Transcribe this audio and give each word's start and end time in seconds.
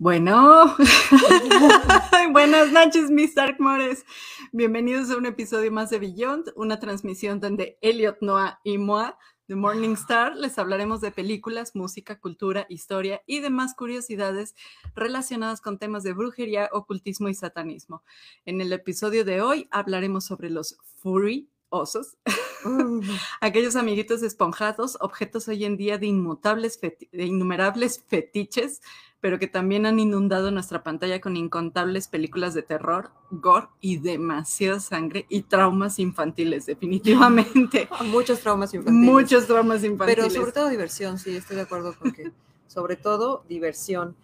Bueno, 0.00 0.76
buenas 2.32 2.70
noches, 2.70 3.10
mis 3.10 3.34
Darkmores. 3.34 4.06
Bienvenidos 4.52 5.10
a 5.10 5.16
un 5.16 5.26
episodio 5.26 5.72
más 5.72 5.90
de 5.90 5.98
Beyond, 5.98 6.52
una 6.54 6.78
transmisión 6.78 7.40
donde 7.40 7.78
Elliot, 7.80 8.18
Noah 8.20 8.60
y 8.62 8.78
Moa 8.78 9.18
de 9.48 9.56
Morning 9.56 9.94
Star 9.94 10.36
les 10.36 10.56
hablaremos 10.56 11.00
de 11.00 11.10
películas, 11.10 11.74
música, 11.74 12.20
cultura, 12.20 12.64
historia 12.68 13.22
y 13.26 13.40
demás 13.40 13.74
curiosidades 13.74 14.54
relacionadas 14.94 15.60
con 15.60 15.78
temas 15.78 16.04
de 16.04 16.12
brujería, 16.12 16.68
ocultismo 16.70 17.28
y 17.28 17.34
satanismo. 17.34 18.04
En 18.44 18.60
el 18.60 18.72
episodio 18.72 19.24
de 19.24 19.40
hoy 19.40 19.66
hablaremos 19.72 20.26
sobre 20.26 20.48
los 20.48 20.78
furry 21.02 21.50
osos, 21.70 22.16
mm. 22.64 23.00
aquellos 23.40 23.76
amiguitos 23.76 24.22
esponjados, 24.22 24.96
objetos 25.00 25.48
hoy 25.48 25.64
en 25.64 25.76
día 25.76 25.98
de, 25.98 26.06
inmutables 26.06 26.80
de 26.80 27.24
innumerables 27.24 28.04
fetiches 28.06 28.80
pero 29.20 29.38
que 29.38 29.48
también 29.48 29.84
han 29.86 29.98
inundado 29.98 30.50
nuestra 30.50 30.82
pantalla 30.82 31.20
con 31.20 31.36
incontables 31.36 32.06
películas 32.06 32.54
de 32.54 32.62
terror, 32.62 33.10
gore 33.30 33.66
y 33.80 33.98
demasiada 33.98 34.78
sangre 34.78 35.26
y 35.28 35.42
traumas 35.42 35.98
infantiles, 35.98 36.66
definitivamente. 36.66 37.88
Muchos 38.04 38.40
traumas 38.40 38.72
infantiles. 38.74 39.10
Muchos 39.10 39.46
traumas 39.46 39.82
infantiles. 39.82 40.26
Pero 40.26 40.30
sobre 40.30 40.52
todo 40.52 40.68
diversión, 40.68 41.18
sí, 41.18 41.36
estoy 41.36 41.56
de 41.56 41.62
acuerdo 41.62 41.96
con 41.98 42.12
que 42.12 42.30
sobre 42.68 42.96
todo 42.96 43.44
diversión. 43.48 44.16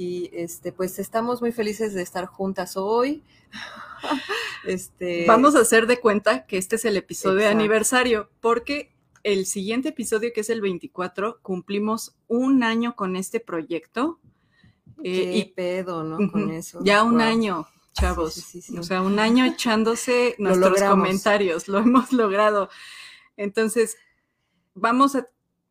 Y 0.00 0.30
este, 0.32 0.72
pues 0.72 0.98
estamos 0.98 1.42
muy 1.42 1.52
felices 1.52 1.92
de 1.92 2.00
estar 2.00 2.24
juntas 2.24 2.78
hoy. 2.78 3.22
Este, 4.64 5.24
Vamos 5.26 5.54
a 5.56 5.60
hacer 5.60 5.86
de 5.86 6.00
cuenta 6.00 6.46
que 6.46 6.58
este 6.58 6.76
es 6.76 6.84
el 6.86 6.96
episodio 6.96 7.38
de 7.38 7.48
aniversario, 7.48 8.30
porque 8.40 8.94
el 9.22 9.44
siguiente 9.44 9.90
episodio, 9.90 10.32
que 10.34 10.40
es 10.40 10.50
el 10.50 10.60
24, 10.60 11.40
cumplimos 11.42 12.14
un 12.28 12.62
año 12.62 12.94
con 12.94 13.16
este 13.16 13.40
proyecto. 13.40 14.18
Eh, 15.02 15.32
y 15.36 15.44
pedo, 15.52 16.02
¿no? 16.02 16.30
Con 16.30 16.50
eso. 16.50 16.80
Ya 16.82 17.02
un 17.02 17.20
año, 17.20 17.68
chavos. 17.92 18.54
o 18.78 18.82
sea, 18.82 19.02
un 19.02 19.18
año 19.18 19.44
echándose 19.44 20.34
nuestros 20.38 20.82
comentarios. 20.82 21.68
Lo 21.68 21.78
hemos 21.78 22.12
logrado. 22.12 22.70
Entonces, 23.36 23.96
vamos 24.74 25.14
a 25.14 25.26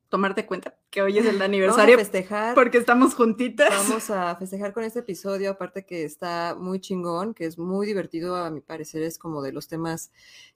tomarte 0.09 0.45
cuenta 0.45 0.75
que 0.89 1.01
hoy 1.01 1.17
es 1.17 1.25
el 1.25 1.41
aniversario. 1.41 1.95
Vamos 1.95 2.07
a 2.07 2.11
festejar. 2.11 2.55
Porque 2.55 2.79
estamos 2.79 3.13
juntitas. 3.13 3.69
Vamos 3.69 4.09
a 4.09 4.35
festejar 4.35 4.73
con 4.73 4.83
este 4.83 4.99
episodio, 4.99 5.51
aparte 5.51 5.85
que 5.85 6.03
está 6.03 6.55
muy 6.59 6.79
chingón, 6.79 7.33
que 7.33 7.45
es 7.45 7.57
muy 7.57 7.85
divertido, 7.85 8.35
a 8.35 8.49
mi 8.49 8.59
parecer 8.59 9.03
es 9.03 9.17
como 9.17 9.41
de 9.41 9.51
los 9.51 9.67
temas 9.67 10.11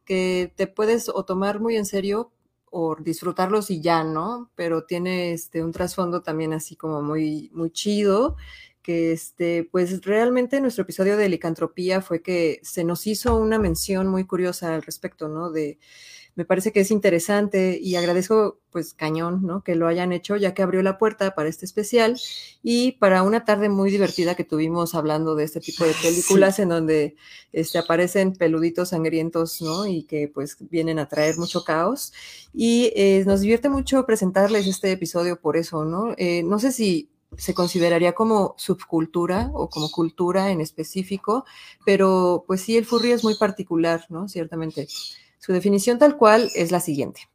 que 0.06 0.52
te 0.56 0.68
puedes 0.68 1.10
o 1.10 1.24
tomar 1.24 1.60
muy 1.60 1.78
en 1.78 1.86
serio 1.86 2.32
o 2.76 2.96
disfrutarlos 2.96 3.70
y 3.70 3.82
ya, 3.82 4.04
¿no? 4.04 4.52
Pero 4.56 4.86
tiene 4.86 5.34
este 5.34 5.64
un 5.64 5.72
trasfondo 5.72 6.24
también 6.24 6.54
así 6.54 6.76
como 6.76 7.04
muy 7.04 7.52
muy 7.54 7.70
chido 7.70 8.36
que 8.82 9.14
este 9.14 9.70
pues 9.72 10.04
realmente 10.04 10.60
nuestro 10.60 10.82
episodio 10.82 11.16
de 11.16 11.30
licantropía 11.30 12.02
fue 12.02 12.22
que 12.22 12.60
se 12.64 12.84
nos 12.84 13.08
hizo 13.08 13.38
una 13.38 13.60
mención 13.60 14.08
muy 14.08 14.26
curiosa 14.26 14.74
al 14.74 14.82
respecto, 14.82 15.30
¿no? 15.30 15.52
De 15.52 15.80
me 16.36 16.46
parece 16.46 16.72
que 16.72 16.80
es 16.80 16.92
interesante 16.92 17.80
y 17.82 17.96
agradezco 17.96 18.60
pues 18.72 18.94
cañón, 18.94 19.42
¿no? 19.44 19.64
Que 19.64 19.76
lo 19.76 19.88
hayan 19.88 20.12
hecho 20.12 20.36
ya 20.36 20.54
que 20.54 20.64
abrió 20.64 20.82
la 20.82 20.98
puerta 20.98 21.36
para 21.36 21.48
este 21.48 21.66
especial 21.66 22.20
y 22.64 22.94
para 22.94 23.22
una 23.22 23.46
tarde 23.46 23.70
muy 23.70 23.92
divertida 23.92 24.36
que 24.36 24.44
tuvimos 24.44 24.96
hablando 24.96 25.36
de 25.36 25.44
este 25.44 25.60
tipo 25.60 25.86
de 25.86 25.94
películas 26.02 26.58
en 26.60 26.70
donde 26.70 27.16
este, 27.52 27.78
aparecen 27.78 28.34
peluditos 28.34 28.90
sangrientos, 28.90 29.62
¿no? 29.62 29.86
Y 29.86 30.04
que 30.04 30.28
pues 30.28 30.58
vienen 30.70 31.00
a 31.00 31.08
traer 31.08 31.38
mucho 31.38 31.64
caos. 31.64 32.14
Y 32.54 32.92
eh, 32.96 33.24
nos 33.26 33.42
divierte 33.42 33.70
mucho 33.70 34.06
presentarles 34.06 34.68
este 34.68 34.92
episodio 34.92 35.40
por 35.40 35.56
eso, 35.56 35.86
¿no? 35.86 36.14
Eh, 36.18 36.44
no 36.44 36.58
sé 36.60 36.72
si 36.72 37.10
se 37.38 37.54
consideraría 37.54 38.14
como 38.14 38.56
subcultura 38.58 39.50
o 39.54 39.70
como 39.70 39.90
cultura 39.92 40.52
en 40.52 40.62
específico, 40.62 41.46
pero 41.86 42.44
pues 42.48 42.62
sí, 42.62 42.78
el 42.78 42.86
furry 42.86 43.12
es 43.12 43.24
muy 43.24 43.36
particular, 43.36 44.06
¿no? 44.10 44.28
Ciertamente. 44.28 44.88
Su 45.44 45.52
definición 45.52 46.00
tal 46.00 46.16
cual 46.16 46.50
es 46.56 46.72
la 46.72 46.80
siguiente. 46.80 47.28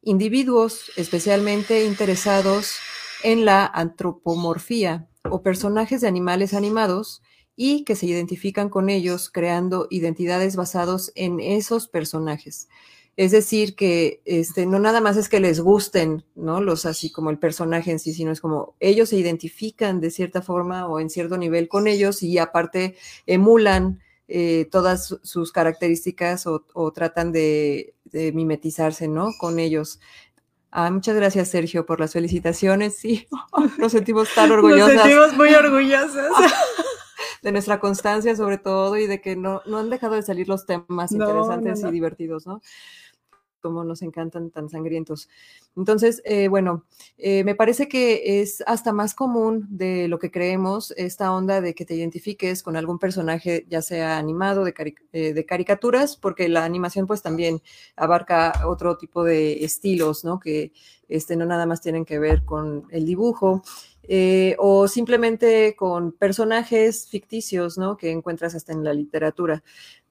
Individuos 0.00 0.92
especialmente 0.94 1.84
interesados 1.84 2.76
en 3.24 3.44
la 3.44 3.66
antropomorfía 3.66 5.08
o 5.28 5.42
personajes 5.42 6.00
de 6.00 6.06
animales 6.06 6.54
animados 6.54 7.22
y 7.56 7.82
que 7.82 7.96
se 7.96 8.06
identifican 8.06 8.68
con 8.68 8.88
ellos 8.88 9.30
creando 9.30 9.88
identidades 9.90 10.54
basados 10.54 11.10
en 11.16 11.40
esos 11.40 11.88
personajes. 11.88 12.68
Es 13.16 13.32
decir, 13.32 13.74
que 13.74 14.20
este, 14.26 14.64
no 14.64 14.78
nada 14.78 15.00
más 15.00 15.16
es 15.16 15.28
que 15.28 15.40
les 15.40 15.58
gusten, 15.58 16.24
¿no? 16.36 16.60
Los 16.60 16.86
así 16.86 17.10
como 17.10 17.30
el 17.30 17.40
personaje 17.40 17.90
en 17.90 17.98
sí, 17.98 18.14
sino 18.14 18.30
es 18.30 18.40
como 18.40 18.76
ellos 18.78 19.08
se 19.08 19.16
identifican 19.16 20.00
de 20.00 20.12
cierta 20.12 20.40
forma 20.40 20.86
o 20.86 21.00
en 21.00 21.10
cierto 21.10 21.36
nivel 21.36 21.66
con 21.66 21.88
ellos 21.88 22.22
y 22.22 22.38
aparte 22.38 22.94
emulan 23.26 24.02
eh, 24.28 24.68
todas 24.70 25.18
sus 25.22 25.52
características 25.52 26.46
o, 26.46 26.92
tratan 26.92 27.32
de, 27.32 27.94
mimetizarse, 28.12 29.08
¿no? 29.08 29.28
Con 29.38 29.58
ellos. 29.58 30.00
Ah, 30.70 30.90
muchas 30.90 31.16
gracias, 31.16 31.48
Sergio, 31.48 31.86
por 31.86 32.00
las 32.00 32.12
felicitaciones. 32.12 32.96
Sí, 32.96 33.28
nos 33.78 33.92
sentimos 33.92 34.32
tan 34.34 34.50
orgullosas. 34.50 34.94
Nos 34.94 35.02
sentimos 35.02 35.36
muy 35.36 35.54
orgullosas. 35.54 36.32
de 37.42 37.52
nuestra 37.52 37.78
constancia, 37.78 38.34
sobre 38.34 38.58
todo, 38.58 38.96
y 38.96 39.06
de 39.06 39.20
que 39.20 39.36
no, 39.36 39.62
no 39.66 39.78
han 39.78 39.90
dejado 39.90 40.14
de 40.14 40.22
salir 40.22 40.48
los 40.48 40.66
temas 40.66 41.12
interesantes 41.12 41.82
y 41.82 41.90
divertidos, 41.90 42.46
¿no? 42.46 42.60
Como 43.66 43.82
nos 43.82 44.00
encantan 44.02 44.50
tan 44.50 44.68
sangrientos. 44.68 45.28
Entonces, 45.74 46.22
eh, 46.24 46.46
bueno, 46.46 46.84
eh, 47.18 47.42
me 47.42 47.56
parece 47.56 47.88
que 47.88 48.40
es 48.40 48.62
hasta 48.64 48.92
más 48.92 49.12
común 49.12 49.66
de 49.68 50.06
lo 50.06 50.20
que 50.20 50.30
creemos 50.30 50.92
esta 50.96 51.32
onda 51.32 51.60
de 51.60 51.74
que 51.74 51.84
te 51.84 51.96
identifiques 51.96 52.62
con 52.62 52.76
algún 52.76 53.00
personaje, 53.00 53.66
ya 53.68 53.82
sea 53.82 54.18
animado, 54.18 54.64
de, 54.64 54.94
eh, 55.12 55.32
de 55.34 55.44
caricaturas, 55.44 56.16
porque 56.16 56.48
la 56.48 56.64
animación 56.64 57.08
pues 57.08 57.22
también 57.22 57.60
abarca 57.96 58.52
otro 58.68 58.96
tipo 58.96 59.24
de 59.24 59.64
estilos, 59.64 60.24
¿no? 60.24 60.38
Que 60.38 60.70
este, 61.08 61.34
no 61.34 61.44
nada 61.44 61.66
más 61.66 61.80
tienen 61.80 62.04
que 62.04 62.20
ver 62.20 62.44
con 62.44 62.84
el 62.90 63.04
dibujo. 63.04 63.62
o 64.58 64.86
simplemente 64.86 65.74
con 65.74 66.12
personajes 66.12 67.08
ficticios, 67.08 67.76
¿no? 67.76 67.96
Que 67.96 68.12
encuentras 68.12 68.54
hasta 68.54 68.72
en 68.72 68.84
la 68.84 68.94
literatura. 68.94 69.64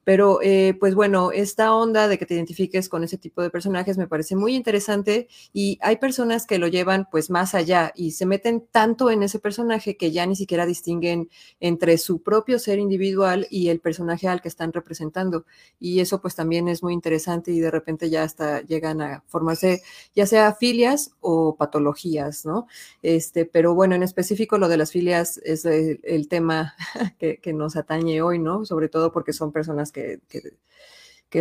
Pero, 0.06 0.38
eh, 0.40 0.76
pues 0.78 0.94
bueno, 0.94 1.32
esta 1.32 1.74
onda 1.74 2.06
de 2.06 2.16
que 2.16 2.26
te 2.26 2.34
identifiques 2.34 2.88
con 2.88 3.02
ese 3.02 3.18
tipo 3.18 3.42
de 3.42 3.50
personajes 3.50 3.98
me 3.98 4.06
parece 4.06 4.36
muy 4.36 4.54
interesante 4.54 5.26
y 5.52 5.80
hay 5.82 5.96
personas 5.96 6.46
que 6.46 6.60
lo 6.60 6.68
llevan 6.68 7.08
pues 7.10 7.28
más 7.28 7.56
allá 7.56 7.90
y 7.96 8.12
se 8.12 8.24
meten 8.24 8.64
tanto 8.70 9.10
en 9.10 9.24
ese 9.24 9.40
personaje 9.40 9.96
que 9.96 10.12
ya 10.12 10.24
ni 10.24 10.36
siquiera 10.36 10.64
distinguen 10.64 11.28
entre 11.58 11.98
su 11.98 12.22
propio 12.22 12.60
ser 12.60 12.78
individual 12.78 13.48
y 13.50 13.68
el 13.68 13.80
personaje 13.80 14.28
al 14.28 14.40
que 14.40 14.46
están 14.46 14.72
representando. 14.72 15.44
Y 15.80 15.98
eso 15.98 16.20
pues 16.20 16.36
también 16.36 16.68
es 16.68 16.84
muy 16.84 16.92
interesante 16.92 17.50
y 17.50 17.58
de 17.58 17.72
repente 17.72 18.08
ya 18.08 18.22
hasta 18.22 18.60
llegan 18.60 19.00
a 19.00 19.24
formarse 19.26 19.82
ya 20.14 20.26
sea 20.26 20.54
filias 20.54 21.16
o 21.18 21.56
patologías, 21.56 22.46
¿no? 22.46 22.68
Este, 23.02 23.44
pero 23.44 23.74
bueno, 23.74 23.96
en 23.96 24.04
específico 24.04 24.56
lo 24.56 24.68
de 24.68 24.76
las 24.76 24.92
filias 24.92 25.38
es 25.38 25.64
el, 25.64 26.28
tema 26.28 26.74
que, 27.18 27.52
nos 27.52 27.74
atañe 27.74 28.22
hoy, 28.22 28.38
¿no? 28.38 28.64
Sobre 28.64 28.88
todo 28.88 29.10
porque 29.10 29.32
son 29.32 29.50
personas 29.50 29.90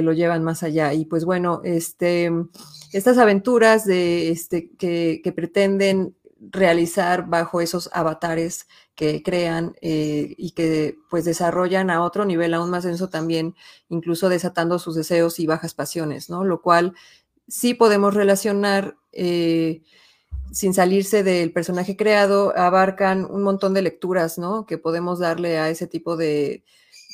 lo 0.02 0.14
llevan 0.14 0.44
más 0.44 0.64
allá. 0.64 0.94
Y 0.94 1.06
pues 1.06 1.26
bueno, 1.26 1.62
este, 1.64 2.32
estas 2.92 3.18
aventuras 3.18 3.86
de, 3.86 4.30
este, 4.32 4.72
que, 4.78 5.34
pretenden 5.36 6.16
realizar 6.40 7.28
bajo 7.28 7.62
esos 7.62 7.90
avatares 7.94 8.68
que 8.94 9.24
crean 9.24 9.76
eh, 9.82 10.36
y 10.38 10.52
que 10.52 10.98
pues 11.10 11.26
desarrollan 11.26 11.90
a 11.90 12.04
otro 12.04 12.26
nivel 12.26 12.54
aún 12.54 12.70
más 12.70 12.84
denso 12.84 13.10
también, 13.10 13.56
incluso 13.90 14.30
desatando 14.30 14.78
sus 14.80 14.96
deseos 14.96 15.40
y 15.40 15.48
bajas 15.48 15.74
pasiones, 15.74 16.30
¿no? 16.30 16.44
Lo 16.44 16.62
cual 16.62 16.94
sí 17.48 17.74
podemos 17.74 18.14
relacionar 18.14 18.98
eh, 19.12 19.82
sin 20.52 20.74
salirse 20.74 21.24
del 21.24 21.52
personaje 21.52 21.98
creado, 21.98 22.56
abarcan 22.56 23.26
un 23.26 23.44
montón 23.44 23.74
de 23.74 23.82
lecturas, 23.82 24.38
¿no? 24.38 24.66
Que 24.66 24.78
podemos 24.78 25.20
darle 25.20 25.58
a 25.58 25.70
ese 25.70 25.88
tipo 25.88 26.16
de, 26.16 26.64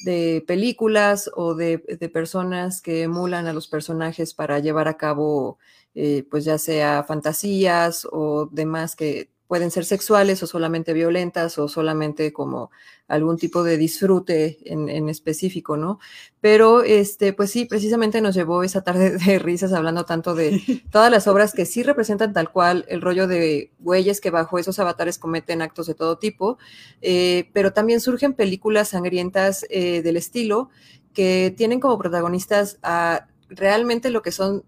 de 0.03 0.44
películas 0.48 1.30
o 1.36 1.56
de, 1.56 1.80
personas 2.13 2.81
que 2.81 3.03
emulan 3.03 3.48
a 3.48 3.53
los 3.53 3.68
personajes 3.68 4.33
para 4.33 4.59
llevar 4.59 4.88
a 4.88 4.98
cabo, 4.98 5.57
eh, 5.95 6.25
pues 6.30 6.45
ya 6.45 6.57
sea 6.57 7.03
fantasías 7.03 8.07
o 8.12 8.48
demás 8.51 8.95
que 8.95 9.30
pueden 9.51 9.69
ser 9.69 9.83
sexuales 9.83 10.42
o 10.44 10.48
solamente 10.48 10.94
violentas 10.94 11.57
o 11.57 11.68
solamente 11.68 12.31
como 12.31 12.71
algún 13.09 13.38
tipo 13.38 13.65
de 13.65 13.75
disfrute 13.75 14.59
en, 14.63 15.09
específico, 15.09 15.75
¿no? 15.75 16.00
Pero, 16.39 16.83
este, 16.83 17.33
pues 17.33 17.51
sí, 17.51 17.65
precisamente 17.65 18.21
nos 18.21 18.33
llevó 18.33 18.63
esa 18.63 18.81
tarde 18.81 19.18
de 19.25 19.39
risas 19.39 19.74
hablando 19.74 20.06
tanto 20.06 20.36
de 20.36 20.62
todas 20.89 21.12
las 21.12 21.27
obras 21.27 21.51
que 21.51 21.65
sí 21.65 21.83
representan 21.83 22.31
tal 22.31 22.50
cual 22.50 22.86
el 22.88 23.01
rollo 23.01 23.27
de 23.27 23.74
güeyes 23.80 24.21
que 24.21 24.30
bajo 24.30 24.57
esos 24.57 24.80
avatares 24.80 25.18
cometen 25.18 25.62
actos 25.62 25.86
de 25.86 25.95
todo 25.95 26.18
tipo, 26.18 26.57
eh, 27.01 27.50
pero 27.51 27.74
también 27.74 28.00
surgen 28.00 28.31
películas 28.36 28.88
sangrientas 28.88 29.65
eh, 29.69 30.01
del 30.01 30.15
estilo 30.15 30.69
que 31.13 31.54
tienen 31.57 31.81
como 31.81 31.97
protagonistas 31.97 32.80
a 32.83 33.27
realmente 33.50 34.12
lo 34.12 34.21
que 34.21 34.31
son 34.31 34.63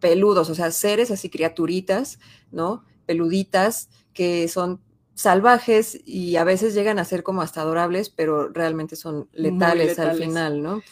peludos, 0.00 0.48
o 0.48 0.54
sea, 0.54 0.70
seres 0.70 1.10
así, 1.10 1.28
criaturitas, 1.28 2.18
¿no? 2.50 2.82
Peluditas, 3.04 3.90
que 4.12 4.48
son 4.48 4.80
salvajes 5.14 6.00
y 6.04 6.36
a 6.36 6.44
veces 6.44 6.74
llegan 6.74 6.98
a 6.98 7.04
ser 7.04 7.22
como 7.22 7.42
hasta 7.42 7.60
adorables, 7.60 8.10
pero 8.10 8.48
realmente 8.48 8.96
son 8.96 9.28
letales, 9.32 9.98
al 9.98 10.16
final, 10.16 10.62
¿no? 10.62 10.82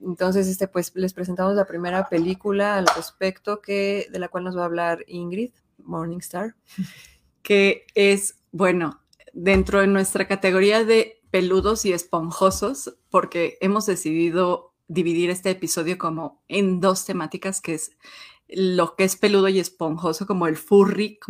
Entonces, 0.00 0.46
este, 0.46 0.68
pues 0.68 0.92
les 0.94 1.14
presentamos 1.14 1.54
la 1.54 1.66
primera 1.66 2.08
película 2.08 2.76
al 2.76 2.86
respecto 2.86 3.60
que, 3.60 4.08
de 4.10 4.18
la 4.18 4.28
cual 4.28 4.44
nos 4.44 4.56
va 4.56 4.62
a 4.62 4.66
hablar 4.66 5.04
Ingrid, 5.06 5.52
Morningstar. 5.78 6.54
Que 7.42 7.86
es, 7.94 8.40
bueno, 8.50 9.04
dentro 9.32 9.78
de 9.78 9.86
nuestra 9.86 10.26
categoría 10.26 10.82
de 10.82 11.22
peludos 11.30 11.84
y 11.84 11.92
esponjosos, 11.92 12.96
porque 13.08 13.56
hemos 13.60 13.86
decidido 13.86 14.74
dividir 14.88 15.30
este 15.30 15.50
episodio 15.50 15.96
como 15.96 16.42
en 16.48 16.80
dos 16.80 17.04
temáticas, 17.04 17.60
que 17.60 17.74
es 17.74 17.92
lo 18.48 18.96
que 18.96 19.04
es 19.04 19.14
peludo 19.14 19.48
y 19.48 19.60
esponjoso, 19.60 20.26
como 20.26 20.48
el 20.48 20.56
furry, 20.56 21.20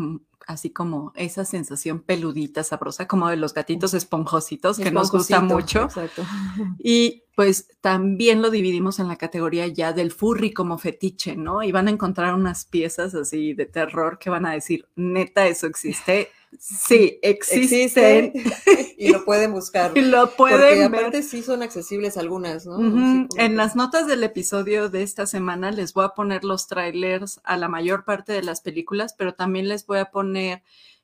así 0.47 0.71
como 0.71 1.13
esa 1.17 1.45
sensación 1.45 2.01
peludita, 2.01 2.63
sabrosa, 2.63 3.07
como 3.07 3.29
de 3.29 3.37
los 3.37 3.53
gatitos 3.53 3.95
esponjositos, 3.95 4.79
que 4.79 4.91
nos 4.91 5.11
gusta 5.11 5.41
mucho. 5.41 5.85
Exacto. 5.85 6.25
Y 6.79 7.25
pues 7.35 7.69
también 7.81 8.41
lo 8.41 8.51
dividimos 8.51 8.99
en 8.99 9.09
la 9.09 9.17
categoría 9.17 9.67
ya 9.67 9.93
del 9.93 10.11
furry 10.11 10.53
como 10.53 10.79
fetiche, 10.79 11.37
¿no? 11.37 11.63
Y 11.63 11.71
van 11.71 11.89
a 11.89 11.91
encontrar 11.91 12.33
unas 12.35 12.65
piezas 12.65 13.15
así 13.15 13.53
de 13.53 13.67
terror 13.67 14.19
que 14.19 14.31
van 14.31 14.47
a 14.47 14.53
decir, 14.53 14.89
neta, 14.97 15.47
eso 15.47 15.67
existe. 15.67 16.31
Sí, 16.59 17.19
existen. 17.23 18.33
y 18.99 19.09
lo 19.11 19.25
pueden 19.25 19.53
buscar. 19.53 19.93
Y 19.97 20.03
lo 20.03 20.31
pueden 20.37 20.59
Porque 20.59 20.85
aparte 20.85 21.23
sí 21.23 21.43
son 21.43 21.63
accesibles 21.63 22.17
algunas, 22.17 22.67
¿no? 22.67 23.29
En 23.37 23.57
las 23.57 23.77
notas 23.77 24.07
del 24.07 24.25
episodio 24.25 24.89
de 24.89 25.03
esta 25.03 25.27
semana 25.27 25.71
les 25.71 25.93
voy 25.93 26.05
a 26.05 26.11
poner 26.11 26.45
los 26.45 26.67
trailers 26.67 27.41
a 27.45 27.57
la 27.57 27.69
mayor 27.69 28.05
parte 28.05 28.33
de 28.33 28.43
las 28.43 28.61
películas, 28.61 29.15
pero 29.17 29.35
también 29.35 29.69
les 29.69 29.87
voy 29.87 29.99
a 29.99 30.11
poner 30.11 30.63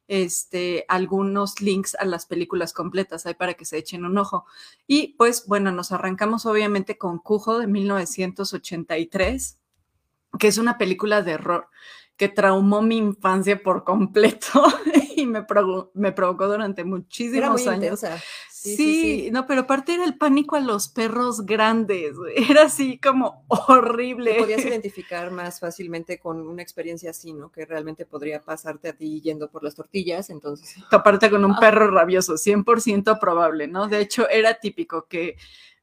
este, 0.09 0.85
algunos 0.89 1.61
links 1.61 1.95
a 1.95 2.05
las 2.05 2.27
películas 2.27 2.73
completas 2.73 3.25
ahí 3.27 3.35
para 3.35 3.55
que 3.55 3.65
se 3.65 3.79
echen 3.79 4.05
un 4.05 4.19
ojo. 4.19 4.45
Y 4.87 5.15
pues 5.19 5.47
bueno, 5.47 5.73
nos 5.73 5.93
arrancamos 5.93 6.47
obviamente 6.47 6.99
con 6.99 7.19
Cujo 7.19 7.59
de 7.59 7.67
1983, 7.67 9.59
que 10.39 10.49
es 10.49 10.59
una 10.59 10.79
película 10.79 11.23
de 11.23 11.35
horror 11.35 11.69
que 12.17 12.29
traumó 12.29 12.83
mi 12.83 12.97
infancia 12.99 13.63
por 13.63 13.85
completo 13.85 14.63
y 15.17 15.27
me, 15.27 15.45
me 15.95 16.13
provocó 16.13 16.49
durante 16.49 16.85
muchísimos 16.85 17.67
años. 17.67 18.05
Sí, 18.63 19.29
no, 19.33 19.45
pero 19.49 19.63
aparte 19.63 19.95
era 19.95 20.05
el 20.05 20.17
pánico 20.17 20.55
a 20.55 20.61
los 20.61 20.87
perros 20.87 21.45
grandes, 21.45 22.15
era 22.49 22.65
así 22.65 22.99
como 22.99 23.45
horrible. 23.49 24.35
Te 24.35 24.39
podías 24.39 24.65
identificar 24.65 25.33
más 25.33 25.59
fácilmente 25.59 26.21
con 26.21 26.47
una 26.47 26.63
experiencia 26.63 27.11
así, 27.11 27.33
¿no? 27.33 27.51
Que 27.51 27.67
realmente 27.67 28.07
podría 28.07 28.41
pasarte 28.41 28.91
a 28.91 28.93
ti 28.93 29.21
yendo 29.21 29.51
por 29.51 29.65
las 29.65 29.75
tortillas, 29.75 30.31
entonces. 30.31 30.77
Aparte 30.93 31.29
con 31.29 31.45
un 31.45 31.53
ah. 31.53 31.61
perro 31.61 31.91
rabioso, 31.91 32.35
100% 32.35 33.19
probable, 33.19 33.67
¿no? 33.67 33.89
De 33.89 34.01
hecho, 34.01 34.29
era 34.29 34.55
típico 34.55 35.07
que 35.07 35.37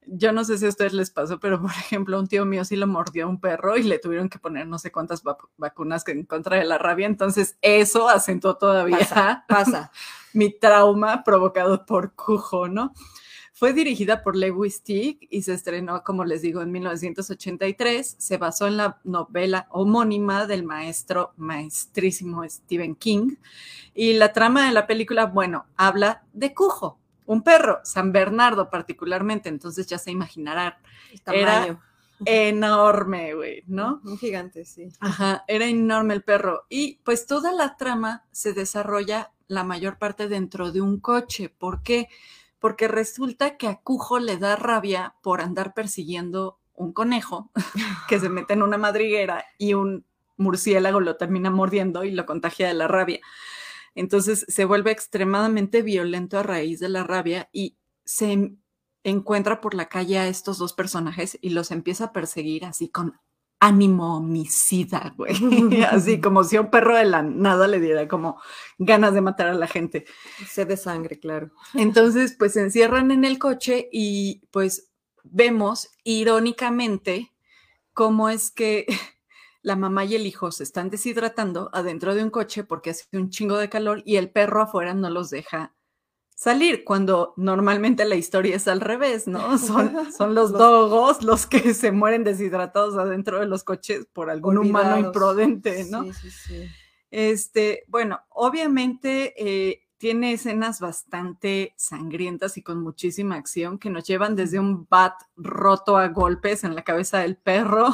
yo 0.05 0.31
no 0.31 0.43
sé 0.43 0.57
si 0.57 0.65
a 0.65 0.69
ustedes 0.69 0.93
les 0.93 1.11
pasó, 1.11 1.39
pero 1.39 1.61
por 1.61 1.71
ejemplo, 1.71 2.19
un 2.19 2.27
tío 2.27 2.45
mío 2.45 2.65
sí 2.65 2.75
lo 2.75 2.87
mordió 2.87 3.25
a 3.25 3.29
un 3.29 3.39
perro 3.39 3.77
y 3.77 3.83
le 3.83 3.99
tuvieron 3.99 4.29
que 4.29 4.39
poner 4.39 4.67
no 4.67 4.79
sé 4.79 4.91
cuántas 4.91 5.23
vacunas 5.57 6.07
en 6.07 6.25
contra 6.25 6.57
de 6.57 6.65
la 6.65 6.77
rabia. 6.77 7.07
Entonces, 7.07 7.57
eso 7.61 8.09
acentuó 8.09 8.57
todavía 8.57 8.99
pasa, 9.47 9.91
mi 10.33 10.51
trauma 10.51 11.23
provocado 11.23 11.85
por 11.85 12.13
Cujo, 12.13 12.67
¿no? 12.67 12.93
Fue 13.59 13.73
dirigida 13.73 14.23
por 14.23 14.37
Lewis 14.37 14.83
Teague 14.83 15.19
y 15.29 15.41
se 15.41 15.53
estrenó, 15.53 16.01
como 16.05 16.23
les 16.23 16.41
digo, 16.41 16.61
en 16.61 16.71
1983. 16.71 18.15
Se 18.17 18.37
basó 18.37 18.67
en 18.67 18.77
la 18.77 19.01
novela 19.03 19.67
homónima 19.69 20.45
del 20.45 20.63
maestro, 20.63 21.33
maestrísimo 21.35 22.47
Stephen 22.47 22.95
King. 22.95 23.35
Y 23.93 24.13
la 24.13 24.31
trama 24.31 24.65
de 24.65 24.71
la 24.71 24.87
película, 24.87 25.25
bueno, 25.25 25.65
habla 25.75 26.23
de 26.31 26.53
Cujo, 26.53 26.99
un 27.29 27.43
perro, 27.43 27.79
San 27.83 28.11
Bernardo 28.11 28.71
particularmente, 28.71 29.49
entonces 29.49 29.85
ya 29.85 29.99
se 29.99 30.09
imaginarán. 30.09 30.73
Era 31.27 31.79
enorme, 32.25 33.35
güey, 33.35 33.63
¿no? 33.67 34.01
Un 34.03 34.17
gigante, 34.17 34.65
sí. 34.65 34.89
Ajá, 34.99 35.45
era 35.47 35.65
enorme 35.67 36.15
el 36.15 36.23
perro. 36.23 36.65
Y 36.69 36.95
pues 37.03 37.27
toda 37.27 37.51
la 37.51 37.77
trama 37.77 38.25
se 38.31 38.53
desarrolla 38.53 39.31
la 39.47 39.63
mayor 39.63 39.99
parte 39.99 40.27
dentro 40.27 40.71
de 40.71 40.81
un 40.81 40.99
coche. 40.99 41.49
¿Por 41.49 41.83
qué? 41.83 42.07
Porque 42.57 42.87
resulta 42.87 43.57
que 43.57 43.67
a 43.67 43.79
Cujo 43.79 44.17
le 44.17 44.37
da 44.37 44.55
rabia 44.55 45.13
por 45.21 45.41
andar 45.41 45.75
persiguiendo 45.75 46.57
un 46.73 46.93
conejo 46.93 47.51
que 48.09 48.19
se 48.19 48.29
mete 48.29 48.53
en 48.53 48.63
una 48.63 48.79
madriguera 48.79 49.45
y 49.59 49.75
un 49.75 50.03
murciélago 50.37 50.99
lo 50.99 51.15
termina 51.17 51.51
mordiendo 51.51 52.03
y 52.03 52.11
lo 52.11 52.25
contagia 52.25 52.67
de 52.67 52.73
la 52.73 52.87
rabia. 52.87 53.19
Entonces 53.95 54.45
se 54.47 54.65
vuelve 54.65 54.91
extremadamente 54.91 55.81
violento 55.81 56.37
a 56.37 56.43
raíz 56.43 56.79
de 56.79 56.89
la 56.89 57.03
rabia 57.03 57.49
y 57.51 57.77
se 58.05 58.55
encuentra 59.03 59.61
por 59.61 59.73
la 59.73 59.89
calle 59.89 60.19
a 60.19 60.27
estos 60.27 60.57
dos 60.57 60.73
personajes 60.73 61.37
y 61.41 61.49
los 61.49 61.71
empieza 61.71 62.05
a 62.05 62.13
perseguir 62.13 62.65
así 62.65 62.89
con 62.89 63.19
ánimo 63.59 64.17
homicida, 64.17 65.13
güey. 65.17 65.33
Así 65.89 66.19
como 66.21 66.43
si 66.43 66.57
un 66.57 66.69
perro 66.69 66.95
de 66.95 67.05
la 67.05 67.21
nada 67.21 67.67
le 67.67 67.79
diera 67.79 68.07
como 68.07 68.41
ganas 68.77 69.13
de 69.13 69.21
matar 69.21 69.47
a 69.47 69.53
la 69.53 69.67
gente. 69.67 70.05
Se 70.47 70.65
de 70.65 70.77
sangre, 70.77 71.19
claro. 71.19 71.51
Entonces, 71.73 72.35
pues 72.37 72.53
se 72.53 72.61
encierran 72.61 73.11
en 73.11 73.25
el 73.25 73.37
coche 73.37 73.89
y 73.91 74.41
pues 74.51 74.91
vemos 75.23 75.89
irónicamente 76.03 77.33
cómo 77.93 78.29
es 78.29 78.51
que 78.51 78.85
la 79.61 79.75
mamá 79.75 80.05
y 80.05 80.15
el 80.15 80.25
hijo 80.25 80.51
se 80.51 80.63
están 80.63 80.89
deshidratando 80.89 81.69
adentro 81.73 82.15
de 82.15 82.23
un 82.23 82.29
coche 82.29 82.63
porque 82.63 82.91
hace 82.91 83.05
un 83.13 83.29
chingo 83.29 83.57
de 83.57 83.69
calor 83.69 84.01
y 84.05 84.15
el 84.15 84.31
perro 84.31 84.61
afuera 84.61 84.93
no 84.93 85.09
los 85.09 85.29
deja 85.29 85.75
salir, 86.39 86.85
cuando 86.85 87.33
normalmente 87.35 88.05
la 88.05 88.15
historia 88.15 88.55
es 88.55 88.69
al 88.69 88.79
revés, 88.79 89.27
¿no? 89.27 89.57
Son, 89.57 89.91
son 90.17 90.33
los 90.33 90.53
dogos 90.53 91.21
los 91.21 91.45
que 91.45 91.73
se 91.73 91.91
mueren 91.91 92.23
deshidratados 92.23 92.95
adentro 92.95 93.41
de 93.41 93.45
los 93.45 93.65
coches 93.65 94.07
por 94.13 94.29
algún 94.29 94.57
humano 94.57 94.97
imprudente, 94.97 95.85
¿no? 95.89 96.03
Sí, 96.05 96.13
sí, 96.13 96.31
sí. 96.31 96.69
Este, 97.11 97.83
bueno, 97.87 98.21
obviamente 98.29 99.33
eh, 99.37 99.81
tiene 99.97 100.31
escenas 100.31 100.79
bastante 100.79 101.73
sangrientas 101.75 102.55
y 102.57 102.63
con 102.63 102.81
muchísima 102.81 103.35
acción 103.35 103.77
que 103.77 103.89
nos 103.89 104.05
llevan 104.05 104.37
desde 104.37 104.59
un 104.59 104.87
bat 104.89 105.15
roto 105.35 105.97
a 105.97 106.07
golpes 106.07 106.63
en 106.63 106.73
la 106.73 106.83
cabeza 106.83 107.19
del 107.19 107.35
perro 107.35 107.89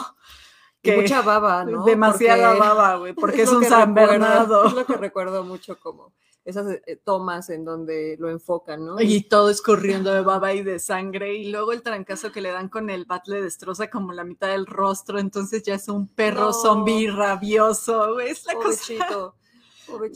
mucha 0.93 1.21
baba, 1.21 1.63
¿no? 1.65 1.83
Demasiada 1.83 2.53
baba, 2.55 2.97
güey, 2.97 3.13
porque 3.13 3.43
es, 3.43 3.49
un 3.49 3.63
San 3.63 3.93
Bernardo. 3.93 4.65
Es 4.65 4.73
lo 4.73 4.85
que 4.85 4.97
recuerdo 4.97 5.43
mucho 5.43 5.79
como 5.79 6.13
esas 6.45 6.79
eh, 6.85 7.01
tomas 7.03 7.49
en 7.49 7.65
donde 7.65 8.17
lo 8.19 8.29
enfocan, 8.29 8.85
¿no? 8.85 9.01
Y 9.01 9.23
todo 9.23 9.49
escurriendo 9.49 10.13
de 10.13 10.21
baba 10.21 10.53
y 10.53 10.63
de 10.63 10.79
sangre, 10.79 11.35
y 11.35 11.51
luego 11.51 11.71
el 11.71 11.81
trancazo 11.81 12.31
que 12.31 12.41
le 12.41 12.51
dan 12.51 12.69
con 12.69 12.89
el 12.91 13.05
bat 13.05 13.27
le 13.27 13.41
destroza 13.41 13.89
como 13.89 14.13
la 14.13 14.23
mitad 14.23 14.49
del 14.49 14.67
rostro, 14.67 15.17
entonces 15.17 15.63
ya 15.63 15.73
es 15.73 15.87
un 15.87 16.07
perro 16.07 16.53
zombie 16.53 17.09
rabioso, 17.09 18.13
güey, 18.13 18.29
es 18.29 18.45
la 18.45 18.53
cosa 18.53 19.25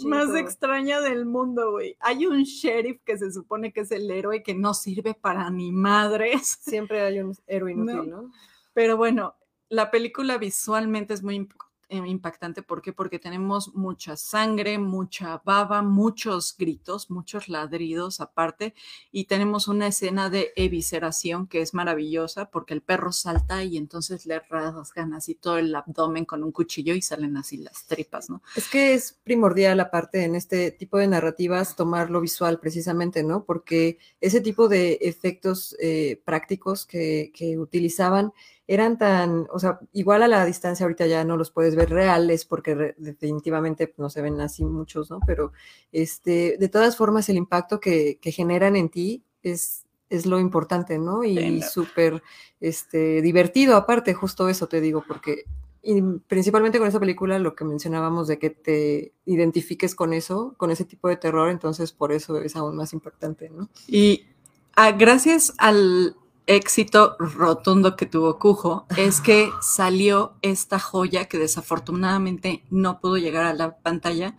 más 0.05 0.35
extraña 0.35 1.01
del 1.01 1.25
mundo, 1.25 1.71
güey. 1.71 1.95
Hay 1.99 2.25
un 2.25 2.43
sheriff 2.43 3.01
que 3.05 3.17
se 3.17 3.31
supone 3.31 3.71
que 3.71 3.81
es 3.81 3.91
el 3.91 4.09
héroe 4.09 4.43
que 4.43 4.55
no 4.55 4.73
sirve 4.73 5.13
para 5.13 5.49
ni 5.49 5.71
madres. 5.71 6.57
Siempre 6.61 7.01
hay 7.01 7.19
un 7.19 7.35
héroe 7.47 7.71
inútil, 7.71 8.09
¿no? 8.09 8.31
Pero 8.73 8.97
bueno, 8.97 9.35
la 9.69 9.91
película 9.91 10.37
visualmente 10.37 11.13
es 11.13 11.23
muy 11.23 11.47
eh, 11.91 11.97
impactante. 12.05 12.61
¿Por 12.61 12.83
qué? 12.83 12.93
Porque 12.93 13.17
tenemos 13.17 13.73
mucha 13.73 14.15
sangre, 14.15 14.77
mucha 14.77 15.41
baba, 15.43 15.81
muchos 15.81 16.55
gritos, 16.55 17.09
muchos 17.09 17.49
ladridos 17.49 18.21
aparte 18.21 18.75
y 19.11 19.23
tenemos 19.23 19.67
una 19.67 19.87
escena 19.87 20.29
de 20.29 20.53
evisceración 20.55 21.47
que 21.47 21.61
es 21.61 21.73
maravillosa 21.73 22.51
porque 22.51 22.75
el 22.75 22.83
perro 22.83 23.11
salta 23.11 23.63
y 23.63 23.75
entonces 23.75 24.27
le 24.27 24.39
rasgan 24.39 25.15
así 25.15 25.33
todo 25.33 25.57
el 25.57 25.73
abdomen 25.73 26.25
con 26.25 26.43
un 26.43 26.51
cuchillo 26.51 26.93
y 26.93 27.01
salen 27.01 27.37
así 27.37 27.57
las 27.57 27.87
tripas, 27.87 28.29
¿no? 28.29 28.43
Es 28.55 28.69
que 28.69 28.93
es 28.93 29.17
primordial 29.23 29.79
aparte 29.79 30.23
en 30.23 30.35
este 30.35 30.69
tipo 30.69 30.99
de 30.99 31.07
narrativas 31.07 31.75
tomar 31.75 32.11
lo 32.11 32.21
visual 32.21 32.59
precisamente, 32.59 33.23
¿no? 33.23 33.45
Porque 33.45 33.97
ese 34.21 34.41
tipo 34.41 34.67
de 34.67 34.99
efectos 35.01 35.75
eh, 35.79 36.21
prácticos 36.23 36.85
que, 36.85 37.31
que 37.33 37.57
utilizaban 37.57 38.31
eran 38.69 38.99
tan, 38.99 39.47
o 39.51 39.57
sea, 39.57 39.79
igual 39.93 40.21
a 40.21 40.27
la 40.27 40.45
distancia 40.45 40.83
ahorita 40.83 41.07
ya 41.07 41.23
no 41.23 41.37
los 41.37 41.49
puedes 41.49 41.75
ver 41.75 41.89
reales 41.89 42.45
porque 42.45 42.93
definitivamente 42.99 43.91
no 43.97 44.11
se 44.11 44.21
ven 44.21 44.39
así 44.41 44.63
muchos, 44.63 45.09
¿no? 45.09 45.19
Pero 45.25 45.53
este, 45.91 46.55
de 46.59 46.69
todas 46.69 46.95
formas 46.95 47.27
el 47.29 47.37
impacto 47.37 47.79
que, 47.79 48.19
generan 48.21 48.75
en 48.75 48.89
ti 48.89 49.23
es, 49.41 49.87
es 50.11 50.27
lo 50.27 50.39
importante, 50.39 50.99
¿no? 50.99 51.23
Y 51.23 51.63
súper 51.63 52.21
este, 52.59 53.23
divertido 53.23 53.75
aparte, 53.75 54.13
justo 54.13 54.49
eso 54.49 54.67
te 54.67 54.81
digo, 54.81 55.03
porque 55.07 55.45
y 55.81 55.99
principalmente 56.27 56.77
con 56.77 56.87
esa 56.87 56.99
película 56.99 57.39
lo 57.39 57.55
que 57.55 57.65
mencionábamos 57.65 58.27
de 58.27 58.37
que 58.37 58.51
te 58.51 59.13
identifiques 59.25 59.95
con 59.95 60.13
eso, 60.13 60.53
con 60.57 60.69
ese 60.69 60.85
tipo 60.85 61.07
de 61.07 61.17
terror, 61.17 61.49
entonces 61.49 61.91
por 61.91 62.11
eso 62.11 62.37
es 62.39 62.55
aún 62.55 62.75
más 62.75 62.93
impactante, 62.93 63.49
¿no? 63.49 63.67
Y 63.87 64.27
ah, 64.75 64.91
gracias 64.91 65.55
al 65.57 66.15
éxito 66.49 67.15
rotundo 67.19 67.95
que 67.95 68.07
tuvo 68.07 68.39
Cujo 68.39 68.87
es 68.97 69.21
que 69.21 69.51
salió 69.61 70.33
esta 70.41 70.79
joya 70.79 71.25
que 71.25 71.37
desafortunadamente 71.37 72.63
no 72.71 72.99
pudo 72.99 73.17
llegar 73.17 73.45
a 73.45 73.53
la 73.53 73.77
pantalla, 73.77 74.35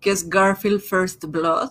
que 0.00 0.10
es 0.10 0.28
Garfield 0.28 0.80
First 0.80 1.26
Blood. 1.26 1.70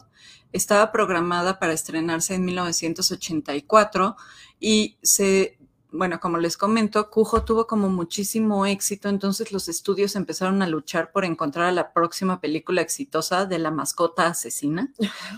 Estaba 0.54 0.94
programada 0.94 1.60
para 1.60 1.74
estrenarse 1.74 2.36
en 2.36 2.46
1984 2.46 4.16
y 4.62 4.98
se 5.04 5.58
bueno, 5.92 6.20
como 6.20 6.38
les 6.38 6.58
comento, 6.58 7.10
Cujo 7.10 7.44
tuvo 7.44 7.68
como 7.68 7.90
muchísimo 7.90 8.66
éxito, 8.66 9.10
entonces 9.10 9.52
los 9.52 9.68
estudios 9.68 10.16
empezaron 10.16 10.62
a 10.62 10.68
luchar 10.68 11.12
por 11.12 11.26
encontrar 11.26 11.66
a 11.68 11.72
la 11.72 11.92
próxima 11.92 12.40
película 12.40 12.82
exitosa 12.82 13.46
de 13.46 13.60
la 13.60 13.72
mascota 13.72 14.28
asesina, 14.28 14.94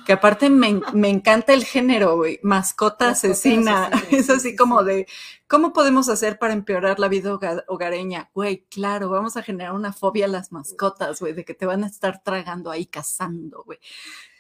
que 0.05 0.13
aparte 0.13 0.50
me, 0.50 0.81
encanta 1.10 1.53
el 1.53 1.65
género, 1.65 2.17
güey, 2.17 2.39
mascota, 2.43 3.10
asesina. 3.10 3.89
es 4.12 4.29
así 4.29 4.55
como 4.55 4.83
de, 4.83 5.07
¿cómo 5.48 5.74
podemos 5.74 6.07
hacer 6.10 6.38
para 6.38 6.53
empeorar 6.53 7.00
la 7.00 7.07
vida 7.07 7.38
hogareña? 7.67 8.29
Güey, 8.33 8.65
claro, 8.69 9.10
vamos 9.10 9.36
a 9.38 9.43
generar 9.43 9.74
una 9.74 9.91
fobia 9.91 10.25
a 10.25 10.29
las 10.29 10.51
mascotas, 10.51 11.19
güey, 11.19 11.33
de 11.33 11.45
que 11.45 11.55
te 11.55 11.65
van 11.65 11.83
a 11.83 11.88
estar 11.88 12.22
tragando 12.24 12.69
ahí 12.69 12.86
cazando, 12.86 13.63
güey. 13.63 13.79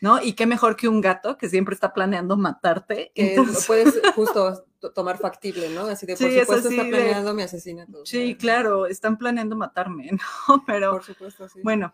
¿No? 0.01 0.21
Y 0.21 0.33
qué 0.33 0.45
mejor 0.45 0.75
que 0.75 0.89
un 0.89 1.01
gato 1.01 1.37
que 1.37 1.49
siempre 1.49 1.73
está 1.73 1.93
planeando 1.93 2.35
matarte. 2.35 3.11
Que 3.15 3.41
puedes 3.65 4.01
justo 4.13 4.65
tomar 4.91 5.17
factible, 5.17 5.69
¿no? 5.69 5.85
Así 5.85 6.05
de, 6.05 6.15
por 6.15 6.29
supuesto, 6.31 6.69
está 6.69 6.83
planeando 6.83 7.33
mi 7.33 7.43
asesinato. 7.43 8.05
Sí, 8.05 8.35
claro, 8.35 8.85
están 8.85 9.17
planeando 9.17 9.55
matarme, 9.55 10.11
¿no? 10.47 10.63
Pero, 10.65 10.91
por 10.91 11.03
supuesto, 11.03 11.47
sí. 11.47 11.59
Bueno, 11.63 11.93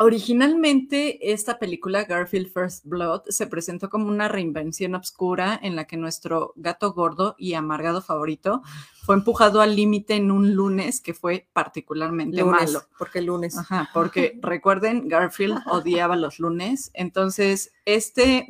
Originalmente, 0.00 1.32
esta 1.32 1.58
película, 1.58 2.04
Garfield 2.04 2.52
First 2.52 2.84
Blood, 2.86 3.22
se 3.30 3.48
presentó 3.48 3.90
como 3.90 4.06
una 4.06 4.28
reinvención 4.28 4.94
obscura 4.94 5.58
en 5.60 5.74
la 5.74 5.88
que 5.88 5.96
nuestro 5.96 6.52
gato 6.54 6.92
gordo 6.92 7.34
y 7.36 7.54
amargado 7.54 8.00
favorito 8.00 8.62
fue 9.02 9.16
empujado 9.16 9.60
al 9.60 9.74
límite 9.74 10.14
en 10.14 10.30
un 10.30 10.54
lunes 10.54 11.00
que 11.00 11.14
fue 11.14 11.48
particularmente 11.52 12.44
malo. 12.44 12.84
Porque 12.96 13.20
lunes. 13.22 13.58
Ajá, 13.58 13.90
porque 13.92 14.38
recuerden, 14.40 15.08
Garfield 15.08 15.58
odiaba 15.66 16.14
los 16.14 16.38
lunes. 16.38 16.92
Entonces, 16.94 17.72
este, 17.84 18.46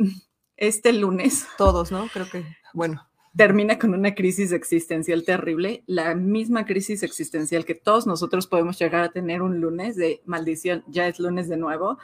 este 0.58 0.92
lunes. 0.92 1.46
Todos, 1.56 1.90
¿no? 1.90 2.08
Creo 2.12 2.28
que, 2.28 2.44
bueno 2.74 3.07
termina 3.38 3.78
con 3.78 3.94
una 3.94 4.16
crisis 4.16 4.50
existencial 4.50 5.22
terrible, 5.22 5.84
la 5.86 6.16
misma 6.16 6.66
crisis 6.66 7.04
existencial 7.04 7.64
que 7.64 7.76
todos 7.76 8.04
nosotros 8.04 8.48
podemos 8.48 8.76
llegar 8.80 9.04
a 9.04 9.12
tener 9.12 9.42
un 9.42 9.60
lunes 9.60 9.94
de 9.94 10.20
maldición, 10.26 10.82
ya 10.88 11.06
es 11.06 11.20
lunes 11.20 11.48
de 11.48 11.56
nuevo, 11.56 11.98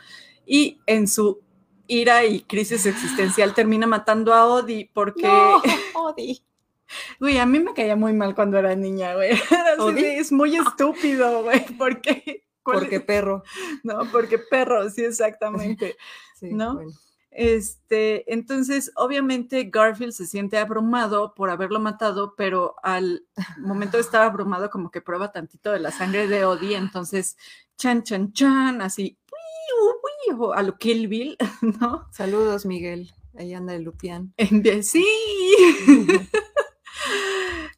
y 0.46 0.80
en 0.86 1.08
su 1.08 1.40
ira 1.88 2.24
y 2.24 2.42
crisis 2.42 2.86
existencial 2.86 3.52
termina 3.52 3.84
matando 3.88 4.32
a 4.32 4.46
Odi 4.46 4.88
porque... 4.94 5.22
No, 5.22 5.60
Odi. 5.94 6.40
Güey, 7.18 7.38
a 7.38 7.46
mí 7.46 7.58
me 7.58 7.74
caía 7.74 7.96
muy 7.96 8.12
mal 8.12 8.36
cuando 8.36 8.56
era 8.56 8.76
niña, 8.76 9.14
güey. 9.14 9.32
es 9.98 10.30
muy 10.30 10.54
estúpido, 10.54 11.42
güey, 11.42 11.66
porque... 11.76 12.44
Porque 12.62 13.00
perro. 13.00 13.42
No, 13.82 14.08
porque 14.12 14.38
perro, 14.38 14.88
sí, 14.88 15.04
exactamente. 15.04 15.96
Sí, 16.36 16.52
¿no? 16.52 16.80
Este, 17.36 18.32
entonces, 18.32 18.92
obviamente 18.94 19.64
Garfield 19.64 20.12
se 20.12 20.26
siente 20.26 20.56
abrumado 20.56 21.34
por 21.34 21.50
haberlo 21.50 21.80
matado, 21.80 22.34
pero 22.36 22.76
al 22.82 23.26
momento 23.58 23.96
de 23.96 24.02
estar 24.02 24.22
abrumado, 24.22 24.70
como 24.70 24.90
que 24.90 25.00
prueba 25.02 25.32
tantito 25.32 25.72
de 25.72 25.80
la 25.80 25.90
sangre 25.90 26.28
de 26.28 26.44
Odie, 26.44 26.76
entonces, 26.76 27.36
chan, 27.76 28.04
chan, 28.04 28.32
chan, 28.32 28.80
así, 28.80 29.18
a 30.54 30.62
lo 30.62 30.76
Kill 30.78 31.08
Bill, 31.08 31.36
¿no? 31.80 32.08
Saludos, 32.12 32.66
Miguel. 32.66 33.12
Ahí 33.36 33.52
anda 33.52 33.74
el 33.74 33.82
Lupián. 33.82 34.32
Sí. 34.82 35.04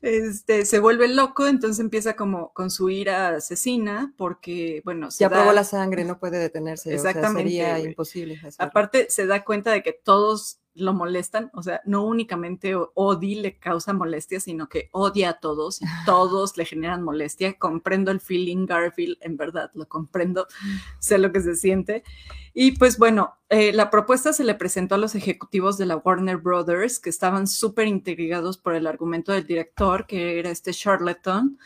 este, 0.07 0.65
se 0.67 0.79
vuelve 0.79 1.09
loco, 1.09 1.49
entonces 1.49 1.81
empieza 1.81 2.15
como 2.15 2.53
con 2.53 2.71
su 2.71 2.91
ira 2.91 3.31
asesina, 3.31 4.15
porque, 4.17 4.81
bueno, 4.85 5.11
se 5.11 5.25
ya 5.25 5.31
probó 5.31 5.53
la 5.53 5.65
sangre, 5.65 6.05
no 6.05 6.21
puede 6.21 6.39
detenerse. 6.39 6.95
Exactamente. 6.95 7.43
sería 7.43 7.79
imposible. 7.81 8.41
Aparte, 8.59 9.07
se 9.11 9.27
da 9.27 9.45
cuenta 9.45 9.73
de 9.73 9.83
que 9.83 9.93
todos 9.93 10.61
lo 10.76 10.92
molestan, 10.92 11.50
o 11.54 11.62
sea, 11.62 11.80
no 11.85 12.04
únicamente 12.04 12.75
Odi 12.95 13.37
le 13.37 13.59
causa 13.59 13.92
molestia, 13.92 14.40
sino 14.40 14.68
que 14.68 14.88
odia 14.92 15.30
a 15.30 15.40
todos 15.40 15.83
y 15.83 15.85
todos 16.06 16.56
le 16.56 16.64
generan 16.64 17.02
molestia. 17.02 17.59
Comprendo 17.59 18.11
el 18.11 18.21
feeling 18.21 18.66
Garfield, 18.66 19.18
en 19.21 19.37
verdad, 19.37 19.71
lo 19.75 19.87
comprendo, 19.88 20.47
sé 20.99 21.18
lo 21.18 21.33
que 21.33 21.40
se 21.40 21.56
siente. 21.56 22.04
Y 22.54 22.73
pues 22.73 22.99
bueno, 22.99 23.35
eh, 23.50 23.73
la 23.73 23.90
propuesta 23.90 24.33
se 24.33 24.45
le 24.45 24.54
presentó 24.54 24.95
a 24.95 24.99
los 24.99 25.14
ejecutivos 25.14 25.76
de 25.76 25.87
la 25.87 25.97
Warner 25.97 26.38
Brothers, 26.38 26.99
que 26.99 27.11
estaban 27.11 27.47
súper 27.47 27.87
intrigados 27.87 28.56
por 28.56 28.75
el 28.75 28.87
argumento 28.87 29.33
del 29.33 29.47
director, 29.47 30.06
que 30.06 30.38
era 30.38 30.50
este 30.50 30.73
charlatan 30.73 31.59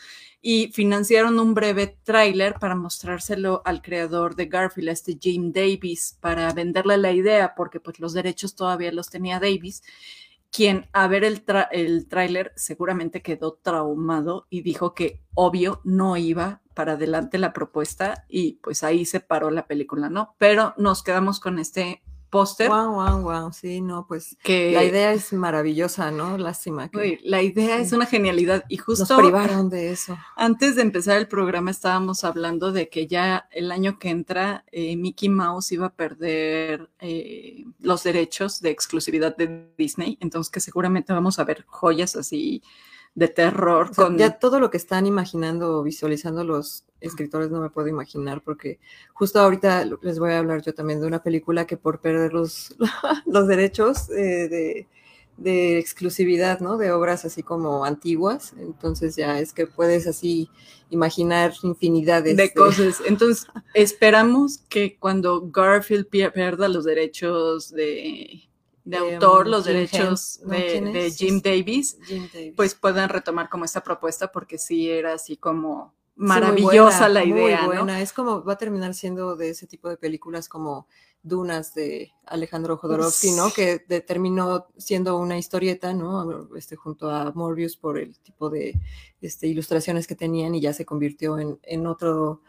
y 0.43 0.73
financiaron 0.73 1.39
un 1.39 1.55
breve 1.55 1.99
tráiler 2.03 2.55
para 2.55 2.75
mostrárselo 2.75 3.63
al 3.65 3.83
creador 3.83 4.37
de 4.37 4.47
Garfield, 4.47 4.89
este 4.89 5.19
Jim 5.21 5.53
Davis, 5.53 6.17
para 6.21 6.53
venderle 6.53 6.97
la 6.97 7.13
idea, 7.13 7.55
porque 7.55 7.81
pues 7.81 8.01
los 8.01 8.15
derechos 8.15 8.55
todavía 8.55 8.93
los 8.93 9.11
tenía 9.11 9.39
Davis, 9.39 9.83
quien 10.51 10.89
a 10.93 11.07
ver 11.07 11.25
el, 11.25 11.45
tráiler 12.09 12.53
seguramente 12.57 13.23
quedó 13.23 13.53
traumado 13.63 14.47
y 14.51 14.63
dijo 14.63 14.95
que 14.95 15.23
obvio 15.35 15.81
no 15.85 16.17
iba 16.17 16.61
para 16.75 16.93
adelante 16.93 17.39
la 17.39 17.53
propuesta 17.53 18.25
y 18.29 18.55
pues 18.63 18.83
ahí 18.83 19.05
se 19.05 19.21
paró 19.21 19.51
la 19.51 19.67
película, 19.67 20.09
¿no? 20.09 20.35
Pero 20.39 20.75
nos 20.77 21.03
quedamos 21.03 21.39
con 21.39 21.59
este 21.59 22.03
póster. 22.31 22.69
Wow, 22.69 22.95
wow, 22.95 23.21
wow. 23.21 23.53
Sí, 23.53 23.81
no, 23.81 24.07
pues 24.07 24.37
que 24.43 24.73
la 24.73 24.85
idea 24.85 25.13
es 25.13 25.33
maravillosa, 25.33 26.11
¿no? 26.11 26.39
Lástima 26.39 26.89
que. 26.89 27.19
la 27.23 27.43
idea 27.43 27.79
es 27.79 27.93
una 27.93 28.07
genialidad 28.07 28.65
y 28.69 28.77
justo. 28.77 29.07
Nos 29.09 29.23
privaron 29.23 29.69
de 29.69 29.91
eso. 29.91 30.17
Antes 30.37 30.77
de 30.77 30.83
empezar 30.83 31.19
el 31.19 31.29
programa 31.29 31.71
estábamos 31.71 32.25
hablando 32.25 32.73
de 32.73 32.89
que 32.89 33.07
ya 33.07 33.49
el 33.51 33.73
año 33.73 33.99
que 33.99 34.11
entra 34.11 34.65
eh, 34.73 34.97
Mickey 34.97 35.29
Mouse 35.29 35.73
iba 35.73 35.87
a 35.87 35.95
perder 35.95 36.91
eh, 37.01 37.65
los 37.81 38.03
derechos 38.03 38.61
de 38.61 38.71
exclusividad 38.71 39.37
de 39.37 39.69
Disney, 39.77 40.17
entonces 40.21 40.51
que 40.51 40.61
seguramente 40.61 41.13
vamos 41.13 41.39
a 41.39 41.45
ver 41.45 41.65
joyas 41.67 42.17
así 42.17 42.63
de 43.15 43.29
terror. 43.29 43.95
con... 43.95 44.17
Ya 44.19 44.39
todo 44.39 44.61
lo 44.61 44.71
que 44.71 44.77
están 44.77 45.07
imaginando 45.07 45.79
o 45.79 45.83
visualizando 45.83 46.45
los 46.45 46.85
escritores 47.01 47.51
no 47.51 47.61
me 47.61 47.71
puedo 47.71 47.89
imaginar, 47.89 48.43
porque 48.43 48.79
justo 49.13 49.41
ahorita 49.41 49.87
les 50.03 50.19
voy 50.19 50.33
a 50.33 50.39
hablar 50.39 50.63
yo 50.63 50.75
también 50.75 51.01
de 51.01 51.07
una 51.07 51.23
película 51.23 51.67
que 51.67 51.77
por 51.77 52.01
perder 52.01 52.33
los, 52.33 52.77
los 53.27 53.47
derechos 53.49 54.11
eh, 54.11 54.49
de, 54.49 54.89
de, 55.39 55.79
exclusividad, 55.79 56.61
¿no? 56.61 56.77
De 56.77 56.93
obras 56.93 57.25
así 57.25 57.43
como 57.43 57.85
antiguas, 57.85 58.53
entonces 58.59 59.17
ya 59.17 59.41
es 59.41 59.53
que 59.53 59.67
puedes 59.67 60.07
así 60.07 60.51
imaginar 60.91 61.55
infinidades 61.63 62.37
de, 62.37 62.43
de... 62.43 62.53
cosas. 62.53 63.01
Entonces 63.07 63.47
esperamos 63.75 64.59
que 64.69 64.99
cuando 64.99 65.49
Garfield 65.51 66.07
pierda 66.09 66.69
los 66.69 66.85
derechos 66.85 67.71
de 67.71 68.50
de 68.85 68.97
autor, 68.97 69.47
los 69.47 69.65
derechos 69.65 70.41
de, 70.45 71.13
Jim, 71.17 71.41
Davis, 71.43 71.99
pues 72.57 72.75
puedan 72.75 73.09
retomar 73.09 73.49
como 73.49 73.65
esta 73.65 73.83
propuesta 73.83 74.33
porque 74.33 74.59
sí 74.59 74.91
era 74.91 75.15
así 75.15 75.37
como 75.37 75.95
maravillosa 76.17 77.09
la 77.09 77.25
idea. 77.25 77.63
Muy 77.63 77.77
buena. 77.77 78.01
Es 78.01 78.13
como 78.13 78.45
va 78.45 78.55
a 78.55 78.59
terminar 78.59 78.95
siendo 78.95 79.37
de 79.37 79.51
ese 79.51 79.67
tipo 79.67 79.89
de 79.89 79.97
películas 79.97 80.49
como 80.49 80.87
Dunas 81.23 81.75
de 81.75 82.13
Alejandro 82.27 82.77
Jodorowsky, 82.77 83.33
¿no? 83.33 83.51
Que 83.53 83.79
terminó 83.79 84.67
siendo 84.77 85.19
una 85.19 85.39
historieta, 85.39 85.93
¿no? 85.93 86.49
Este, 86.57 86.77
junto 86.77 87.11
a 87.11 87.33
Morbius 87.33 87.77
por 87.77 87.99
el 87.99 88.19
tipo 88.19 88.51
de 88.51 88.79
este, 89.21 89.47
ilustraciones 89.47 90.07
que 90.07 90.15
tenían 90.15 90.55
y 90.55 90.61
ya 90.61 90.73
se 90.73 90.87
convirtió 90.87 91.39
en, 91.39 91.59
en 91.63 91.87
otro 91.87 92.43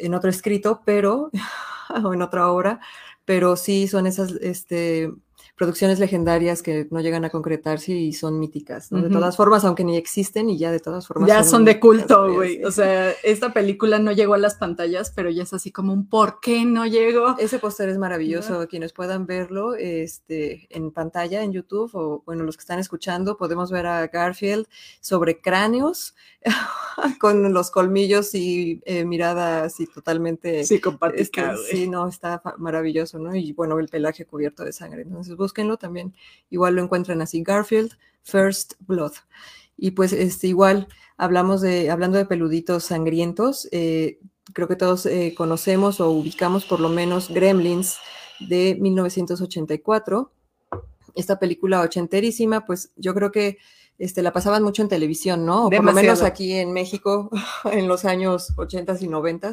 en 0.00 0.14
otro 0.14 0.30
escrito, 0.30 0.82
pero 0.84 1.30
o 2.04 2.14
en 2.14 2.22
otra 2.22 2.50
obra, 2.50 2.80
pero 3.24 3.56
sí 3.56 3.86
son 3.86 4.06
esas 4.06 4.32
este, 4.40 5.12
producciones 5.60 5.98
legendarias 5.98 6.62
que 6.62 6.88
no 6.90 7.02
llegan 7.02 7.26
a 7.26 7.28
concretarse 7.28 7.92
y 7.92 8.14
son 8.14 8.40
míticas, 8.40 8.88
De 8.88 9.10
todas 9.10 9.36
formas, 9.36 9.62
aunque 9.66 9.84
ni 9.84 9.94
existen 9.98 10.48
y 10.48 10.56
ya 10.56 10.72
de 10.72 10.80
todas 10.80 11.06
formas. 11.06 11.28
Ya 11.28 11.44
son, 11.44 11.66
de 11.66 11.78
culto, 11.78 12.32
güey. 12.32 12.64
O 12.64 12.70
sea, 12.70 13.10
esta 13.22 13.52
película 13.52 13.98
no 13.98 14.10
llegó 14.10 14.32
a 14.32 14.38
las 14.38 14.54
pantallas, 14.54 15.12
pero 15.14 15.28
ya 15.28 15.42
es 15.42 15.52
así 15.52 15.70
como 15.70 15.92
un 15.92 16.08
¿por 16.08 16.40
qué 16.40 16.64
no 16.64 16.86
llegó? 16.86 17.36
Ese 17.38 17.58
póster 17.58 17.90
es 17.90 17.98
maravilloso. 17.98 18.66
Quienes 18.68 18.94
puedan 18.94 19.26
verlo 19.26 19.74
este, 19.74 20.66
en 20.70 20.92
pantalla, 20.92 21.42
en 21.42 21.52
YouTube, 21.52 21.90
o 21.92 22.22
bueno, 22.24 22.42
los 22.44 22.56
que 22.56 22.62
están 22.62 22.78
escuchando, 22.78 23.36
podemos 23.36 23.70
ver 23.70 23.86
a 23.86 24.06
Garfield 24.06 24.66
sobre 25.02 25.42
cráneos, 25.42 26.14
con 27.20 27.52
los 27.52 27.70
colmillos 27.70 28.34
y 28.34 28.80
eh, 28.86 29.04
mirada 29.04 29.64
así 29.64 29.86
totalmente. 29.86 30.64
Psicopática, 30.64 31.52
este, 31.52 31.76
Sí, 31.76 31.86
no, 31.86 32.08
está 32.08 32.42
maravilloso, 32.56 33.18
¿no? 33.18 33.34
Y 33.34 33.52
bueno, 33.52 33.78
el 33.78 33.88
pelaje 33.88 34.24
cubierto 34.24 34.64
de 34.64 34.72
sangre. 34.72 35.02
Entonces, 35.02 35.36
búsquenlo 35.50 35.76
también. 35.76 36.14
Igual 36.48 36.76
lo 36.76 36.82
encuentran 36.82 37.20
así, 37.22 37.42
Garfield 37.42 37.92
First 38.22 38.74
Blood. 38.80 39.12
Y 39.76 39.92
pues 39.92 40.12
este, 40.12 40.46
igual 40.46 40.86
hablamos 41.16 41.60
de, 41.60 41.90
hablando 41.90 42.18
de 42.18 42.26
peluditos 42.26 42.84
sangrientos, 42.84 43.68
eh, 43.72 44.20
creo 44.52 44.68
que 44.68 44.76
todos 44.76 45.06
eh, 45.06 45.34
conocemos 45.36 46.00
o 46.00 46.10
ubicamos 46.10 46.64
por 46.64 46.80
lo 46.80 46.88
menos 46.88 47.28
Gremlins 47.28 47.96
de 48.40 48.76
1984. 48.80 50.32
Esta 51.14 51.38
película 51.38 51.80
ochenterísima, 51.80 52.64
pues 52.64 52.92
yo 52.96 53.14
creo 53.14 53.32
que 53.32 53.58
este, 53.98 54.22
la 54.22 54.32
pasaban 54.32 54.62
mucho 54.62 54.82
en 54.82 54.88
televisión, 54.88 55.44
¿no? 55.44 55.66
O 55.66 55.70
por 55.70 55.84
lo 55.84 55.92
menos 55.92 56.22
aquí 56.22 56.52
en 56.52 56.72
México, 56.72 57.30
en 57.72 57.88
los 57.88 58.04
años 58.04 58.52
80 58.56 58.96
y 59.00 59.08
90 59.08 59.52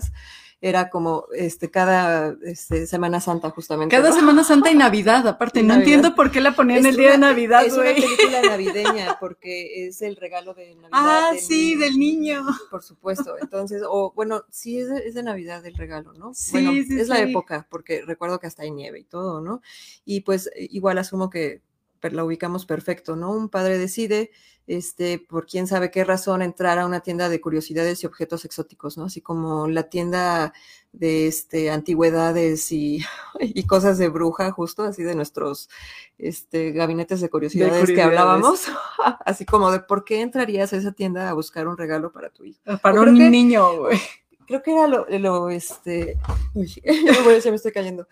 era 0.59 0.89
como 0.89 1.25
este 1.33 1.69
cada 1.69 2.35
este, 2.43 2.87
Semana 2.87 3.21
Santa 3.21 3.51
justamente. 3.51 3.95
Cada 3.95 4.11
Semana 4.11 4.43
Santa 4.43 4.71
y 4.71 4.75
Navidad, 4.75 5.27
aparte, 5.27 5.61
no 5.61 5.75
entiendo 5.75 6.15
por 6.15 6.31
qué 6.31 6.41
la 6.41 6.55
ponían 6.55 6.85
el 6.85 6.95
día 6.95 7.11
de 7.11 7.17
Navidad, 7.19 7.65
Es 7.65 7.73
una 7.73 7.93
película 7.93 8.41
navideña 8.49 9.17
porque 9.19 9.87
es 9.87 10.01
el 10.01 10.15
regalo 10.15 10.55
de 10.55 10.75
Navidad. 10.75 10.89
Ah, 10.91 11.31
sí, 11.39 11.75
del 11.75 11.99
niño. 11.99 12.45
Por 12.71 12.81
supuesto. 12.81 13.35
Entonces, 13.39 13.83
o 13.87 14.11
bueno, 14.13 14.43
sí 14.49 14.79
es 14.79 14.89
de, 14.89 15.07
es 15.07 15.13
de 15.13 15.23
Navidad 15.23 15.63
el 15.65 15.75
regalo, 15.75 16.13
¿no? 16.13 16.33
Sí, 16.33 16.51
bueno, 16.53 16.71
sí, 16.71 16.99
es 16.99 17.07
la 17.07 17.19
época 17.19 17.67
porque 17.69 18.03
recuerdo 18.05 18.39
que 18.39 18.47
hasta 18.47 18.63
hay 18.63 18.71
nieve 18.71 18.99
y 18.99 19.03
todo, 19.03 19.41
¿no? 19.41 19.61
Y 20.05 20.21
pues 20.21 20.49
igual 20.55 20.97
asumo 20.97 21.29
que 21.29 21.61
la 22.01 22.23
ubicamos 22.23 22.65
perfecto, 22.65 23.15
¿no? 23.15 23.31
Un 23.31 23.49
padre 23.49 23.77
decide, 23.77 24.31
este, 24.67 25.19
por 25.19 25.45
quién 25.45 25.67
sabe 25.67 25.91
qué 25.91 26.03
razón, 26.03 26.41
entrar 26.41 26.79
a 26.79 26.85
una 26.85 26.99
tienda 26.99 27.29
de 27.29 27.39
curiosidades 27.39 28.03
y 28.03 28.05
objetos 28.05 28.45
exóticos, 28.45 28.97
¿no? 28.97 29.05
Así 29.05 29.21
como 29.21 29.67
la 29.67 29.83
tienda 29.83 30.53
de 30.91 31.27
este, 31.27 31.71
antigüedades 31.71 32.71
y, 32.71 32.99
y 33.39 33.65
cosas 33.65 33.97
de 33.97 34.09
bruja, 34.09 34.51
justo, 34.51 34.83
así 34.83 35.03
de 35.03 35.15
nuestros 35.15 35.69
este, 36.17 36.71
gabinetes 36.71 37.21
de 37.21 37.29
curiosidades, 37.29 37.87
que 37.87 38.01
hablábamos, 38.01 38.65
así 39.25 39.45
como 39.45 39.71
de 39.71 39.79
por 39.79 40.03
qué 40.03 40.21
entrarías 40.21 40.73
a 40.73 40.77
esa 40.77 40.91
tienda 40.91 41.29
a 41.29 41.33
buscar 41.33 41.67
un 41.67 41.77
regalo 41.77 42.11
para 42.11 42.29
tu 42.29 42.43
hijo. 42.43 42.59
Para 42.81 43.01
un 43.01 43.17
niño, 43.17 43.77
güey 43.77 43.99
creo 44.47 44.63
que 44.63 44.71
era 44.71 44.87
lo, 44.87 45.05
lo 45.09 45.49
este, 45.49 46.17
uy, 46.53 46.67
ya 47.43 47.49
me, 47.51 47.55
estoy 47.55 47.71
cayendo. 47.71 48.07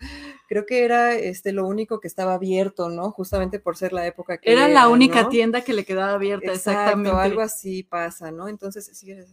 Creo 0.46 0.66
que 0.66 0.84
era 0.84 1.14
este 1.14 1.52
lo 1.52 1.66
único 1.66 1.98
que 1.98 2.06
estaba 2.06 2.34
abierto, 2.34 2.88
¿no? 2.90 3.10
Justamente 3.10 3.58
por 3.58 3.76
ser 3.76 3.92
la 3.92 4.06
época 4.06 4.38
que 4.38 4.52
era, 4.52 4.68
la 4.68 4.88
única 4.88 5.28
tienda 5.28 5.62
que 5.62 5.72
le 5.72 5.84
quedaba 5.84 6.12
abierta, 6.12 6.52
Exacto, 6.52 6.70
exactamente. 6.70 7.18
Algo 7.18 7.40
así 7.40 7.82
pasa, 7.82 8.30
¿no? 8.30 8.48
Entonces, 8.48 8.88
sí, 8.92 9.06
bien. 9.06 9.24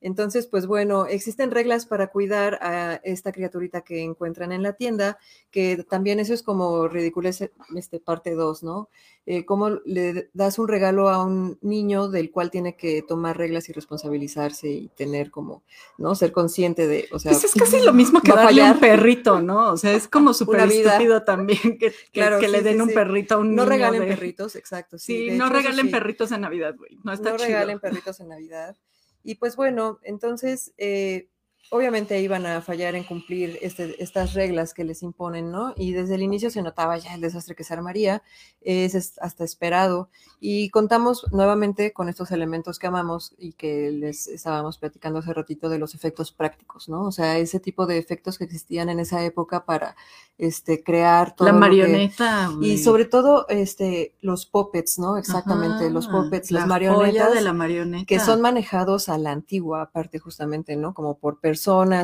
Entonces, 0.00 0.46
pues 0.46 0.66
bueno, 0.66 1.06
existen 1.06 1.50
reglas 1.50 1.86
para 1.86 2.08
cuidar 2.08 2.58
a 2.62 3.00
esta 3.02 3.32
criaturita 3.32 3.80
que 3.80 4.02
encuentran 4.02 4.52
en 4.52 4.62
la 4.62 4.74
tienda, 4.74 5.18
que 5.50 5.84
también 5.88 6.20
eso 6.20 6.34
es 6.34 6.42
como 6.42 6.86
ridículo, 6.88 7.28
este 7.28 8.00
parte 8.00 8.34
2, 8.34 8.62
¿no? 8.62 8.88
Eh, 9.26 9.44
cómo 9.44 9.68
le 9.84 10.30
das 10.32 10.58
un 10.58 10.68
regalo 10.68 11.10
a 11.10 11.22
un 11.22 11.58
niño 11.60 12.08
del 12.08 12.30
cual 12.30 12.50
tiene 12.50 12.76
que 12.76 13.02
tomar 13.02 13.36
reglas 13.36 13.68
y 13.68 13.72
responsabilizarse 13.72 14.68
y 14.70 14.88
tener 14.88 15.30
como, 15.30 15.64
¿no? 15.98 16.14
Ser 16.14 16.32
consciente 16.32 16.86
de, 16.86 17.08
o 17.12 17.18
sea... 17.18 17.32
Pues 17.32 17.44
es 17.44 17.52
casi 17.52 17.80
lo 17.80 17.92
mismo 17.92 18.22
que 18.22 18.32
darle 18.32 18.62
un 18.70 18.78
perrito, 18.80 19.42
¿no? 19.42 19.72
O 19.72 19.76
sea, 19.76 19.92
es 19.92 20.08
como 20.08 20.32
súper 20.34 20.60
estúpido 20.60 21.24
también 21.24 21.58
que, 21.78 21.92
claro, 22.12 22.38
que 22.38 22.48
le 22.48 22.62
den 22.62 22.80
un 22.80 22.88
perrito 22.88 23.34
a 23.34 23.38
un 23.38 23.54
no 23.54 23.64
niño. 23.64 23.64
No 23.64 23.70
regalen 23.70 24.08
perritos, 24.08 24.56
exacto. 24.56 24.96
Sí, 24.98 25.30
no 25.32 25.50
regalen 25.50 25.90
perritos 25.90 26.32
en 26.32 26.40
Navidad, 26.42 26.74
güey. 26.76 26.98
No 27.04 27.12
está 27.12 27.32
No 27.32 27.36
regalen 27.36 27.80
perritos 27.80 28.20
en 28.20 28.28
Navidad. 28.28 28.76
Y 29.24 29.36
pues 29.36 29.56
bueno, 29.56 29.98
entonces, 30.02 30.72
eh, 30.78 31.28
obviamente 31.70 32.20
iban 32.20 32.46
a 32.46 32.62
fallar 32.62 32.94
en 32.94 33.04
cumplir 33.04 33.58
este, 33.60 34.02
estas 34.02 34.34
reglas 34.34 34.72
que 34.72 34.84
les 34.84 35.02
imponen, 35.02 35.50
¿no? 35.50 35.74
Y 35.76 35.92
desde 35.92 36.14
el 36.14 36.22
inicio 36.22 36.50
se 36.50 36.62
notaba 36.62 36.96
ya 36.96 37.14
el 37.14 37.20
desastre 37.20 37.54
que 37.54 37.64
se 37.64 37.74
armaría, 37.74 38.22
es 38.62 38.94
hasta 39.20 39.44
esperado. 39.44 40.08
Y 40.40 40.70
contamos 40.70 41.26
nuevamente 41.30 41.92
con 41.92 42.08
estos 42.08 42.30
elementos 42.30 42.78
que 42.78 42.86
amamos 42.86 43.34
y 43.38 43.52
que 43.52 43.90
les 43.90 44.28
estábamos 44.28 44.78
platicando 44.78 45.18
hace 45.18 45.34
ratito 45.34 45.68
de 45.68 45.78
los 45.78 45.94
efectos 45.94 46.32
prácticos, 46.32 46.88
¿no? 46.88 47.04
O 47.04 47.12
sea, 47.12 47.38
ese 47.38 47.60
tipo 47.60 47.86
de 47.86 47.98
efectos 47.98 48.38
que 48.38 48.44
existían 48.44 48.88
en 48.88 49.00
esa 49.00 49.22
época 49.24 49.64
para 49.64 49.96
este, 50.38 50.82
crear 50.82 51.34
todo. 51.34 51.48
La 51.48 51.54
marioneta. 51.54 52.50
y 52.62 52.78
sobre 52.78 53.04
todo 53.04 53.46
este, 53.48 54.14
los 54.20 54.46
puppets, 54.46 54.98
¿no? 54.98 55.18
Exactamente, 55.18 55.90
los 55.90 56.08
puppets, 56.08 56.50
las 56.50 56.66
marionetas. 56.66 57.34
de 57.34 57.40
la 57.42 57.52
marioneta. 57.52 58.06
Que 58.06 58.20
son 58.20 58.40
manejados 58.40 59.08
a 59.08 59.18
la 59.18 59.32
antigua, 59.32 59.82
aparte 59.82 60.18
justamente, 60.18 60.76
¿no? 60.76 60.94
Como 60.94 61.18
por 61.18 61.40
personas 61.40 61.57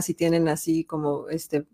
y 0.09 0.15
tienen 0.15 0.49
así 0.49 0.85
como 0.85 1.29
este 1.29 1.67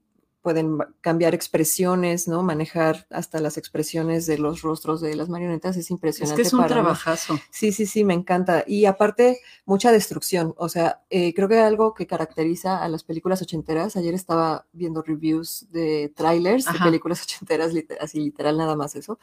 pueden 0.43 0.79
cambiar 1.01 1.35
expresiones, 1.35 2.27
¿no? 2.27 2.43
Manejar 2.43 3.07
hasta 3.11 3.41
las 3.41 3.59
expresiones 3.59 4.27
de 4.27 4.39
los 4.39 4.63
rostros 4.63 5.01
de 5.01 5.15
las 5.15 5.29
marionetas 5.29 5.77
es 5.77 5.91
impresionante. 5.91 6.41
Es 6.41 6.49
que 6.49 6.49
es 6.49 6.55
un 6.55 6.67
trabajazo. 6.67 7.39
Sí, 7.51 7.73
sí, 7.73 7.87
sí, 7.87 8.05
me 8.05 8.15
encanta. 8.15 8.65
Y 8.67 8.87
aparte, 8.87 9.41
mucha 9.67 9.93
destrucción. 9.93 10.55
O 10.57 10.69
sea, 10.69 11.03
eh, 11.11 11.35
creo 11.35 11.49
que 11.49 11.59
algo 11.59 11.93
que 11.93 12.07
caracteriza 12.07 12.83
a 12.83 12.89
las 12.89 13.05
películas 13.05 13.43
ochenteras, 13.43 13.97
ayer 13.97 14.15
estaba 14.15 14.67
viendo 14.73 15.03
reviews 15.03 15.67
de 15.71 16.13
trailers 16.17 16.65
de 16.65 16.79
películas 16.79 17.23
ochenteras, 17.23 17.73
así 18.01 18.21
literal 18.21 18.57
nada 18.57 18.77
más 18.77 18.97
eso. 18.97 19.19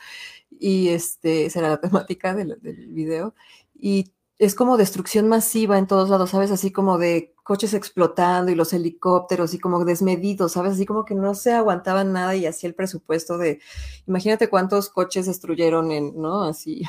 Y 0.51 0.89
este, 0.89 1.45
esa 1.45 1.59
era 1.59 1.69
la 1.69 1.81
temática 1.81 2.35
del, 2.35 2.59
del 2.61 2.87
video. 2.93 3.33
Y 3.73 4.13
es 4.39 4.53
como 4.53 4.77
destrucción 4.77 5.27
masiva 5.27 5.79
en 5.79 5.87
todos 5.87 6.09
lados, 6.09 6.29
¿sabes? 6.29 6.51
Así 6.51 6.71
como 6.71 6.99
de 6.99 7.33
coches 7.47 7.73
explotando 7.73 8.51
y 8.51 8.55
los 8.55 8.73
helicópteros 8.73 9.53
y 9.53 9.59
como 9.59 9.85
desmedidos, 9.85 10.51
¿sabes? 10.51 10.73
Así 10.73 10.85
como 10.85 11.05
que 11.05 11.15
no 11.15 11.33
se 11.33 11.53
aguantaban 11.53 12.11
nada 12.11 12.35
y 12.35 12.45
así 12.45 12.67
el 12.67 12.75
presupuesto 12.75 13.37
de, 13.37 13.61
imagínate 14.05 14.49
cuántos 14.49 14.89
coches 14.89 15.27
destruyeron 15.27 15.93
en, 15.93 16.21
¿no? 16.21 16.43
Así. 16.43 16.83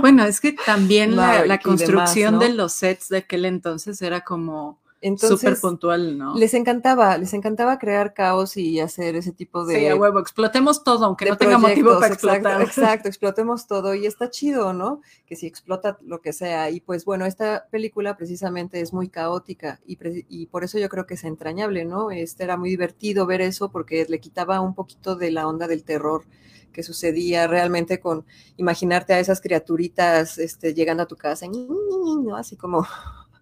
Bueno, 0.00 0.24
es 0.24 0.40
que 0.40 0.52
también 0.52 1.16
la, 1.16 1.60
construcción 1.60 2.38
de 2.38 2.48
los 2.48 2.72
sets 2.72 3.10
de 3.10 3.18
aquel 3.18 3.44
entonces 3.44 4.00
era 4.00 4.22
como 4.22 4.78
entonces, 5.02 5.40
súper 5.40 5.58
puntual, 5.58 6.18
¿no? 6.18 6.34
Les 6.36 6.52
encantaba, 6.52 7.16
les 7.16 7.32
encantaba 7.32 7.78
crear 7.78 8.12
caos 8.12 8.56
y 8.58 8.80
hacer 8.80 9.16
ese 9.16 9.32
tipo 9.32 9.64
de. 9.64 9.78
Sí, 9.78 9.86
a 9.86 9.96
huevo, 9.96 10.18
explotemos 10.18 10.84
todo, 10.84 11.06
aunque 11.06 11.24
no 11.24 11.38
tenga 11.38 11.56
motivo 11.56 11.98
para 11.98 12.12
explotar. 12.12 12.60
Exacto, 12.60 13.08
explotemos 13.08 13.66
todo 13.66 13.94
y 13.94 14.04
está 14.04 14.28
chido, 14.28 14.74
¿no? 14.74 15.00
Que 15.24 15.36
si 15.36 15.46
explota 15.46 15.98
lo 16.02 16.20
que 16.20 16.34
sea. 16.34 16.70
Y 16.70 16.80
pues 16.80 17.06
bueno, 17.06 17.24
esta 17.24 17.66
película 17.70 18.16
precisamente 18.16 18.80
es 18.80 18.92
muy 18.92 19.08
caótica 19.08 19.80
y, 19.86 19.98
y 20.28 20.46
por 20.46 20.64
eso 20.64 20.78
yo 20.78 20.88
creo 20.90 21.06
que 21.06 21.14
es 21.14 21.24
entrañable, 21.24 21.86
¿no? 21.86 22.10
Este 22.10 22.44
era 22.44 22.58
muy 22.58 22.68
divertido 22.68 23.24
ver 23.24 23.40
eso 23.40 23.70
porque 23.70 24.04
le 24.06 24.20
quitaba 24.20 24.60
un 24.60 24.74
poquito 24.74 25.16
de 25.16 25.30
la 25.30 25.46
onda 25.46 25.66
del 25.66 25.82
terror 25.82 26.24
que 26.72 26.82
sucedía 26.82 27.46
realmente 27.46 28.00
con 28.00 28.24
imaginarte 28.56 29.12
a 29.12 29.18
esas 29.18 29.40
criaturitas 29.40 30.38
este, 30.38 30.74
llegando 30.74 31.02
a 31.02 31.06
tu 31.06 31.16
casa, 31.16 31.46
¿no? 31.48 32.36
Así 32.36 32.56
como 32.56 32.86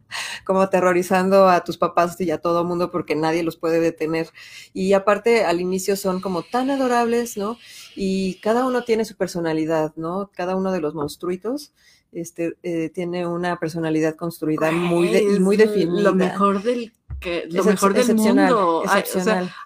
como 0.45 0.61
aterrorizando 0.61 1.49
a 1.49 1.65
tus 1.65 1.79
papás 1.79 2.21
y 2.21 2.31
a 2.31 2.39
todo 2.39 2.65
mundo 2.65 2.91
porque 2.91 3.15
nadie 3.15 3.43
los 3.43 3.57
puede 3.57 3.81
detener. 3.81 4.31
Y 4.73 4.93
aparte 4.93 5.45
al 5.45 5.61
inicio 5.61 5.97
son 5.97 6.21
como 6.21 6.43
tan 6.43 6.71
adorables, 6.71 7.37
¿no? 7.37 7.59
Y 7.95 8.35
cada 8.41 8.67
uno 8.67 8.85
tiene 8.85 9.05
su 9.05 9.17
personalidad, 9.17 9.93
¿no? 9.97 10.31
Cada 10.35 10.57
uno 10.57 10.73
de 10.73 10.81
los 10.81 10.95
monstruitos 10.95 11.73
este, 12.13 12.57
eh, 12.63 12.91
tiene 12.91 13.27
una 13.27 13.59
personalidad 13.59 14.17
construida 14.17 14.71
muy 14.71 15.15
y 15.17 15.39
muy 15.41 15.57
definida. 15.57 16.01
Lo 16.01 16.15
mejor 16.15 16.63
del 16.63 16.93
que 17.21 17.47
lo 17.51 17.65
mejor 17.65 17.95
del 17.95 18.15
mundo. 18.15 18.83
Hay, 18.87 19.03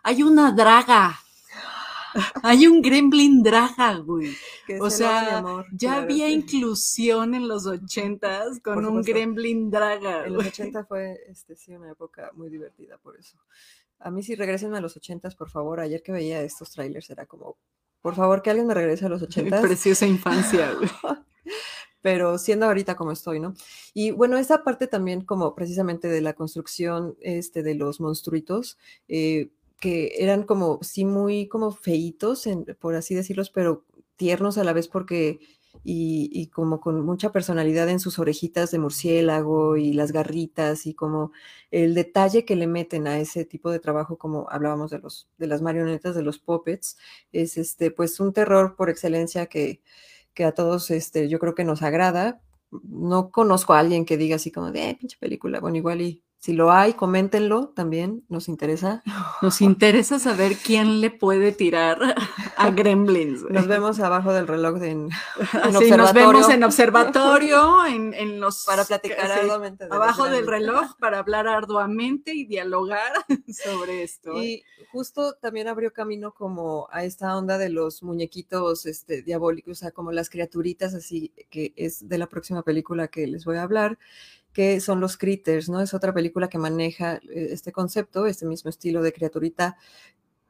hay 0.02 0.22
una 0.22 0.52
draga 0.52 1.20
hay 2.42 2.66
un 2.66 2.82
Gremlin 2.82 3.42
Draga, 3.42 3.96
güey. 3.98 4.34
O 4.80 4.90
sea, 4.90 5.44
ya 5.72 5.96
había 5.96 6.28
inclusión 6.28 7.34
en 7.34 7.48
los 7.48 7.66
ochentas 7.66 8.60
con 8.60 8.84
un 8.84 9.02
Gremlin 9.02 9.70
Draga. 9.70 10.26
En 10.26 10.34
los 10.34 10.46
ochenta 10.46 10.84
fue, 10.84 11.18
este, 11.28 11.56
sí, 11.56 11.74
una 11.74 11.90
época 11.90 12.30
muy 12.34 12.50
divertida 12.50 12.98
por 12.98 13.18
eso. 13.18 13.38
A 13.98 14.10
mí 14.10 14.22
sí 14.22 14.34
regresen 14.34 14.74
a 14.74 14.80
los 14.80 14.96
ochentas, 14.96 15.34
por 15.34 15.48
favor. 15.48 15.80
Ayer 15.80 16.02
que 16.02 16.12
veía 16.12 16.42
estos 16.42 16.70
trailers 16.72 17.08
era 17.10 17.26
como, 17.26 17.56
por 18.00 18.14
favor, 18.14 18.42
que 18.42 18.50
alguien 18.50 18.66
me 18.66 18.74
regrese 18.74 19.06
a 19.06 19.08
los 19.08 19.22
ochentas. 19.22 19.62
Preciosa 19.62 20.06
infancia, 20.06 20.72
güey. 20.74 20.90
pero 22.02 22.36
siendo 22.36 22.66
ahorita 22.66 22.96
como 22.96 23.12
estoy, 23.12 23.40
¿no? 23.40 23.54
Y 23.94 24.10
bueno, 24.10 24.36
esa 24.36 24.64
parte 24.64 24.88
también 24.88 25.24
como 25.24 25.54
precisamente 25.54 26.08
de 26.08 26.20
la 26.20 26.34
construcción 26.34 27.16
este, 27.20 27.62
de 27.62 27.76
los 27.76 28.00
monstruitos, 28.00 28.76
eh, 29.08 29.50
que 29.82 30.14
eran 30.18 30.44
como, 30.44 30.78
sí, 30.82 31.04
muy 31.04 31.48
como 31.48 31.72
feitos, 31.72 32.48
por 32.78 32.94
así 32.94 33.16
decirlos, 33.16 33.50
pero 33.50 33.84
tiernos 34.14 34.56
a 34.56 34.62
la 34.62 34.72
vez 34.72 34.86
porque, 34.86 35.40
y, 35.82 36.46
como 36.54 36.80
con 36.80 37.04
mucha 37.04 37.32
personalidad 37.32 37.88
en 37.88 37.98
sus 37.98 38.20
orejitas 38.20 38.70
de 38.70 38.78
murciélago 38.78 39.76
y 39.76 39.92
las 39.92 40.12
garritas 40.12 40.86
y 40.86 40.94
como 40.94 41.32
el 41.72 41.94
detalle 41.94 42.44
que 42.44 42.54
le 42.54 42.68
meten 42.68 43.08
a 43.08 43.18
ese 43.18 43.44
tipo 43.44 43.72
de 43.72 43.80
trabajo, 43.80 44.18
como 44.18 44.46
hablábamos 44.50 44.92
de, 44.92 45.00
los, 45.00 45.28
de 45.36 45.48
las 45.48 45.62
marionetas, 45.62 46.14
de 46.14 46.22
los 46.22 46.38
puppets, 46.38 46.96
es 47.32 47.58
este, 47.58 47.90
pues 47.90 48.20
un 48.20 48.32
terror 48.32 48.76
por 48.76 48.88
excelencia 48.88 49.46
que, 49.46 49.82
que 50.32 50.44
a 50.44 50.52
todos 50.52 50.92
este, 50.92 51.28
yo 51.28 51.40
creo 51.40 51.56
que 51.56 51.64
nos 51.64 51.82
agrada. 51.82 52.40
No 52.70 53.30
conozco 53.32 53.74
a 53.74 53.80
alguien 53.80 54.04
que 54.04 54.16
diga 54.16 54.36
así 54.36 54.52
como 54.52 54.70
de, 54.70 54.90
eh, 54.90 54.96
pinche 54.98 55.16
película, 55.18 55.58
bueno, 55.58 55.76
igual 55.76 56.02
y 56.02 56.22
Si 56.42 56.52
lo 56.52 56.72
hay, 56.72 56.94
coméntenlo 56.94 57.68
también, 57.68 58.24
nos 58.28 58.48
interesa. 58.48 59.04
Nos 59.42 59.60
interesa 59.60 60.18
saber 60.18 60.56
quién 60.56 61.00
le 61.00 61.08
puede 61.12 61.52
tirar 61.52 61.98
a 62.56 62.70
Gremlins. 62.72 63.42
Nos 63.48 63.68
vemos 63.68 64.00
abajo 64.00 64.32
del 64.32 64.48
reloj 64.48 64.80
de, 64.80 64.90
en, 64.90 65.04
observatorio. 65.52 65.96
Nos 65.98 66.12
vemos 66.12 66.48
en 66.48 66.64
observatorio, 66.64 67.86
en, 67.86 68.40
los... 68.40 68.64
Para 68.66 68.84
platicar 68.84 69.30
arduamente. 69.30 69.84
abajo 69.88 70.24
del 70.24 70.48
reloj, 70.48 70.96
para 70.98 71.20
hablar 71.20 71.46
arduamente 71.46 72.34
y 72.34 72.44
dialogar 72.44 73.12
sobre 73.64 74.02
esto. 74.02 74.42
Y 74.42 74.64
justo 74.90 75.34
también 75.34 75.68
abrió 75.68 75.92
camino 75.92 76.34
como 76.34 76.88
a 76.90 77.04
esta 77.04 77.36
onda 77.36 77.56
de 77.56 77.68
los 77.68 78.02
muñequitos 78.02 78.86
este, 78.86 79.22
diabólicos, 79.22 79.70
o 79.70 79.74
sea, 79.76 79.92
como 79.92 80.10
las 80.10 80.28
criaturitas 80.28 80.92
así, 80.92 81.32
que 81.50 81.72
es 81.76 82.08
de 82.08 82.18
la 82.18 82.26
próxima 82.26 82.64
película 82.64 83.06
que 83.06 83.28
les 83.28 83.44
voy 83.44 83.58
a 83.58 83.62
hablar 83.62 83.96
que 84.52 84.80
son 84.80 85.00
los 85.00 85.16
critters, 85.16 85.68
¿no? 85.68 85.80
Es 85.80 85.94
otra 85.94 86.12
película 86.12 86.48
que 86.48 86.58
maneja 86.58 87.16
eh, 87.30 87.48
este 87.50 87.72
concepto, 87.72 88.26
este 88.26 88.46
mismo 88.46 88.70
estilo 88.70 89.02
de 89.02 89.12
criaturita, 89.12 89.76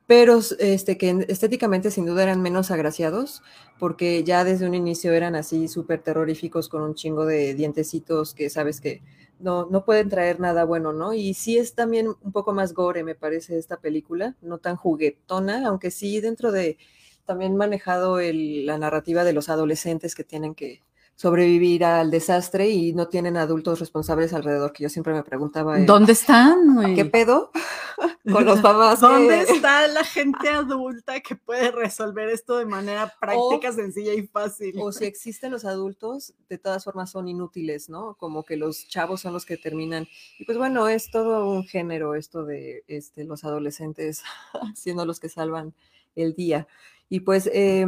pero 0.06 0.40
este, 0.58 0.98
que 0.98 1.24
estéticamente 1.28 1.90
sin 1.90 2.06
duda 2.06 2.24
eran 2.24 2.42
menos 2.42 2.70
agraciados, 2.70 3.42
porque 3.78 4.24
ya 4.24 4.44
desde 4.44 4.66
un 4.66 4.74
inicio 4.74 5.12
eran 5.12 5.34
así 5.36 5.68
súper 5.68 6.02
terroríficos 6.02 6.68
con 6.68 6.82
un 6.82 6.94
chingo 6.94 7.24
de 7.24 7.54
dientecitos 7.54 8.34
que 8.34 8.50
sabes 8.50 8.80
que 8.80 9.02
no, 9.38 9.66
no 9.70 9.84
pueden 9.84 10.08
traer 10.08 10.40
nada 10.40 10.64
bueno, 10.64 10.92
¿no? 10.92 11.14
Y 11.14 11.34
sí 11.34 11.56
es 11.58 11.74
también 11.74 12.08
un 12.08 12.32
poco 12.32 12.52
más 12.52 12.74
gore, 12.74 13.04
me 13.04 13.14
parece, 13.14 13.58
esta 13.58 13.78
película, 13.78 14.36
no 14.42 14.58
tan 14.58 14.76
juguetona, 14.76 15.66
aunque 15.66 15.90
sí 15.90 16.20
dentro 16.20 16.52
de 16.52 16.78
también 17.24 17.56
manejado 17.56 18.18
la 18.20 18.78
narrativa 18.78 19.24
de 19.24 19.32
los 19.32 19.48
adolescentes 19.48 20.14
que 20.14 20.24
tienen 20.24 20.54
que 20.54 20.82
sobrevivir 21.14 21.84
al 21.84 22.10
desastre 22.10 22.70
y 22.70 22.92
no 22.92 23.08
tienen 23.08 23.36
adultos 23.36 23.78
responsables 23.80 24.32
alrededor, 24.32 24.72
que 24.72 24.82
yo 24.82 24.88
siempre 24.88 25.12
me 25.12 25.22
preguntaba. 25.22 25.78
Eh, 25.78 25.84
¿Dónde 25.84 26.12
están? 26.12 26.94
¿Qué 26.94 27.04
pedo? 27.04 27.50
Con 28.32 28.44
los 28.44 28.60
papás. 28.60 29.00
¿Dónde 29.00 29.42
está 29.42 29.86
la 29.88 30.04
gente 30.04 30.48
adulta 30.48 31.20
que 31.20 31.36
puede 31.36 31.70
resolver 31.70 32.28
esto 32.28 32.56
de 32.56 32.66
manera 32.66 33.12
práctica, 33.20 33.72
sencilla 33.72 34.14
y 34.14 34.26
fácil? 34.26 34.74
O 34.80 34.90
si 34.90 35.04
existen 35.04 35.52
los 35.52 35.64
adultos, 35.64 36.34
de 36.48 36.58
todas 36.58 36.84
formas 36.84 37.10
son 37.10 37.28
inútiles, 37.28 37.88
¿no? 37.88 38.14
Como 38.14 38.44
que 38.44 38.56
los 38.56 38.88
chavos 38.88 39.20
son 39.20 39.32
los 39.32 39.46
que 39.46 39.56
terminan. 39.56 40.08
Y 40.38 40.44
pues 40.44 40.58
bueno, 40.58 40.88
es 40.88 41.10
todo 41.10 41.48
un 41.48 41.64
género 41.64 42.14
esto 42.14 42.44
de 42.44 42.84
este, 42.88 43.24
los 43.24 43.44
adolescentes 43.44 44.22
siendo 44.74 45.04
los 45.04 45.20
que 45.20 45.28
salvan 45.28 45.74
el 46.16 46.34
día. 46.34 46.66
Y 47.08 47.20
pues 47.20 47.48
eh, 47.52 47.86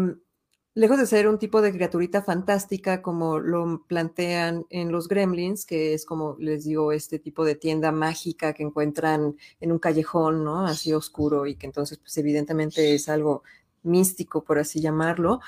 lejos 0.74 0.98
de 0.98 1.06
ser 1.06 1.28
un 1.28 1.38
tipo 1.38 1.62
de 1.62 1.72
criaturita 1.72 2.22
fantástica 2.22 3.00
como 3.00 3.38
lo 3.38 3.84
plantean 3.86 4.66
en 4.70 4.90
los 4.90 5.08
gremlins, 5.08 5.64
que 5.64 5.94
es 5.94 6.04
como 6.04 6.36
les 6.38 6.64
digo, 6.64 6.92
este 6.92 7.18
tipo 7.18 7.44
de 7.44 7.54
tienda 7.54 7.92
mágica 7.92 8.52
que 8.52 8.64
encuentran 8.64 9.36
en 9.60 9.72
un 9.72 9.78
callejón, 9.78 10.44
¿no? 10.44 10.66
Así 10.66 10.92
oscuro 10.92 11.46
y 11.46 11.54
que 11.54 11.66
entonces 11.66 11.98
pues 11.98 12.16
evidentemente 12.18 12.94
es 12.94 13.08
algo 13.08 13.44
místico, 13.82 14.42
por 14.42 14.58
así 14.58 14.80
llamarlo. 14.80 15.40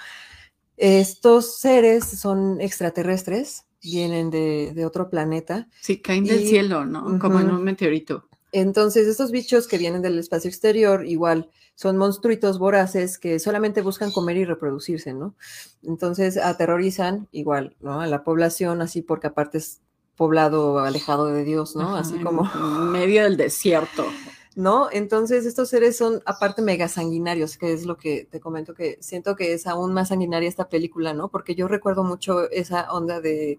Estos 0.77 1.59
seres 1.59 2.05
son 2.05 2.61
extraterrestres, 2.61 3.65
vienen 3.83 4.31
de, 4.31 4.85
otro 4.87 5.09
planeta. 5.09 5.69
Sí, 5.81 6.01
caen 6.01 6.25
del 6.25 6.47
cielo, 6.47 6.85
¿no? 6.85 7.19
Como 7.19 7.41
en 7.41 7.51
un 7.51 7.65
meteorito. 7.65 8.29
Entonces, 8.59 9.07
estos 9.07 9.33
bichos 9.33 9.69
que 9.69 9.77
vienen 9.77 10.01
del 10.01 10.19
espacio 10.19 10.49
exterior, 10.49 11.05
igual 11.05 11.51
son 11.75 11.99
monstruitos 11.99 12.59
voraces 12.59 13.19
que 13.19 13.39
solamente 13.39 13.83
buscan 13.83 14.11
comer 14.11 14.39
y 14.39 14.47
reproducirse, 14.47 15.13
¿no? 15.13 15.35
Entonces, 15.83 16.39
aterrorizan 16.39 17.29
igual, 17.33 17.77
¿no? 17.81 18.01
A 18.01 18.07
la 18.07 18.25
población, 18.25 18.81
así 18.81 19.03
porque 19.03 19.27
aparte 19.27 19.59
es 19.59 19.83
poblado 20.17 20.79
alejado 20.79 21.27
de 21.27 21.45
Dios, 21.45 21.77
¿no? 21.77 21.97
Así 21.97 22.19
como... 22.21 22.51
En 22.55 22.93
medio 22.93 23.25
del 23.25 23.37
desierto. 23.37 24.07
¿no? 24.55 24.89
Entonces, 24.91 25.45
estos 25.45 25.69
seres 25.69 25.99
son 25.99 26.23
aparte 26.25 26.63
mega 26.63 26.89
sanguinarios, 26.89 27.59
que 27.59 27.75
es 27.75 27.85
lo 27.85 27.99
que 27.99 28.27
te 28.31 28.41
comento 28.41 28.73
que 28.73 28.97
siento 29.03 29.37
que 29.37 29.53
es 29.53 29.67
aún 29.67 29.93
más 29.93 30.09
sanguinaria 30.09 30.49
esta 30.49 30.71
película, 30.71 31.13
¿no? 31.13 31.29
Porque 31.29 31.55
yo 31.55 31.69
recuerdo 31.69 32.05
mucho 32.05 32.51
esa 32.51 32.91
onda 32.91 33.21
de 33.21 33.59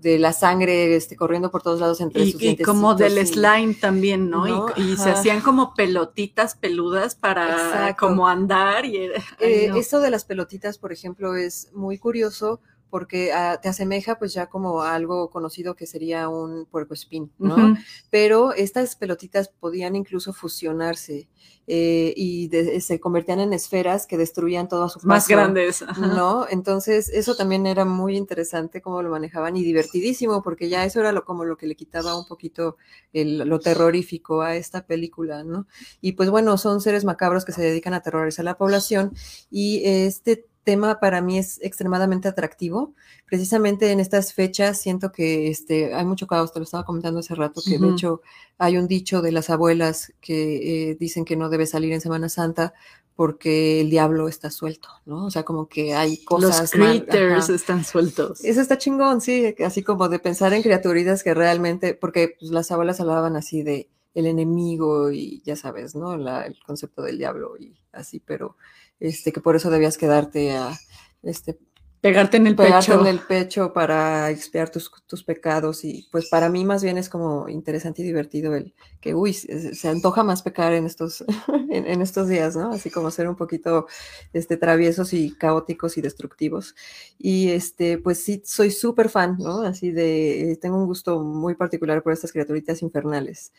de 0.00 0.18
la 0.18 0.32
sangre 0.32 0.94
este, 0.94 1.16
corriendo 1.16 1.50
por 1.50 1.62
todos 1.62 1.80
lados 1.80 2.00
entre 2.00 2.22
y, 2.22 2.32
sus 2.32 2.42
Y 2.42 2.56
como 2.58 2.94
del 2.94 3.26
slime 3.26 3.74
también, 3.74 4.28
¿no? 4.30 4.68
y, 4.76 4.96
se 4.96 5.10
hacían 5.10 5.40
como 5.40 5.74
pelotitas 5.74 6.54
peludas 6.54 7.14
para 7.14 7.96
como 7.98 8.28
andar. 8.28 8.84
Y, 8.84 8.96
eh, 9.40 9.72
Eso 9.74 10.00
de 10.00 10.10
las 10.10 10.24
pelotitas, 10.24 10.78
por 10.78 10.92
ejemplo, 10.92 11.34
es 11.34 11.70
muy 11.72 11.98
curioso 11.98 12.60
porque 12.96 13.30
ah, 13.30 13.60
te 13.60 13.68
asemeja 13.68 14.18
pues 14.18 14.32
ya 14.32 14.46
como 14.46 14.80
algo 14.80 15.28
conocido 15.28 15.76
que 15.76 15.86
sería 15.86 16.30
un 16.30 16.64
puerco 16.64 16.94
espín, 16.94 17.30
¿no? 17.38 17.76
Pero 18.08 18.54
estas 18.54 18.96
pelotitas 18.96 19.48
podían 19.48 19.96
incluso 19.96 20.32
fusionarse 20.32 21.28
eh, 21.66 22.14
y 22.16 22.48
se 22.80 22.98
convertían 22.98 23.40
en 23.40 23.52
esferas 23.52 24.06
que 24.06 24.16
destruían 24.16 24.66
todo 24.66 24.84
a 24.84 24.88
su 24.88 24.98
paso. 24.98 25.08
Más 25.08 25.28
grandes. 25.28 25.84
¿No? 25.98 26.46
Entonces 26.48 27.10
eso 27.10 27.36
también 27.36 27.66
era 27.66 27.84
muy 27.84 28.16
interesante 28.16 28.80
cómo 28.80 29.02
lo 29.02 29.10
manejaban 29.10 29.58
y 29.58 29.62
divertidísimo 29.62 30.42
porque 30.42 30.70
ya 30.70 30.86
eso 30.86 31.00
era 31.00 31.12
lo, 31.12 31.26
como 31.26 31.44
lo 31.44 31.58
que 31.58 31.66
le 31.66 31.76
quitaba 31.76 32.18
un 32.18 32.26
poquito 32.26 32.78
lo 33.12 33.60
terrorífico 33.60 34.40
a 34.40 34.56
esta 34.56 34.86
película, 34.86 35.44
¿no? 35.44 35.66
Y 36.00 36.12
pues 36.12 36.30
bueno, 36.30 36.56
son 36.56 36.80
seres 36.80 37.04
macabros 37.04 37.44
que 37.44 37.52
se 37.52 37.60
dedican 37.60 37.92
a 37.92 37.98
aterrorizar 37.98 38.44
a 38.44 38.52
la 38.52 38.56
población 38.56 39.12
y 39.50 39.82
este 39.84 40.46
tema 40.66 40.98
para 40.98 41.22
mí 41.22 41.38
es 41.38 41.58
extremadamente 41.62 42.26
atractivo. 42.26 42.92
Precisamente 43.24 43.92
en 43.92 44.00
estas 44.00 44.34
fechas 44.34 44.78
siento 44.78 45.12
que 45.12 45.48
este, 45.48 45.94
hay 45.94 46.04
mucho 46.04 46.26
caos, 46.26 46.52
te 46.52 46.58
lo 46.58 46.64
estaba 46.64 46.84
comentando 46.84 47.20
hace 47.20 47.36
rato, 47.36 47.62
que 47.64 47.78
de 47.78 47.88
hecho 47.88 48.20
hay 48.58 48.76
un 48.76 48.88
dicho 48.88 49.22
de 49.22 49.30
las 49.30 49.48
abuelas 49.48 50.12
que 50.20 50.90
eh, 50.90 50.96
dicen 50.96 51.24
que 51.24 51.36
no 51.36 51.48
debe 51.48 51.66
salir 51.66 51.92
en 51.92 52.00
Semana 52.00 52.28
Santa 52.28 52.74
porque 53.14 53.80
el 53.80 53.90
diablo 53.90 54.28
está 54.28 54.50
suelto, 54.50 54.88
¿no? 55.06 55.26
O 55.26 55.30
sea, 55.30 55.44
como 55.44 55.68
que 55.68 55.94
hay 55.94 56.22
cosas. 56.24 56.60
Los 56.60 56.70
critters 56.72 57.48
están 57.48 57.84
sueltos. 57.84 58.44
Eso 58.44 58.60
está 58.60 58.76
chingón, 58.76 59.20
sí, 59.20 59.54
así 59.64 59.82
como 59.82 60.08
de 60.08 60.18
pensar 60.18 60.52
en 60.52 60.62
criaturitas 60.62 61.22
que 61.22 61.32
realmente, 61.32 61.94
porque 61.94 62.36
pues, 62.38 62.50
las 62.50 62.70
abuelas 62.72 63.00
hablaban 63.00 63.36
así 63.36 63.62
de 63.62 63.88
el 64.14 64.26
enemigo 64.26 65.12
y 65.12 65.42
ya 65.44 65.56
sabes, 65.56 65.94
¿no? 65.94 66.14
el 66.14 66.58
concepto 66.66 67.02
del 67.02 67.18
diablo 67.18 67.56
y 67.58 67.76
así, 67.92 68.18
pero 68.18 68.56
este, 69.00 69.32
que 69.32 69.40
por 69.40 69.56
eso 69.56 69.70
debías 69.70 69.98
quedarte 69.98 70.56
a, 70.56 70.78
este, 71.22 71.58
pegarte 72.00 72.36
en 72.36 72.46
el 72.46 72.54
pegarte 72.54 72.92
pecho. 72.92 73.00
en 73.00 73.06
el 73.06 73.18
pecho 73.18 73.72
para 73.72 74.30
expiar 74.30 74.70
tus, 74.70 74.90
tus, 75.06 75.24
pecados 75.24 75.84
y 75.84 76.06
pues 76.12 76.28
para 76.28 76.48
mí 76.48 76.64
más 76.64 76.82
bien 76.82 76.98
es 76.98 77.08
como 77.08 77.48
interesante 77.48 78.02
y 78.02 78.04
divertido 78.04 78.54
el 78.54 78.74
que, 79.00 79.14
uy, 79.14 79.32
se, 79.32 79.88
antoja 79.88 80.22
más 80.22 80.42
pecar 80.42 80.72
en 80.72 80.86
estos, 80.86 81.24
en, 81.70 82.02
estos 82.02 82.28
días, 82.28 82.54
¿no? 82.54 82.70
Así 82.72 82.90
como 82.90 83.10
ser 83.10 83.28
un 83.28 83.36
poquito 83.36 83.86
este, 84.32 84.56
traviesos 84.56 85.12
y 85.12 85.34
caóticos 85.36 85.96
y 85.96 86.02
destructivos. 86.02 86.76
Y 87.18 87.50
este, 87.50 87.98
pues 87.98 88.22
sí, 88.22 88.42
soy 88.44 88.70
súper 88.70 89.08
fan, 89.08 89.36
¿no? 89.38 89.62
Así 89.62 89.90
de, 89.90 90.58
tengo 90.60 90.76
un 90.76 90.86
gusto 90.86 91.22
muy 91.22 91.54
particular 91.54 92.02
por 92.02 92.12
estas 92.12 92.30
criaturitas 92.32 92.82
infernales. 92.82 93.52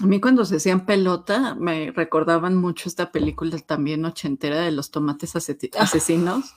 A 0.00 0.06
mí 0.06 0.20
cuando 0.20 0.44
se 0.44 0.56
hacían 0.56 0.86
pelota 0.86 1.54
me 1.54 1.90
recordaban 1.90 2.56
mucho 2.56 2.88
esta 2.88 3.12
película 3.12 3.58
también 3.58 4.04
ochentera 4.04 4.60
de 4.60 4.72
los 4.72 4.90
tomates 4.90 5.34
ah. 5.36 5.82
asesinos, 5.82 6.54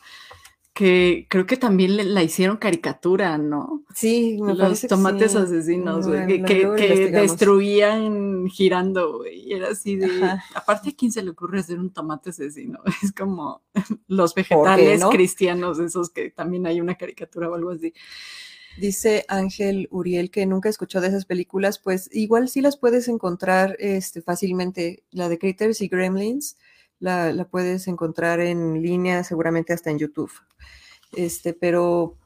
que 0.74 1.28
creo 1.30 1.46
que 1.46 1.58
también 1.58 2.14
la 2.16 2.24
hicieron 2.24 2.58
caricatura, 2.58 3.38
¿no? 3.38 3.84
Sí, 3.94 4.40
me 4.42 4.56
Los 4.56 4.82
tomates 4.82 5.36
asesinos, 5.36 6.08
que, 6.08 7.12
destruían 7.12 8.48
girando, 8.48 9.20
güey. 9.20 9.50
Y 9.50 9.54
era 9.54 9.70
así 9.70 9.98
de. 9.98 10.10
Aparte, 10.56 10.90
¿a 10.90 10.94
quién 10.94 11.12
se 11.12 11.22
le 11.22 11.30
ocurre 11.30 11.60
hacer 11.60 11.80
un 11.80 11.92
tomate 11.92 12.32
asesino? 12.32 12.80
Es 13.04 13.12
como 13.12 13.62
los 14.08 14.34
vegetales 14.34 15.04
cristianos, 15.12 15.78
esos 15.80 16.10
que 16.10 16.32
también 16.32 16.66
hay 16.66 16.82
una 16.82 16.96
caricatura 16.96 17.50
o 17.50 17.56
algo 17.56 17.70
así. 17.70 17.94
Dice 18.78 19.26
Ángel 19.28 19.88
Uriel 19.92 20.32
que 20.32 20.46
nunca 20.46 20.70
escuchó 20.70 21.00
de 21.00 21.08
esas 21.08 21.26
películas, 21.26 21.80
pues 21.80 22.10
igual 22.12 22.50
sí 22.50 22.62
las 22.62 22.78
puedes 22.78 23.08
encontrar 23.08 23.76
este, 23.80 24.22
fácilmente. 24.22 25.04
La 25.12 25.30
de 25.30 25.38
Critters 25.38 25.82
y 25.82 25.88
Gremlins 25.88 26.58
la, 27.00 27.48
puedes 27.52 27.88
encontrar 27.88 28.40
en 28.40 28.82
línea, 28.82 29.24
seguramente 29.24 29.74
hasta 29.74 29.92
en 29.92 30.00
YouTube. 30.00 30.32
Este, 31.12 31.54
pero 31.54 32.18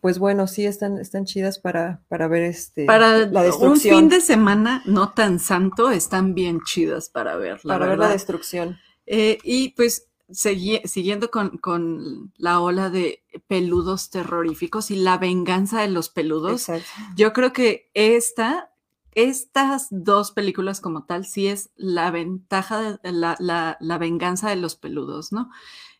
pues 0.00 0.18
bueno, 0.18 0.46
sí 0.46 0.66
están, 0.66 0.98
están 0.98 1.24
chidas 1.24 1.58
para, 1.58 2.02
para 2.08 2.28
ver 2.28 2.44
este 2.44 2.84
para 2.84 3.26
la 3.26 3.42
destrucción. 3.42 3.94
Un 3.94 4.00
fin 4.00 4.08
de 4.08 4.20
semana 4.20 4.82
no 4.86 5.12
tan 5.12 5.38
santo, 5.38 5.90
están 5.90 6.34
bien 6.34 6.60
chidas 6.64 7.08
para 7.08 7.36
ver. 7.36 7.60
para 7.62 7.86
ver 7.86 7.98
la 7.98 8.08
destrucción. 8.08 8.78
Eh, 9.06 9.38
y 9.42 9.70
pues 9.70 10.08
siguiendo 10.30 11.30
con, 11.30 12.32
la 12.36 12.60
ola 12.60 12.90
de 12.90 13.22
peludos 13.46 14.10
terroríficos 14.10 14.90
y 14.90 14.96
la 14.96 15.18
venganza 15.18 15.80
de 15.80 15.88
los 15.88 16.08
peludos, 16.08 16.66
yo 17.14 17.32
creo 17.32 17.52
que 17.52 17.90
esta, 17.94 18.72
estas 19.12 19.88
dos 19.90 20.32
películas 20.32 20.80
como 20.80 21.04
tal, 21.04 21.26
sí 21.26 21.46
es 21.46 21.70
la 21.76 22.10
ventaja, 22.10 22.98
de 23.02 23.12
la, 23.12 23.98
venganza 23.98 24.50
de 24.50 24.56
los 24.56 24.76
peludos, 24.76 25.32
¿no? 25.32 25.50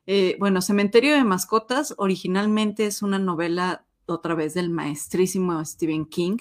Eh, 0.08 0.36
bueno, 0.38 0.62
Cementerio 0.62 1.14
de 1.14 1.24
Mascotas 1.24 1.94
originalmente 1.98 2.86
es 2.86 3.02
una 3.02 3.18
novela 3.18 3.84
otra 4.06 4.34
vez 4.34 4.54
del 4.54 4.70
maestrísimo 4.70 5.64
Stephen 5.64 6.06
King. 6.06 6.38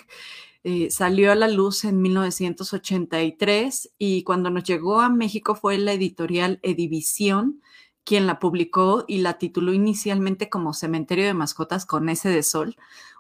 Eh, 0.68 0.90
salió 0.90 1.32
a 1.32 1.36
la 1.36 1.48
luz 1.48 1.86
en 1.86 2.02
1983 2.02 3.92
y 4.00 4.24
cuando 4.24 4.50
nos 4.50 4.64
llegó 4.64 5.00
a 5.00 5.10
México 5.10 5.54
fue 5.54 5.78
la 5.78 5.94
editorial 5.94 6.60
Edivisión 6.64 7.62
quien 8.04 8.26
la 8.26 8.40
publicó 8.40 9.06
y 9.08 9.20
la 9.20 9.38
tituló 9.38 9.74
inicialmente 9.74 10.50
como 10.50 10.74
Cementerio 10.74 11.26
de 11.26 11.36
Mascotas 11.36 11.86
con 11.86 12.10
S 12.10 12.28
de 12.28 12.42
Sol, 12.42 12.78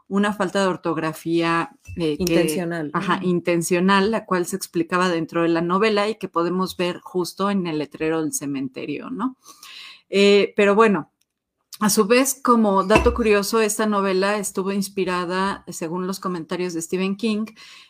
una 0.07 0.33
falta 0.33 0.59
de 0.61 0.67
ortografía 0.67 1.75
eh, 1.97 2.15
intencional. 2.17 2.89
ajá, 2.93 3.19
intencional, 3.21 4.09
la 4.09 4.25
cual 4.25 4.47
se 4.47 4.55
explicaba 4.55 5.09
dentro 5.09 5.43
de 5.43 5.49
la 5.49 5.61
novela 5.61 6.09
y 6.09 6.15
que 6.15 6.29
podemos 6.29 6.77
ver 6.77 6.99
justo 6.99 7.51
en 7.51 7.67
el 7.67 7.77
letrero 7.77 8.23
del 8.23 8.33
cementerio, 8.33 9.11
¿no? 9.11 9.37
Eh, 10.09 10.51
pero 10.55 10.73
bueno, 10.73 11.11
a 11.81 11.89
su 11.89 12.05
vez, 12.07 12.39
como 12.41 12.85
dato 12.85 13.13
curioso, 13.13 13.59
esta 13.59 13.85
novela 13.85 14.37
estuvo 14.37 14.71
inspirada, 14.71 15.65
según 15.67 16.07
los 16.07 16.21
comentarios 16.21 16.73
de 16.73 16.81
Stephen 16.81 17.17
King, 17.17 17.47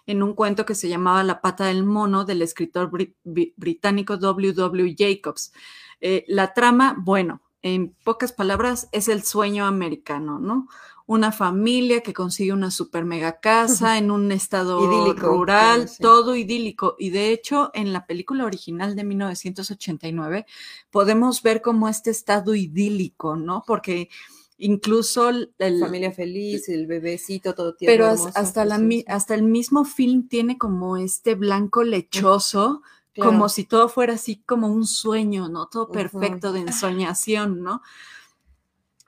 en 0.08 0.24
un 0.24 0.34
cuento 0.34 0.66
que 0.66 0.74
se 0.74 0.90
llamaba 0.90 1.24
La 1.24 1.40
pata 1.40 1.66
del 1.66 1.84
mono 1.84 2.26
del 2.26 2.42
escritor 2.42 2.90
británico 3.24 4.18
W. 4.18 4.54
W. 4.54 4.96
Jacobs. 4.98 5.54
Eh, 6.02 6.26
la 6.28 6.54
trama, 6.54 6.96
bueno, 6.98 7.42
en 7.62 7.96
pocas 8.04 8.32
palabras, 8.32 8.90
es 8.92 9.08
el 9.08 9.24
sueño 9.24 9.66
americano, 9.66 10.40
¿no? 10.40 10.68
Una 11.08 11.32
familia 11.32 12.02
que 12.02 12.14
consigue 12.14 12.52
una 12.52 12.72
super 12.72 13.06
mega 13.06 13.40
casa 13.40 13.98
en 13.98 14.10
un 14.10 14.32
estado 14.32 14.80
rural, 15.14 15.90
todo 16.00 16.36
idílico. 16.36 16.96
Y 16.98 17.12
de 17.12 17.32
hecho, 17.32 17.70
en 17.74 17.94
la 17.94 18.08
película 18.08 18.46
original 18.46 18.96
de 18.96 19.04
1989, 19.04 20.46
podemos 20.90 21.44
ver 21.44 21.62
como 21.62 21.88
este 21.88 22.10
estado 22.10 22.56
idílico, 22.56 23.36
¿no? 23.36 23.64
Porque 23.68 24.10
incluso 24.58 25.32
la 25.32 25.80
familia 25.80 26.12
feliz, 26.12 26.70
el 26.70 26.88
bebecito, 26.88 27.54
todo 27.54 27.76
tiene. 27.76 27.94
Pero 27.94 28.08
hasta, 28.08 28.66
la, 28.66 28.80
hasta 29.08 29.36
el 29.36 29.44
mismo 29.44 29.86
film 29.86 30.28
tiene 30.28 30.58
como 30.58 30.98
este 30.98 31.36
blanco 31.36 31.84
lechoso 31.84 32.82
como 33.22 33.50
si 33.50 33.64
todo 33.64 33.88
fuera 33.90 34.14
así 34.14 34.44
como 34.46 34.68
un 34.68 34.86
sueño, 34.86 35.48
¿no? 35.50 35.68
Todo 35.68 35.90
perfecto 35.90 36.52
de 36.52 36.62
ensoñación, 36.62 37.62
¿no? 37.62 37.82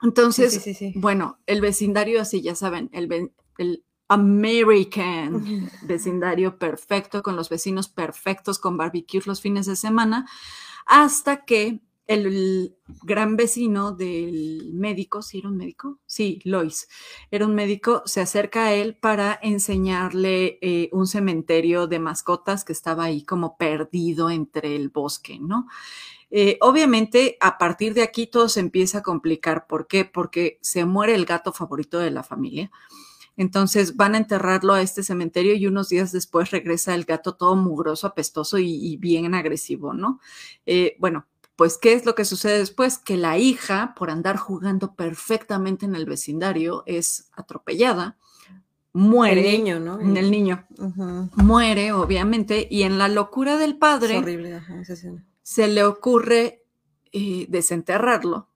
Entonces, 0.02 0.64
bueno, 0.94 1.38
el 1.46 1.60
vecindario 1.60 2.20
así, 2.20 2.40
ya 2.40 2.54
saben, 2.54 2.88
el, 2.92 3.32
el 3.58 3.84
American 4.08 5.70
vecindario 5.82 6.58
perfecto, 6.58 7.22
con 7.22 7.36
los 7.36 7.48
vecinos 7.48 7.88
perfectos, 7.88 8.58
con 8.58 8.76
barbecues 8.76 9.26
los 9.26 9.40
fines 9.40 9.66
de 9.66 9.76
semana, 9.76 10.26
hasta 10.86 11.44
que 11.44 11.82
el 12.06 12.74
gran 13.02 13.36
vecino 13.36 13.92
del 13.92 14.72
médico, 14.72 15.20
¿sí 15.20 15.40
era 15.40 15.50
un 15.50 15.58
médico? 15.58 15.98
Sí, 16.06 16.40
Lois, 16.44 16.88
era 17.30 17.44
un 17.44 17.54
médico, 17.54 18.02
se 18.06 18.22
acerca 18.22 18.64
a 18.64 18.72
él 18.72 18.96
para 18.96 19.38
enseñarle 19.42 20.58
eh, 20.62 20.88
un 20.92 21.06
cementerio 21.06 21.86
de 21.86 21.98
mascotas 21.98 22.64
que 22.64 22.72
estaba 22.72 23.04
ahí 23.04 23.24
como 23.24 23.58
perdido 23.58 24.30
entre 24.30 24.74
el 24.74 24.88
bosque, 24.88 25.38
¿no? 25.38 25.66
Eh, 26.30 26.58
obviamente, 26.60 27.36
a 27.40 27.58
partir 27.58 27.94
de 27.94 28.02
aquí 28.02 28.26
todo 28.26 28.48
se 28.48 28.60
empieza 28.60 28.98
a 28.98 29.02
complicar. 29.02 29.66
¿Por 29.66 29.86
qué? 29.86 30.04
Porque 30.04 30.58
se 30.60 30.84
muere 30.84 31.14
el 31.14 31.24
gato 31.24 31.52
favorito 31.52 31.98
de 31.98 32.10
la 32.10 32.22
familia. 32.22 32.70
Entonces 33.36 33.96
van 33.96 34.16
a 34.16 34.18
enterrarlo 34.18 34.74
a 34.74 34.82
este 34.82 35.04
cementerio 35.04 35.54
y 35.54 35.66
unos 35.68 35.88
días 35.88 36.10
después 36.10 36.50
regresa 36.50 36.94
el 36.94 37.04
gato 37.04 37.36
todo 37.36 37.54
mugroso, 37.54 38.08
apestoso 38.08 38.58
y, 38.58 38.96
bien 38.96 39.32
agresivo, 39.32 39.94
¿no? 39.94 40.18
Eh, 40.66 40.96
bueno, 40.98 41.26
pues, 41.54 41.78
¿qué 41.78 41.92
es 41.92 42.04
lo 42.04 42.16
que 42.16 42.24
sucede 42.24 42.58
después? 42.58 42.98
Que 42.98 43.16
la 43.16 43.38
hija, 43.38 43.94
por 43.96 44.10
andar 44.10 44.36
jugando 44.36 44.94
perfectamente 44.94 45.86
en 45.86 45.94
el 45.94 46.04
vecindario, 46.04 46.82
es 46.86 47.30
atropellada, 47.32 48.16
muere. 48.92 49.40
El 49.40 49.58
niño, 49.58 49.80
¿no? 49.80 50.00
El, 50.00 50.30
niño. 50.30 50.66
Muere, 51.34 51.92
obviamente, 51.92 52.66
y 52.68 52.82
en 52.82 52.98
la 52.98 53.08
locura 53.08 53.56
del 53.56 53.76
padre, 53.76 54.18
horrible, 54.18 54.60
se 55.48 55.66
le 55.66 55.82
ocurre 55.82 56.62
eh, 57.10 57.46
desenterrarlo 57.48 58.48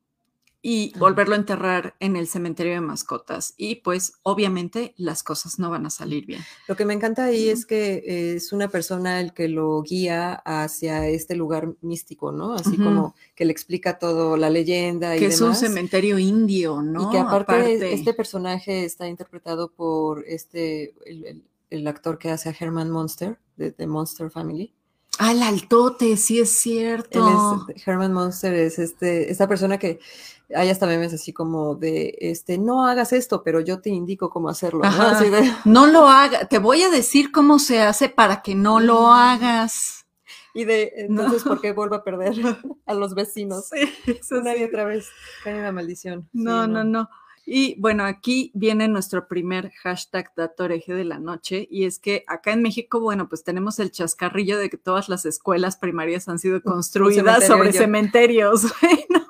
y 0.60 0.92
volverlo 0.98 1.34
a 1.34 1.38
enterrar 1.38 1.96
en 2.00 2.16
el 2.16 2.28
cementerio 2.28 2.74
de 2.74 2.82
mascotas. 2.82 3.54
Y 3.56 3.76
pues 3.76 4.12
obviamente 4.22 4.92
las 4.98 5.22
cosas 5.22 5.58
no 5.58 5.70
van 5.70 5.86
a 5.86 5.90
salir 5.90 6.26
bien. 6.26 6.42
Lo 6.68 6.76
que 6.76 6.84
me 6.84 6.92
encanta 6.92 7.24
ahí 7.24 7.48
es 7.48 7.64
que 7.64 8.34
es 8.36 8.52
una 8.52 8.68
persona 8.68 9.22
el 9.22 9.32
que 9.32 9.48
lo 9.48 9.80
guía 9.80 10.34
hacia 10.44 11.08
este 11.08 11.34
lugar 11.34 11.72
místico, 11.80 12.30
¿no? 12.30 12.52
Así 12.52 12.76
como 12.76 13.14
que 13.34 13.46
le 13.46 13.52
explica 13.52 13.98
todo 13.98 14.36
la 14.36 14.50
leyenda 14.50 15.16
y 15.16 15.20
que 15.20 15.26
es 15.26 15.40
un 15.40 15.56
cementerio 15.56 16.18
indio, 16.18 16.82
¿no? 16.82 17.08
Y 17.08 17.12
que 17.12 17.18
aparte, 17.18 17.94
este 17.94 18.12
personaje 18.12 18.84
está 18.84 19.08
interpretado 19.08 19.72
por 19.72 20.26
este, 20.28 20.94
el, 21.70 21.86
actor 21.86 22.18
que 22.18 22.30
hace 22.30 22.50
a 22.50 22.54
Herman 22.60 22.90
Monster, 22.90 23.38
de 23.56 23.72
The 23.72 23.86
Monster 23.86 24.30
Family. 24.30 24.74
Ah, 25.18 25.32
el 25.32 25.42
altote, 25.42 26.16
sí 26.16 26.40
es 26.40 26.50
cierto. 26.50 27.66
Herman 27.84 28.12
Monster 28.12 28.54
es 28.54 28.78
este, 28.78 29.30
esta 29.30 29.46
persona 29.46 29.78
que 29.78 30.00
hay 30.54 30.68
hasta 30.70 30.86
memes 30.86 31.12
así 31.14 31.32
como 31.32 31.74
de, 31.74 32.16
este, 32.20 32.58
no 32.58 32.86
hagas 32.86 33.12
esto, 33.12 33.42
pero 33.42 33.60
yo 33.60 33.80
te 33.80 33.90
indico 33.90 34.30
cómo 34.30 34.48
hacerlo. 34.48 34.82
¿no? 35.64 35.86
lo 35.86 36.08
hagas, 36.08 36.48
te 36.48 36.58
voy 36.58 36.82
a 36.82 36.90
decir 36.90 37.32
cómo 37.32 37.58
se 37.58 37.80
hace 37.80 38.08
para 38.08 38.42
que 38.42 38.54
no 38.54 38.80
lo 38.80 39.12
hagas. 39.12 40.06
Y 40.54 40.64
de, 40.64 40.92
entonces, 40.96 41.44
¿por 41.44 41.60
qué 41.60 41.72
vuelvo 41.72 41.94
a 41.94 42.04
perder 42.04 42.34
a 42.86 42.94
los 42.94 43.14
vecinos? 43.14 43.70
Sí, 43.70 44.14
Una 44.30 44.56
y 44.56 44.64
otra 44.64 44.84
vez 44.84 45.08
cae 45.44 45.62
la 45.62 45.72
maldición. 45.72 46.28
no, 46.32 46.66
no, 46.66 46.84
no. 46.84 47.08
Y 47.44 47.74
bueno, 47.80 48.04
aquí 48.04 48.52
viene 48.54 48.86
nuestro 48.88 49.26
primer 49.26 49.72
hashtag 49.82 50.32
datoreje 50.36 50.94
de 50.94 51.04
la 51.04 51.18
noche 51.18 51.66
y 51.70 51.84
es 51.84 51.98
que 51.98 52.24
acá 52.28 52.52
en 52.52 52.62
México, 52.62 53.00
bueno, 53.00 53.28
pues 53.28 53.42
tenemos 53.42 53.78
el 53.78 53.90
chascarrillo 53.90 54.58
de 54.58 54.70
que 54.70 54.76
todas 54.76 55.08
las 55.08 55.26
escuelas 55.26 55.76
primarias 55.76 56.28
han 56.28 56.38
sido 56.38 56.62
construidas 56.62 57.46
sobre 57.46 57.72
cementerios, 57.72 58.62
¿no? 59.08 59.22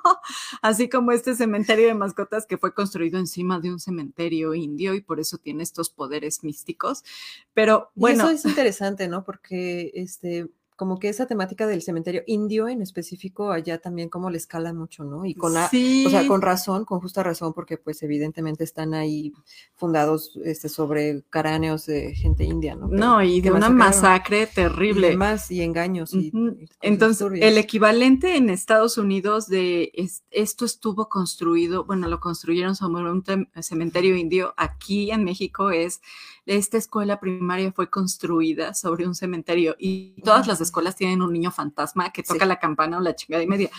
así 0.61 0.89
como 0.89 1.11
este 1.11 1.35
cementerio 1.35 1.87
de 1.87 1.93
mascotas 1.93 2.45
que 2.45 2.57
fue 2.57 2.73
construido 2.73 3.19
encima 3.19 3.59
de 3.59 3.71
un 3.71 3.79
cementerio 3.79 4.53
indio 4.53 4.93
y 4.93 5.01
por 5.01 5.19
eso 5.19 5.37
tiene 5.37 5.63
estos 5.63 5.89
poderes 5.89 6.43
místicos. 6.43 7.03
Pero 7.53 7.91
bueno. 7.95 8.25
eso 8.25 8.31
es 8.31 8.45
interesante, 8.45 9.07
¿no? 9.07 9.23
Porque 9.23 9.91
este 9.95 10.49
como 10.75 10.99
que 10.99 11.09
esa 11.09 11.27
temática 11.27 11.67
del 11.67 11.81
cementerio 11.81 12.23
indio 12.27 12.67
en 12.67 12.81
específico 12.81 13.51
allá 13.51 13.79
también 13.79 14.09
como 14.09 14.29
le 14.29 14.37
escala 14.37 14.73
mucho, 14.73 15.03
¿no? 15.03 15.25
Y 15.25 15.35
con, 15.35 15.55
o 15.55 15.69
sea, 15.69 16.27
con 16.27 16.41
razón, 16.41 16.85
con 16.85 16.99
justa 16.99 17.23
razón, 17.23 17.53
porque 17.53 17.77
pues 17.77 18.01
evidentemente 18.03 18.63
están 18.63 18.93
ahí 18.93 19.33
fundados 19.75 20.39
este, 20.43 20.69
sobre 20.69 21.23
cráneos 21.29 21.85
de 21.85 22.15
gente 22.15 22.43
india, 22.43 22.75
¿no? 22.75 22.87
no, 22.87 23.21
y 23.23 23.41
de 23.41 23.51
una 23.51 23.69
masacre 23.69 24.47
terrible. 24.47 25.13
Y 25.13 25.17
más 25.17 25.51
y 25.51 25.61
engaños. 25.61 26.13
Y, 26.13 26.31
Entonces, 26.81 27.27
el 27.41 27.57
equivalente 27.57 28.35
en 28.35 28.49
Estados 28.49 28.97
Unidos 28.97 29.47
de 29.47 29.91
esto 30.31 30.65
estuvo 30.65 31.09
construido, 31.09 31.85
bueno, 31.85 32.07
lo 32.07 32.19
construyeron 32.19 32.75
sobre 32.75 33.09
un 33.09 33.23
cementerio 33.61 34.15
indio, 34.15 34.53
aquí 34.57 35.11
en 35.11 35.23
México 35.23 35.69
es 35.71 36.01
esta 36.45 36.77
escuela 36.77 37.19
primaria 37.19 37.71
fue 37.71 37.89
construida 37.89 38.73
sobre 38.73 39.07
un 39.07 39.15
cementerio 39.15 39.75
y 39.79 40.21
todas 40.23 40.47
las 40.47 40.59
escuelas 40.61 40.95
tienen 40.95 41.21
un 41.21 41.31
niño 41.31 41.51
fantasma 41.51 42.11
que 42.11 42.23
toca 42.23 42.45
la 42.45 42.59
campana 42.59 42.97
o 42.97 43.01
la 43.01 43.15
chingada 43.15 43.43
y 43.43 43.47
media. 43.47 43.69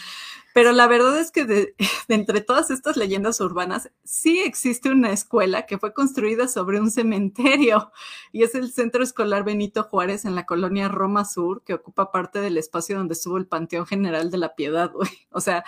Pero 0.55 0.71
la 0.71 0.87
verdad 0.87 1.19
es 1.19 1.33
que 1.33 1.45
de, 1.47 1.75
entre 2.09 2.41
todas 2.41 2.71
estas 2.71 2.97
leyendas 2.97 3.41
urbanas, 3.41 3.91
sí 4.05 4.39
existe 4.39 4.89
una 4.89 5.13
escuela 5.13 5.67
que 5.67 5.79
fue 5.79 5.93
construida 5.93 6.49
sobre 6.49 6.81
un 6.81 6.91
cementerio 6.91 7.93
y 8.33 8.45
es 8.45 8.55
el 8.55 8.73
Centro 8.73 9.03
Escolar 9.03 9.45
Benito 9.45 9.83
Juárez 9.83 10.25
en 10.25 10.35
la 10.35 10.47
colonia 10.47 10.89
Roma 10.89 11.25
Sur, 11.25 11.63
que 11.65 11.75
ocupa 11.75 12.13
parte 12.13 12.41
del 12.41 12.57
espacio 12.57 12.97
donde 12.97 13.15
estuvo 13.15 13.37
el 13.37 13.47
Panteón 13.47 13.87
General 13.87 14.31
de 14.31 14.39
la 14.39 14.55
Piedad, 14.55 14.93
O 15.31 15.41
sea, 15.41 15.65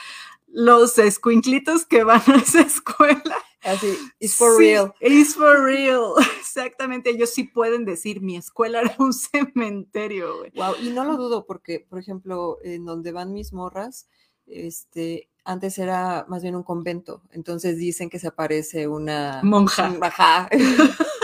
los 0.46 0.96
escuinclitos 0.98 1.84
que 1.84 2.04
van 2.04 2.22
a 2.28 2.36
esa 2.36 2.60
escuela. 2.62 3.36
Así, 3.66 3.98
it's 4.20 4.36
for 4.36 4.56
real. 4.56 4.94
It's 5.00 5.34
for 5.34 5.64
real. 5.64 6.14
Exactamente. 6.38 7.10
Ellos 7.10 7.30
sí 7.30 7.44
pueden 7.44 7.84
decir, 7.84 8.20
mi 8.20 8.36
escuela 8.36 8.80
era 8.80 8.94
un 8.98 9.12
cementerio. 9.12 10.44
Wow, 10.54 10.74
y 10.80 10.90
no 10.90 11.04
lo 11.04 11.16
dudo 11.16 11.46
porque, 11.46 11.80
por 11.80 11.98
ejemplo, 11.98 12.58
en 12.62 12.84
donde 12.84 13.12
van 13.12 13.32
mis 13.32 13.52
morras, 13.52 14.08
este, 14.46 15.28
antes 15.44 15.78
era 15.78 16.26
más 16.28 16.42
bien 16.42 16.54
un 16.54 16.62
convento. 16.62 17.22
Entonces 17.32 17.76
dicen 17.76 18.08
que 18.08 18.18
se 18.18 18.28
aparece 18.28 18.86
una 18.86 19.40
monja. 19.42 19.92
Ajá. 20.00 20.48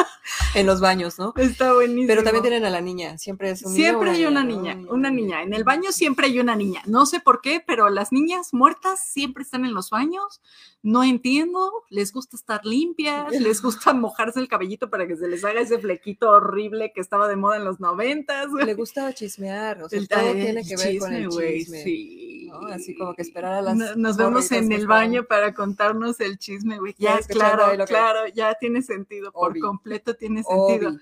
en 0.55 0.67
los 0.67 0.81
baños, 0.81 1.19
¿no? 1.19 1.33
Está 1.37 1.73
buenísimo. 1.75 2.07
Pero 2.07 2.23
también 2.23 2.43
tienen 2.43 2.65
a 2.65 2.71
la 2.71 2.81
niña, 2.81 3.19
siempre 3.19 3.51
es 3.51 3.63
un 3.63 3.73
Siempre 3.73 4.11
hay 4.11 4.25
una 4.27 4.45
niña, 4.45 4.79
una 4.89 5.11
niña. 5.11 5.43
En 5.43 5.55
el 5.55 5.65
baño 5.65 5.93
siempre 5.93 6.27
hay 6.27 6.39
una 6.39 6.57
niña. 6.57 6.83
No 6.87 7.07
sé 7.07 7.21
por 7.21 7.41
qué, 7.41 7.63
pero 7.67 7.89
las 7.89 8.13
niñas 8.13 8.53
muertas 8.53 9.01
siempre 9.05 9.43
están 9.43 9.65
en 9.65 9.75
los 9.75 9.91
baños. 9.91 10.41
No 10.83 11.05
entiendo, 11.05 11.71
les 11.91 12.13
gusta 12.13 12.37
estar 12.37 12.65
limpias, 12.65 13.31
les 13.41 13.63
gusta 13.63 13.93
mojarse 13.93 14.41
el 14.41 14.49
cabellito 14.49 14.91
para 14.91 15.07
que 15.07 15.17
se 15.17 15.29
les 15.29 15.45
haga 15.45 15.61
ese 15.61 15.79
flequito 15.79 16.31
horrible 16.31 16.93
que 16.95 17.01
estaba 17.01 17.29
de 17.29 17.37
moda 17.37 17.57
en 17.57 17.65
los 17.65 17.81
noventas. 17.81 18.53
Le 18.53 18.75
gusta 18.75 19.13
chismear, 19.13 19.83
o 19.83 19.89
sea, 19.89 20.01
todo 20.07 20.33
tiene 20.33 20.65
que 20.65 20.77
ver 20.77 20.99
con 20.99 21.13
el 21.13 21.29
chisme. 21.29 21.83
Sí. 21.85 22.33
Así 22.71 22.95
como 22.95 23.15
que 23.15 23.23
esperar 23.23 23.55
a 23.55 23.63
las. 23.63 23.97
nos 23.97 24.17
vemos 24.17 24.53
en 24.53 24.73
el 24.73 24.87
baño 24.87 25.25
para 25.25 25.55
contarnos 25.55 26.21
el 26.21 26.39
chisme, 26.39 26.79
güey. 26.79 26.95
Ya, 26.99 27.19
claro, 27.21 27.65
claro, 27.87 28.27
ya 28.35 28.55
tiene 28.55 28.83
sentido, 28.83 29.33
por 29.33 29.59
completo 29.59 30.15
tiene 30.15 30.42
sentido. 30.45 30.99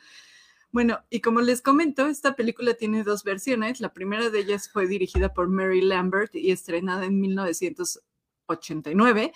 Bueno, 0.73 1.01
y 1.11 1.21
como 1.21 1.41
les 1.41 1.63
comento, 1.63 2.07
esta 2.07 2.37
película 2.37 2.75
tiene 2.75 3.03
dos 3.03 3.25
versiones. 3.25 3.81
La 3.81 3.93
primera 3.93 4.31
de 4.31 4.39
ellas 4.39 4.71
fue 4.73 4.87
dirigida 4.87 5.35
por 5.35 5.49
Mary 5.49 5.81
Lambert 5.81 6.33
y 6.35 6.53
estrenada 6.53 7.07
en 7.07 7.19
1989. 7.21 9.33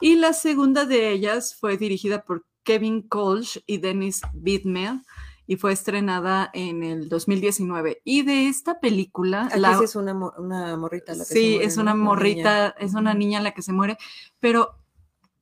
Y 0.00 0.16
la 0.16 0.34
segunda 0.34 0.84
de 0.84 1.10
ellas 1.10 1.54
fue 1.54 1.78
dirigida 1.78 2.22
por 2.22 2.44
Kevin 2.64 3.02
Colch 3.02 3.62
y 3.66 3.78
Dennis 3.78 4.20
Bidmel 4.34 5.00
y 5.46 5.56
fue 5.56 5.72
estrenada 5.72 6.50
en 6.52 6.82
el 6.82 7.08
2019. 7.08 8.00
Y 8.04 8.22
de 8.22 8.48
esta 8.48 8.80
película... 8.80 9.48
la, 9.56 9.78
es 9.82 9.96
una, 9.96 10.14
morrita 10.14 11.14
la 11.14 11.24
que 11.24 11.24
Sí, 11.24 11.34
se 11.34 11.50
muere, 11.50 11.66
es 11.66 11.76
una 11.76 11.94
morrita, 11.94 12.68
es 12.78 12.94
una 12.94 13.14
niña 13.14 13.40
la 13.40 13.52
que 13.52 13.62
se 13.62 13.72
muere, 13.72 13.98
pero 14.40 14.83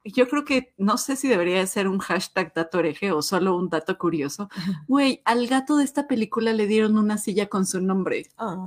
yo 0.04 0.28
creo 0.28 0.44
que 0.44 0.74
no 0.78 0.98
sé 0.98 1.16
si 1.16 1.28
debería 1.28 1.66
ser 1.66 1.88
un 1.88 1.98
hashtag 1.98 2.52
dato 2.54 2.78
hereje 2.80 3.12
o 3.12 3.22
solo 3.22 3.56
un 3.56 3.68
dato 3.68 3.98
curioso. 3.98 4.48
Güey, 4.88 5.22
al 5.24 5.46
gato 5.46 5.76
de 5.76 5.84
esta 5.84 6.06
película 6.06 6.52
le 6.52 6.66
dieron 6.66 6.98
una 6.98 7.18
silla 7.18 7.46
con 7.46 7.66
su 7.66 7.80
nombre. 7.80 8.26
Ah. 8.36 8.66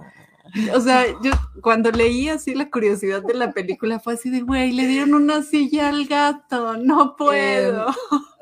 O 0.74 0.80
sea, 0.80 1.06
yo 1.21 1.32
cuando 1.62 1.91
leí 1.91 2.30
así 2.30 2.54
la 2.54 2.69
curiosidad 2.69 3.24
de 3.24 3.34
la 3.34 3.52
película 3.52 4.00
fue 4.00 4.13
así 4.13 4.30
de, 4.30 4.41
güey, 4.41 4.71
le 4.71 4.88
dieron 4.88 5.13
una 5.15 5.41
silla 5.41 5.89
al 5.89 6.06
gato, 6.06 6.78
no 6.78 7.15
puedo. 7.15 7.88
Em, 7.88 7.95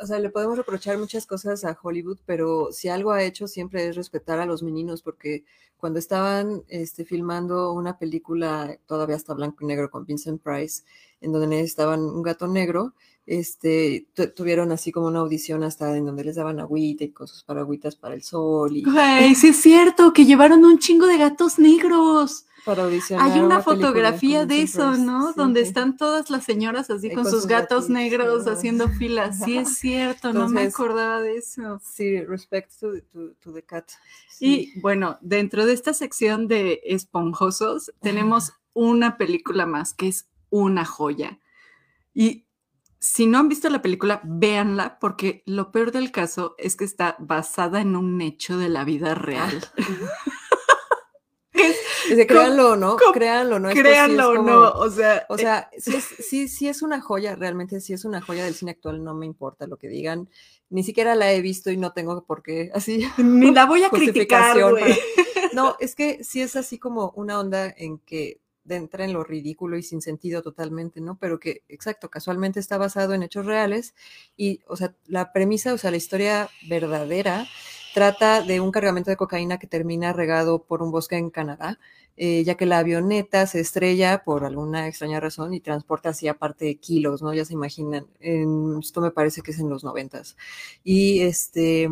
o 0.03 0.05
sea, 0.05 0.19
le 0.19 0.29
podemos 0.29 0.57
reprochar 0.57 0.97
muchas 0.97 1.25
cosas 1.25 1.63
a 1.63 1.77
Hollywood, 1.81 2.19
pero 2.25 2.73
si 2.73 2.89
algo 2.89 3.11
ha 3.11 3.23
hecho 3.23 3.47
siempre 3.47 3.87
es 3.87 3.95
respetar 3.95 4.39
a 4.39 4.45
los 4.45 4.61
meninos, 4.61 5.01
porque 5.01 5.45
cuando 5.77 5.97
estaban 5.97 6.63
este, 6.67 7.05
filmando 7.05 7.71
una 7.71 7.97
película 7.97 8.77
todavía 8.85 9.15
hasta 9.15 9.33
blanco 9.33 9.63
y 9.63 9.67
negro 9.67 9.89
con 9.89 10.05
Vincent 10.05 10.41
Price, 10.41 10.83
en 11.21 11.31
donde 11.31 11.47
necesitaban 11.47 12.01
un 12.01 12.21
gato 12.21 12.47
negro, 12.47 12.93
este, 13.25 14.07
tuvieron 14.35 14.71
así 14.71 14.91
como 14.91 15.07
una 15.07 15.19
audición 15.19 15.63
hasta 15.63 15.95
en 15.95 16.05
donde 16.05 16.25
les 16.25 16.35
daban 16.35 16.59
agüita 16.59 17.03
y 17.05 17.11
cosas 17.11 17.43
para 17.43 17.61
agüitas 17.61 17.95
para 17.95 18.15
el 18.15 18.23
sol. 18.23 18.75
Y... 18.75 18.83
sí 19.35 19.47
es 19.49 19.61
cierto, 19.61 20.13
que 20.13 20.25
llevaron 20.25 20.65
un 20.65 20.79
chingo 20.79 21.07
de 21.07 21.17
gatos 21.17 21.59
negros. 21.59 22.45
Para 22.65 22.83
audicionar. 22.83 23.29
Hay 23.29 23.41
una, 23.41 23.61
fotografía 23.61 24.45
de 24.45 24.61
eso, 24.61 24.95
¿no? 24.95 25.33
donde 25.33 25.59
están 25.59 25.97
todas 25.97 26.29
las 26.29 26.45
señoras 26.45 26.89
así 26.89 27.11
con, 27.11 27.29
sus 27.29 27.45
gatos 27.45 27.89
negros 27.89 28.47
haciendo 28.47 28.87
filas. 28.87 29.39
Sí 29.43 29.57
es 29.57 29.77
cierto, 29.79 30.31
no 30.31 30.47
me 30.47 30.61
acordaba 30.61 31.21
de 31.21 31.35
eso. 31.35 31.81
Sí, 31.83 32.21
respect 32.21 32.71
to, 32.79 33.53
the 33.53 33.63
cat. 33.63 33.91
Y 34.39 34.79
bueno, 34.79 35.17
dentro 35.19 35.65
de 35.65 35.73
esta 35.73 35.93
sección 35.93 36.47
de 36.47 36.81
esponjosos 36.85 37.91
tenemos 38.01 38.53
una 38.73 39.17
película 39.17 39.65
más 39.65 39.93
que 39.93 40.07
es 40.07 40.27
una 40.49 40.85
joya. 40.85 41.39
Y 42.13 42.45
si 43.03 43.27
no 43.27 43.37
han 43.37 43.49
visto 43.49 43.69
la 43.69 43.81
película, 43.81 44.21
véanla, 44.23 44.97
porque 44.97 45.43
lo 45.45 45.73
peor 45.73 45.91
del 45.91 46.13
caso 46.13 46.55
es 46.57 46.77
que 46.77 46.85
está 46.85 47.17
basada 47.19 47.81
en 47.81 47.97
un 47.97 48.21
hecho 48.21 48.57
de 48.57 48.69
la 48.69 48.85
vida 48.85 49.13
real. 49.13 49.61
créanlo 52.25 52.71
o 52.71 52.75
no, 52.77 52.95
créanlo, 53.13 53.59
¿no? 53.59 53.69
Créanlo 53.71 54.29
o 54.29 54.41
no, 54.41 54.71
o 54.71 54.89
sea. 54.89 55.25
O 55.27 55.37
sea, 55.37 55.69
sí, 55.77 56.47
sí, 56.47 56.69
es 56.69 56.81
una 56.81 57.01
joya, 57.01 57.35
realmente 57.35 57.81
sí 57.81 57.91
es 57.91 58.05
una 58.05 58.21
joya 58.21 58.45
del 58.45 58.55
cine 58.55 58.71
actual, 58.71 59.03
no 59.03 59.13
me 59.13 59.25
importa 59.25 59.67
lo 59.67 59.75
que 59.75 59.89
digan. 59.89 60.29
Ni 60.69 60.83
siquiera 60.83 61.13
la 61.13 61.33
he 61.33 61.41
visto 61.41 61.71
y 61.71 61.77
no 61.77 61.91
tengo 61.91 62.23
por 62.23 62.41
qué, 62.41 62.71
así. 62.73 63.05
Ni 63.17 63.51
la 63.51 63.65
voy 63.65 63.83
a 63.83 63.89
criticar, 63.89 64.55
No, 65.53 65.75
es 65.81 65.93
que 65.93 66.23
sí 66.23 66.41
es 66.41 66.55
así 66.55 66.79
como 66.79 67.11
una 67.17 67.37
onda 67.37 67.67
en 67.67 67.97
que 67.97 68.39
de 68.65 68.75
entra 68.77 69.05
en 69.05 69.13
lo 69.13 69.23
ridículo 69.23 69.77
y 69.77 69.83
sin 69.83 70.01
sentido 70.01 70.41
totalmente, 70.41 71.01
¿no? 71.01 71.17
Pero 71.19 71.39
que, 71.39 71.63
exacto, 71.69 72.09
casualmente 72.09 72.59
está 72.59 72.77
basado 72.77 73.13
en 73.13 73.23
hechos 73.23 73.45
reales 73.45 73.93
y, 74.37 74.61
o 74.67 74.75
sea, 74.77 74.93
la 75.07 75.31
premisa, 75.33 75.73
o 75.73 75.77
sea, 75.77 75.91
la 75.91 75.97
historia 75.97 76.49
verdadera 76.67 77.45
trata 77.93 78.41
de 78.41 78.59
un 78.59 78.71
cargamento 78.71 79.09
de 79.11 79.17
cocaína 79.17 79.59
que 79.59 79.67
termina 79.67 80.13
regado 80.13 80.63
por 80.63 80.81
un 80.81 80.91
bosque 80.91 81.15
en 81.17 81.29
Canadá, 81.29 81.79
eh, 82.17 82.43
ya 82.43 82.55
que 82.55 82.65
la 82.65 82.79
avioneta 82.79 83.45
se 83.47 83.59
estrella 83.59 84.23
por 84.23 84.45
alguna 84.45 84.87
extraña 84.87 85.19
razón 85.19 85.53
y 85.53 85.59
transporta 85.61 86.09
así 86.09 86.27
aparte 86.27 86.65
de 86.65 86.75
kilos, 86.77 87.21
¿no? 87.21 87.33
Ya 87.33 87.45
se 87.45 87.53
imaginan, 87.53 88.07
esto 88.19 89.01
me 89.01 89.11
parece 89.11 89.41
que 89.41 89.51
es 89.51 89.59
en 89.59 89.69
los 89.69 89.83
noventas. 89.83 90.37
Y 90.83 91.21
este, 91.21 91.89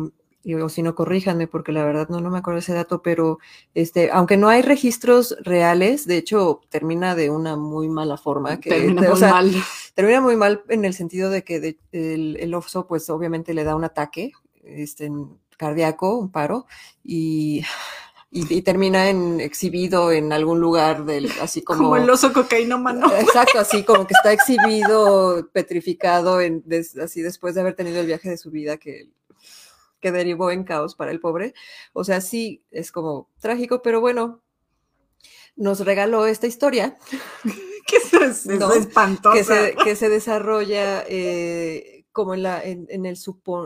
o 0.62 0.68
si 0.68 0.82
no, 0.82 0.94
corríjanme, 0.94 1.46
porque 1.46 1.72
la 1.72 1.84
verdad 1.84 2.08
no, 2.08 2.20
no 2.20 2.30
me 2.30 2.38
acuerdo 2.38 2.58
ese 2.58 2.74
dato, 2.74 3.02
pero 3.02 3.38
este, 3.74 4.10
aunque 4.10 4.36
no 4.36 4.48
hay 4.48 4.62
registros 4.62 5.36
reales, 5.42 6.06
de 6.06 6.16
hecho, 6.16 6.60
termina 6.68 7.14
de 7.14 7.30
una 7.30 7.56
muy 7.56 7.88
mala 7.88 8.16
forma. 8.16 8.60
Que, 8.60 8.70
termina 8.70 9.08
muy 9.08 9.20
mal. 9.20 9.52
Termina 9.94 10.20
muy 10.20 10.36
mal 10.36 10.62
en 10.68 10.84
el 10.84 10.94
sentido 10.94 11.30
de 11.30 11.44
que 11.44 11.76
el, 11.92 12.36
el 12.40 12.54
oso, 12.54 12.86
pues 12.86 13.08
obviamente 13.10 13.54
le 13.54 13.64
da 13.64 13.76
un 13.76 13.84
ataque 13.84 14.32
este, 14.64 15.10
cardíaco, 15.56 16.18
un 16.18 16.30
paro, 16.30 16.66
y 17.04 17.62
y, 18.34 18.62
termina 18.62 19.10
en 19.10 19.40
exhibido 19.40 20.10
en 20.10 20.32
algún 20.32 20.58
lugar 20.58 21.04
del 21.04 21.30
así 21.42 21.60
como 21.62 21.78
como 21.82 21.96
el 21.96 22.08
oso 22.08 22.32
cocainómano 22.32 23.12
exacto 23.20 23.58
así 23.58 23.84
como 23.84 24.06
que 24.06 24.14
está 24.14 24.32
exhibido 24.32 25.50
petrificado 25.52 26.40
en 26.40 26.64
así 27.02 27.20
después 27.20 27.54
de 27.54 27.60
haber 27.60 27.74
tenido 27.74 28.00
el 28.00 28.06
viaje 28.06 28.30
de 28.30 28.38
su 28.38 28.50
vida 28.50 28.78
que 28.78 29.10
que 30.02 30.12
derivó 30.12 30.50
en 30.50 30.64
caos 30.64 30.94
para 30.94 31.12
el 31.12 31.20
pobre. 31.20 31.54
O 31.94 32.04
sea, 32.04 32.20
sí, 32.20 32.62
es 32.70 32.92
como 32.92 33.30
trágico, 33.40 33.80
pero 33.80 34.02
bueno, 34.02 34.42
nos 35.56 35.80
regaló 35.80 36.26
esta 36.26 36.46
historia. 36.46 36.98
que 37.86 37.96
es, 37.96 38.46
espantosa. 38.46 39.34
Que 39.34 39.44
se, 39.44 39.76
que 39.82 39.96
se 39.96 40.08
desarrolla 40.10 41.04
eh, 41.08 42.01
como 42.12 42.34
en 42.34 42.42
la, 42.42 42.62
en, 42.62 42.86
el 42.90 43.16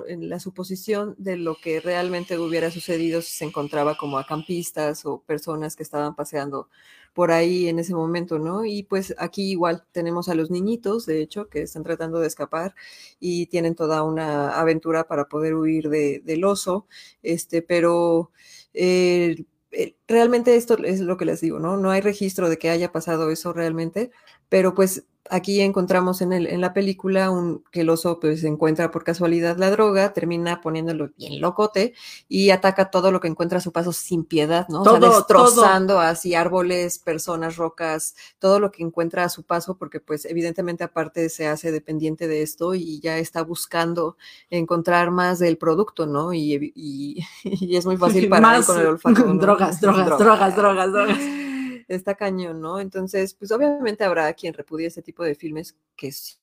en 0.09 0.28
la 0.28 0.40
suposición 0.40 1.14
de 1.18 1.37
lo 1.37 1.56
que 1.56 1.80
realmente 1.80 2.38
hubiera 2.38 2.70
sucedido 2.70 3.20
si 3.20 3.32
se 3.32 3.44
encontraba 3.44 3.96
como 3.96 4.18
acampistas 4.18 5.04
o 5.04 5.20
personas 5.22 5.76
que 5.76 5.82
estaban 5.82 6.14
paseando 6.14 6.68
por 7.16 7.32
ahí 7.32 7.68
en 7.68 7.78
ese 7.78 7.94
momento, 7.94 8.38
¿no? 8.38 8.64
Y 8.66 8.82
pues 8.82 9.14
aquí 9.18 9.50
igual 9.50 9.85
tenemos 9.90 10.28
a 10.28 10.35
los 10.35 10.50
niñitos, 10.50 11.06
de 11.06 11.22
hecho, 11.22 11.48
que 11.48 11.62
están 11.62 11.82
tratando 11.82 12.20
de 12.20 12.26
escapar 12.26 12.74
y 13.18 13.46
tienen 13.46 13.74
toda 13.74 14.02
una 14.02 14.50
aventura 14.61 15.09
para 15.09 15.26
poder 15.26 15.54
huir 15.54 15.88
de, 15.88 16.20
del 16.24 16.44
oso, 16.44 16.87
este, 17.22 17.62
pero 17.62 18.32
eh, 18.74 19.44
eh, 19.72 19.96
realmente 20.06 20.56
esto 20.56 20.76
es 20.85 21.00
lo 21.00 21.16
que 21.16 21.24
les 21.24 21.40
digo, 21.40 21.59
¿no? 21.59 21.76
No 21.78 21.90
hay 21.90 22.02
registro 22.02 22.48
de 22.50 22.59
que 22.59 22.70
haya 22.70 22.92
pasado 22.92 23.30
eso 23.30 23.52
realmente, 23.52 24.11
pero 24.48 24.74
pues 24.74 25.06
aquí 25.30 25.60
encontramos 25.60 26.20
en, 26.20 26.32
el, 26.32 26.46
en 26.46 26.60
la 26.60 26.72
película 26.72 27.30
un, 27.30 27.64
que 27.70 27.82
el 27.82 27.90
oso 27.90 28.20
pues 28.20 28.44
encuentra 28.44 28.90
por 28.90 29.04
casualidad 29.04 29.56
la 29.56 29.70
droga, 29.70 30.12
termina 30.12 30.60
poniéndolo 30.60 31.10
bien 31.16 31.40
locote 31.40 31.94
y 32.28 32.50
ataca 32.50 32.90
todo 32.90 33.10
lo 33.10 33.20
que 33.20 33.28
encuentra 33.28 33.58
a 33.58 33.60
su 33.60 33.72
paso 33.72 33.92
sin 33.92 34.24
piedad, 34.24 34.68
¿no? 34.68 34.82
Todo, 34.82 34.96
o 34.96 35.00
sea, 35.00 35.08
destrozando 35.10 36.00
así 36.00 36.34
árboles, 36.34 36.98
personas, 36.98 37.56
rocas, 37.56 38.14
todo 38.38 38.60
lo 38.60 38.70
que 38.70 38.82
encuentra 38.82 39.24
a 39.24 39.28
su 39.28 39.42
paso, 39.42 39.76
porque 39.76 40.00
pues 40.00 40.24
evidentemente 40.24 40.84
aparte 40.84 41.28
se 41.28 41.46
hace 41.46 41.72
dependiente 41.72 42.28
de 42.28 42.42
esto 42.42 42.74
y 42.74 43.00
ya 43.00 43.18
está 43.18 43.42
buscando 43.42 44.16
encontrar 44.50 45.10
más 45.10 45.38
del 45.38 45.58
producto, 45.58 46.06
¿no? 46.06 46.32
Y, 46.32 46.72
y, 47.44 47.76
es 47.76 47.86
muy 47.86 47.96
fácil 47.96 48.28
para 48.28 48.62
con 48.62 48.80
el 48.80 48.86
olfato. 48.86 49.22
drogas, 49.34 49.80
drogas, 49.80 50.18
drogas, 50.18 50.56
drogas, 50.56 50.92
drogas 50.92 51.45
está 51.88 52.14
cañón, 52.14 52.61
¿no? 52.61 52.81
Entonces, 52.81 53.35
pues 53.35 53.51
obviamente 53.53 54.05
habrá 54.05 54.33
quien 54.35 54.55
repudie 54.55 54.87
este 54.87 55.03
tipo 55.03 55.22
de 55.25 55.35
filmes 55.35 55.77
que 55.96 56.12
sí 56.12 56.38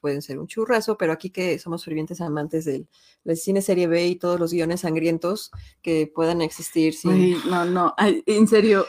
pueden 0.00 0.22
ser 0.22 0.38
un 0.38 0.46
churrazo, 0.46 0.96
pero 0.96 1.12
aquí 1.12 1.30
que 1.30 1.58
somos 1.58 1.84
fervientes 1.84 2.20
amantes 2.20 2.64
del, 2.64 2.88
cine 3.34 3.62
serie 3.62 3.88
B 3.88 4.06
y 4.06 4.16
todos 4.16 4.38
los 4.38 4.52
guiones 4.52 4.80
sangrientos 4.80 5.50
que 5.82 6.10
puedan 6.12 6.42
existir 6.42 6.94
sin... 6.94 7.38
no, 7.48 7.64
no, 7.64 7.94
en 7.98 8.46
serio, 8.46 8.86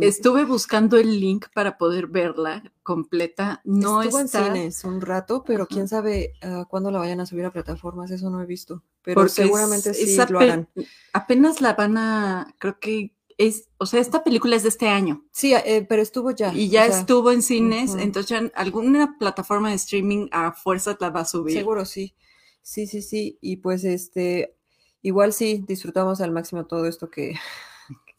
estuve 0.00 0.44
buscando 0.44 0.96
el 0.96 1.18
link 1.18 1.46
para 1.52 1.78
poder 1.78 2.06
verla 2.06 2.62
completa, 2.82 3.60
no 3.64 4.02
Estuvo 4.02 4.20
en 4.20 4.28
cines 4.28 4.84
un 4.84 5.00
rato, 5.00 5.42
pero 5.44 5.66
quién 5.66 5.88
sabe 5.88 6.34
uh, 6.44 6.64
cuándo 6.66 6.90
la 6.90 6.98
vayan 6.98 7.20
a 7.20 7.26
subir 7.26 7.44
a 7.44 7.52
plataformas, 7.52 8.10
eso 8.10 8.30
no 8.30 8.40
he 8.40 8.46
visto, 8.46 8.82
pero 9.02 9.28
seguramente 9.28 9.94
sí 9.94 10.16
lo 10.28 10.38
harán. 10.38 10.68
Apenas 11.12 11.60
la 11.60 11.74
van 11.74 11.96
a, 11.98 12.54
creo 12.58 12.78
que 12.78 13.14
es, 13.46 13.68
o 13.78 13.86
sea, 13.86 14.00
esta 14.00 14.24
película 14.24 14.56
es 14.56 14.62
de 14.62 14.68
este 14.68 14.88
año. 14.88 15.24
Sí, 15.32 15.54
eh, 15.54 15.84
pero 15.88 16.02
estuvo 16.02 16.30
ya. 16.30 16.52
Y 16.54 16.68
ya 16.68 16.86
estuvo 16.86 17.30
en 17.30 17.42
cines, 17.42 17.94
entonces 17.94 18.50
alguna 18.54 19.16
plataforma 19.18 19.70
de 19.70 19.76
streaming 19.76 20.28
a 20.32 20.52
fuerza 20.52 20.96
la 21.00 21.10
va 21.10 21.20
a 21.20 21.24
subir. 21.24 21.56
Seguro, 21.56 21.84
sí. 21.84 22.14
Sí, 22.62 22.86
sí, 22.86 23.02
sí. 23.02 23.38
Y 23.40 23.56
pues 23.56 23.84
este, 23.84 24.56
igual 25.02 25.32
sí, 25.32 25.64
disfrutamos 25.66 26.20
al 26.20 26.30
máximo 26.30 26.66
todo 26.66 26.86
esto 26.86 27.10
que, 27.10 27.34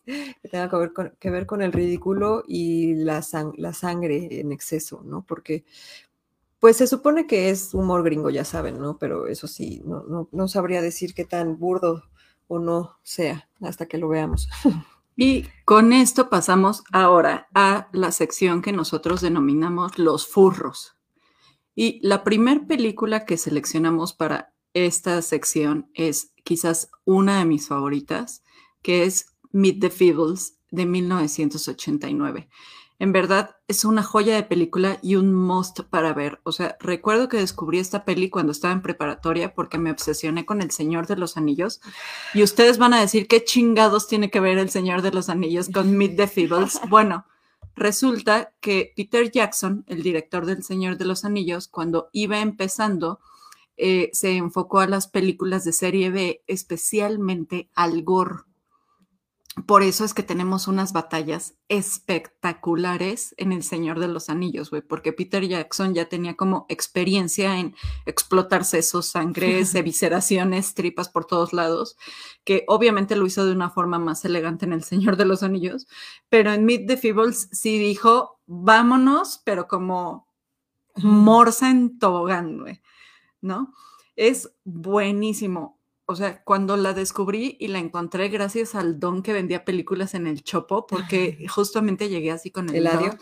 tenga 0.52 0.70
que 0.70 0.76
ver, 0.76 0.94
con, 0.94 1.16
que 1.20 1.30
ver 1.30 1.46
con 1.46 1.62
el 1.62 1.72
ridículo 1.72 2.44
y 2.48 2.96
la, 2.96 3.24
la 3.58 3.74
sangre 3.74 4.40
en 4.40 4.52
exceso, 4.52 5.02
¿no? 5.04 5.26
Porque 5.26 5.64
pues 6.60 6.78
se 6.78 6.88
supone 6.88 7.28
que 7.28 7.50
es 7.50 7.74
humor 7.74 8.04
gringo, 8.04 8.30
ya 8.30 8.46
saben, 8.46 8.80
¿no? 8.80 8.98
Pero 8.98 9.28
eso 9.28 9.48
sí, 9.48 9.82
no, 9.86 10.04
no, 10.04 10.30
no 10.32 10.48
sabría 10.48 10.82
decir 10.82 11.14
qué 11.14 11.26
tan 11.26 11.60
burdo 11.60 12.04
o 12.48 12.60
no 12.60 13.00
sea 13.04 13.50
hasta 13.62 13.86
que 13.86 13.98
lo 13.98 14.08
veamos. 14.08 14.50
Y 15.16 15.46
con 15.66 15.94
esto 15.94 16.30
pasamos 16.30 16.84
ahora 16.92 17.48
a 17.54 17.90
la 17.94 18.12
sección 18.12 18.62
que 18.62 18.72
nosotros 18.72 19.22
denominamos 19.22 19.98
los 20.00 20.28
furros. 20.28 20.96
Y 21.76 22.00
la 22.08 22.24
primera 22.24 22.66
película 22.66 23.26
que 23.26 23.38
seleccionamos 23.38 24.14
para 24.14 24.54
esta 24.74 25.22
sección 25.22 25.90
es 25.94 26.34
quizás 26.44 26.90
una 27.06 27.40
de 27.40 27.46
mis 27.46 27.68
favoritas, 27.68 28.44
que 28.82 29.04
es 29.04 29.28
Meet 29.52 29.80
the 29.80 29.90
Feebles 29.90 30.60
de 30.72 30.86
1989. 30.86 32.50
En 33.04 33.12
verdad, 33.12 33.58
es 33.68 33.84
una 33.84 34.02
joya 34.02 34.34
de 34.34 34.44
película 34.44 34.98
y 35.02 35.16
un 35.16 35.34
must 35.34 35.82
para 35.82 36.14
ver. 36.14 36.40
O 36.44 36.54
sea, 36.54 36.78
recuerdo 36.80 37.28
que 37.28 37.36
descubrí 37.36 37.80
esta 37.80 38.06
peli 38.06 38.30
cuando 38.30 38.54
estaba 38.54 38.74
en 38.74 38.82
preparatoria 38.82 39.54
porque 39.54 39.78
me 39.78 39.92
obsesioné 39.92 40.46
con 40.46 40.62
El 40.62 40.72
Señor 40.72 41.06
de 41.06 41.18
los 41.18 41.36
Anillos. 41.36 41.82
Y 42.34 42.44
ustedes 42.44 42.78
van 42.78 42.94
a 42.94 43.02
decir, 43.02 43.28
¿qué 43.28 43.44
chingados 43.44 44.08
tiene 44.08 44.32
que 44.32 44.40
ver 44.40 44.58
El 44.58 44.70
Señor 44.70 45.02
de 45.02 45.12
los 45.12 45.28
Anillos 45.28 45.68
con 45.68 45.98
Meet 45.98 46.16
the 46.16 46.28
Feebles? 46.28 46.80
Bueno, 46.90 47.26
resulta 47.76 48.54
que 48.62 48.94
Peter 48.96 49.30
Jackson, 49.30 49.84
el 49.88 50.02
director 50.02 50.46
del 50.46 50.64
Señor 50.64 50.98
de 50.98 51.04
los 51.04 51.26
Anillos, 51.26 51.68
cuando 51.68 52.08
iba 52.14 52.40
empezando, 52.40 53.20
eh, 53.76 54.12
se 54.14 54.38
enfocó 54.38 54.80
a 54.80 54.88
las 54.88 55.10
películas 55.10 55.66
de 55.66 55.74
serie 55.74 56.10
B, 56.10 56.42
especialmente 56.48 57.70
al 57.76 58.02
gore. 58.04 58.46
Por 59.68 59.84
eso 59.84 60.04
es 60.04 60.16
que 60.16 60.24
tenemos 60.24 60.68
unas 60.68 60.94
batallas 60.94 61.56
espectaculares 61.68 63.36
en 63.38 63.52
El 63.52 63.62
Señor 63.62 64.00
de 64.00 64.08
los 64.08 64.30
Anillos, 64.30 64.72
güey, 64.72 64.82
porque 64.82 65.14
Peter 65.14 65.48
Jackson 65.48 65.94
ya 65.94 66.10
tenía 66.10 66.36
como 66.36 66.66
experiencia 66.70 67.60
en 67.60 67.76
explotar 68.08 68.66
sesos, 68.66 69.06
sangres, 69.06 69.76
evisceraciones, 69.76 70.74
tripas 70.74 71.08
por 71.08 71.26
todos 71.26 71.54
lados, 71.54 71.98
que 72.44 72.64
obviamente 72.68 73.16
lo 73.16 73.28
hizo 73.28 73.46
de 73.46 73.52
una 73.52 73.70
forma 73.70 74.00
más 74.00 74.26
elegante 74.26 74.66
en 74.66 74.74
El 74.74 74.84
Señor 74.84 75.18
de 75.18 75.26
los 75.26 75.44
Anillos, 75.44 75.88
pero 76.30 76.52
en 76.52 76.66
Meet 76.66 76.88
the 76.88 76.98
Feebles 76.98 77.50
sí 77.52 77.78
dijo, 77.78 78.40
vámonos, 78.48 79.40
pero 79.46 79.68
como 79.68 80.28
morsa 80.96 81.70
en 81.70 82.00
tobogán, 82.00 82.58
güey, 82.60 82.82
¿no? 83.40 83.72
Es 84.16 84.52
buenísimo 84.64 85.80
o 86.06 86.16
sea, 86.16 86.44
cuando 86.44 86.76
la 86.76 86.94
descubrí 86.94 87.56
y 87.60 87.68
la 87.68 87.80
encontré 87.80 88.28
gracias 88.30 88.76
al 88.76 89.00
don 89.00 89.24
que 89.24 89.34
vendía 89.34 89.64
películas 89.64 90.14
en 90.14 90.28
el 90.28 90.44
Chopo, 90.44 90.86
porque 90.86 91.46
justamente 91.50 92.10
llegué 92.10 92.32
así 92.32 92.52
con 92.52 92.70
el 92.70 92.76
Eladio. 92.76 93.18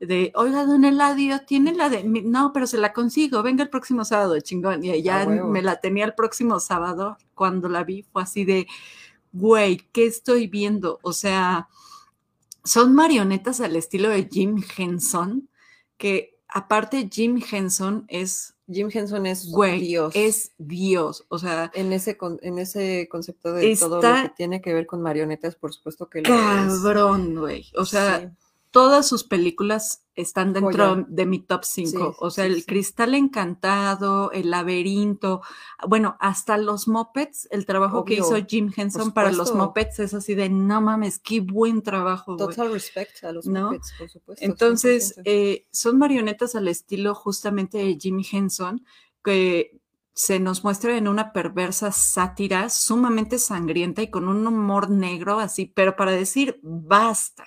de, 0.00 0.32
oiga, 0.34 0.64
don 0.64 0.84
Eladio, 0.84 1.40
tiene 1.46 1.72
la 1.74 1.88
de, 1.88 2.02
no, 2.04 2.52
pero 2.52 2.66
se 2.66 2.78
la 2.78 2.92
consigo, 2.92 3.42
venga 3.42 3.62
el 3.62 3.70
próximo 3.70 4.04
sábado, 4.04 4.38
chingón. 4.40 4.84
Y 4.84 5.02
ya 5.02 5.26
me 5.26 5.62
la 5.62 5.80
tenía 5.80 6.04
el 6.04 6.14
próximo 6.14 6.58
sábado, 6.58 7.16
cuando 7.34 7.68
la 7.68 7.84
vi 7.84 8.02
fue 8.02 8.22
así 8.22 8.44
de, 8.44 8.66
güey, 9.32 9.78
¿qué 9.92 10.06
estoy 10.06 10.48
viendo? 10.48 10.98
O 11.02 11.12
sea, 11.12 11.68
son 12.64 12.94
marionetas 12.94 13.60
al 13.60 13.76
estilo 13.76 14.08
de 14.08 14.28
Jim 14.30 14.62
Henson, 14.76 15.48
que 15.96 16.36
aparte 16.48 17.08
Jim 17.10 17.40
Henson 17.48 18.04
es 18.08 18.55
Jim 18.68 18.90
Henson 18.92 19.26
es 19.26 19.50
Dios. 19.52 20.12
Es 20.14 20.52
Dios. 20.58 21.24
O 21.28 21.38
sea. 21.38 21.70
En 21.74 21.92
ese, 21.92 22.18
en 22.42 22.58
ese 22.58 23.08
concepto 23.10 23.52
de 23.52 23.76
todo 23.76 23.96
lo 23.96 24.22
que 24.22 24.32
tiene 24.36 24.60
que 24.60 24.74
ver 24.74 24.86
con 24.86 25.02
marionetas, 25.02 25.54
por 25.54 25.72
supuesto 25.72 26.08
que 26.08 26.22
lo 26.22 26.28
Cabrón, 26.28 27.36
güey. 27.36 27.66
O 27.76 27.84
sea, 27.84 28.34
todas 28.76 29.08
sus 29.08 29.24
películas 29.24 30.04
están 30.14 30.52
dentro 30.52 31.06
de 31.08 31.24
mi 31.24 31.38
top 31.38 31.64
5. 31.64 32.16
o 32.18 32.30
sea, 32.30 32.44
el 32.44 32.66
Cristal 32.66 33.14
Encantado, 33.14 34.30
El 34.32 34.50
Laberinto, 34.50 35.40
bueno, 35.88 36.18
hasta 36.20 36.58
los 36.58 36.86
Muppets, 36.86 37.48
el 37.50 37.64
trabajo 37.64 38.04
que 38.04 38.16
hizo 38.16 38.36
Jim 38.46 38.70
Henson 38.76 39.12
para 39.12 39.32
los 39.32 39.54
Muppets 39.54 40.00
es 40.00 40.12
así 40.12 40.34
de 40.34 40.50
no 40.50 40.82
mames, 40.82 41.18
qué 41.18 41.40
buen 41.40 41.80
trabajo. 41.80 42.36
Total 42.36 42.70
respect 42.70 43.24
a 43.24 43.32
los 43.32 43.46
Muppets, 43.46 43.94
por 43.98 44.10
supuesto. 44.10 44.44
Entonces, 44.44 45.14
eh, 45.24 45.66
son 45.72 45.96
marionetas 45.96 46.54
al 46.54 46.68
estilo 46.68 47.14
justamente 47.14 47.78
de 47.78 47.96
Jim 47.98 48.22
Henson 48.30 48.84
que 49.24 49.80
se 50.12 50.38
nos 50.38 50.64
muestra 50.64 50.98
en 50.98 51.08
una 51.08 51.32
perversa 51.32 51.92
sátira 51.92 52.68
sumamente 52.68 53.38
sangrienta 53.38 54.02
y 54.02 54.10
con 54.10 54.28
un 54.28 54.46
humor 54.46 54.90
negro 54.90 55.38
así, 55.40 55.64
pero 55.64 55.96
para 55.96 56.12
decir 56.12 56.60
basta. 56.62 57.46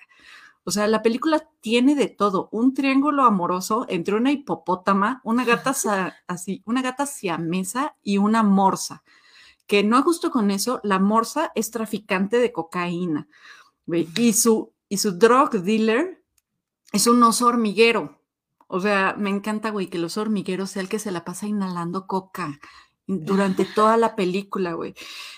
O 0.63 0.71
sea, 0.71 0.87
la 0.87 1.01
película 1.01 1.49
tiene 1.61 1.95
de 1.95 2.07
todo, 2.07 2.49
un 2.51 2.73
triángulo 2.73 3.23
amoroso 3.23 3.85
entre 3.89 4.15
una 4.15 4.31
hipopótama, 4.31 5.21
una 5.23 5.45
gata 5.45 5.73
así, 6.27 6.61
una 6.65 6.81
gata 6.81 7.05
siamesa 7.05 7.95
y 8.03 8.17
una 8.17 8.43
morsa. 8.43 9.03
Que 9.67 9.83
no 9.83 9.97
a 9.97 10.01
gusto 10.01 10.31
con 10.31 10.51
eso, 10.51 10.79
la 10.83 10.99
morsa 10.99 11.51
es 11.55 11.71
traficante 11.71 12.37
de 12.37 12.51
cocaína. 12.51 13.27
Y 13.87 14.33
su, 14.33 14.73
y 14.87 14.97
su 14.97 15.17
drug 15.17 15.51
dealer 15.61 16.23
es 16.91 17.07
un 17.07 17.21
oso 17.23 17.47
hormiguero. 17.47 18.21
O 18.67 18.79
sea, 18.79 19.15
me 19.17 19.29
encanta, 19.29 19.71
güey, 19.71 19.87
que 19.87 19.97
el 19.97 20.05
oso 20.05 20.21
hormiguero 20.21 20.67
sea 20.67 20.81
el 20.81 20.89
que 20.89 20.99
se 20.99 21.11
la 21.11 21.25
pasa 21.25 21.47
inhalando 21.47 22.05
coca 22.05 22.59
durante 23.07 23.65
toda 23.75 23.97
la 23.97 24.15
película, 24.15 24.73
güey. 24.73 24.93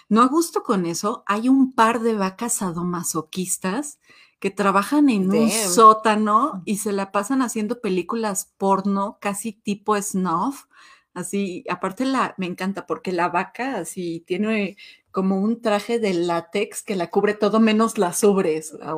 No 0.09 0.21
a 0.21 0.27
gusto 0.27 0.63
con 0.63 0.85
eso, 0.85 1.23
hay 1.27 1.47
un 1.47 1.73
par 1.73 2.01
de 2.01 2.15
vacas 2.15 2.55
sadomasoquistas 2.55 3.99
que 4.41 4.49
trabajan 4.49 5.09
en 5.09 5.29
un 5.29 5.51
sótano 5.51 6.63
y 6.65 6.77
se 6.77 6.91
la 6.91 7.11
pasan 7.11 7.43
haciendo 7.43 7.79
películas 7.79 8.51
porno, 8.57 9.19
casi 9.21 9.53
tipo 9.53 9.95
snuff. 10.01 10.65
Así, 11.13 11.63
aparte 11.69 12.05
la, 12.05 12.33
me 12.39 12.47
encanta 12.47 12.87
porque 12.87 13.11
la 13.11 13.29
vaca 13.29 13.77
así 13.77 14.23
tiene 14.25 14.77
como 15.11 15.39
un 15.39 15.61
traje 15.61 15.99
de 15.99 16.15
látex 16.15 16.81
que 16.81 16.95
la 16.95 17.11
cubre 17.11 17.35
todo 17.35 17.59
menos 17.59 17.99
las 17.99 18.23
ubres. 18.23 18.75
Ah, 18.81 18.95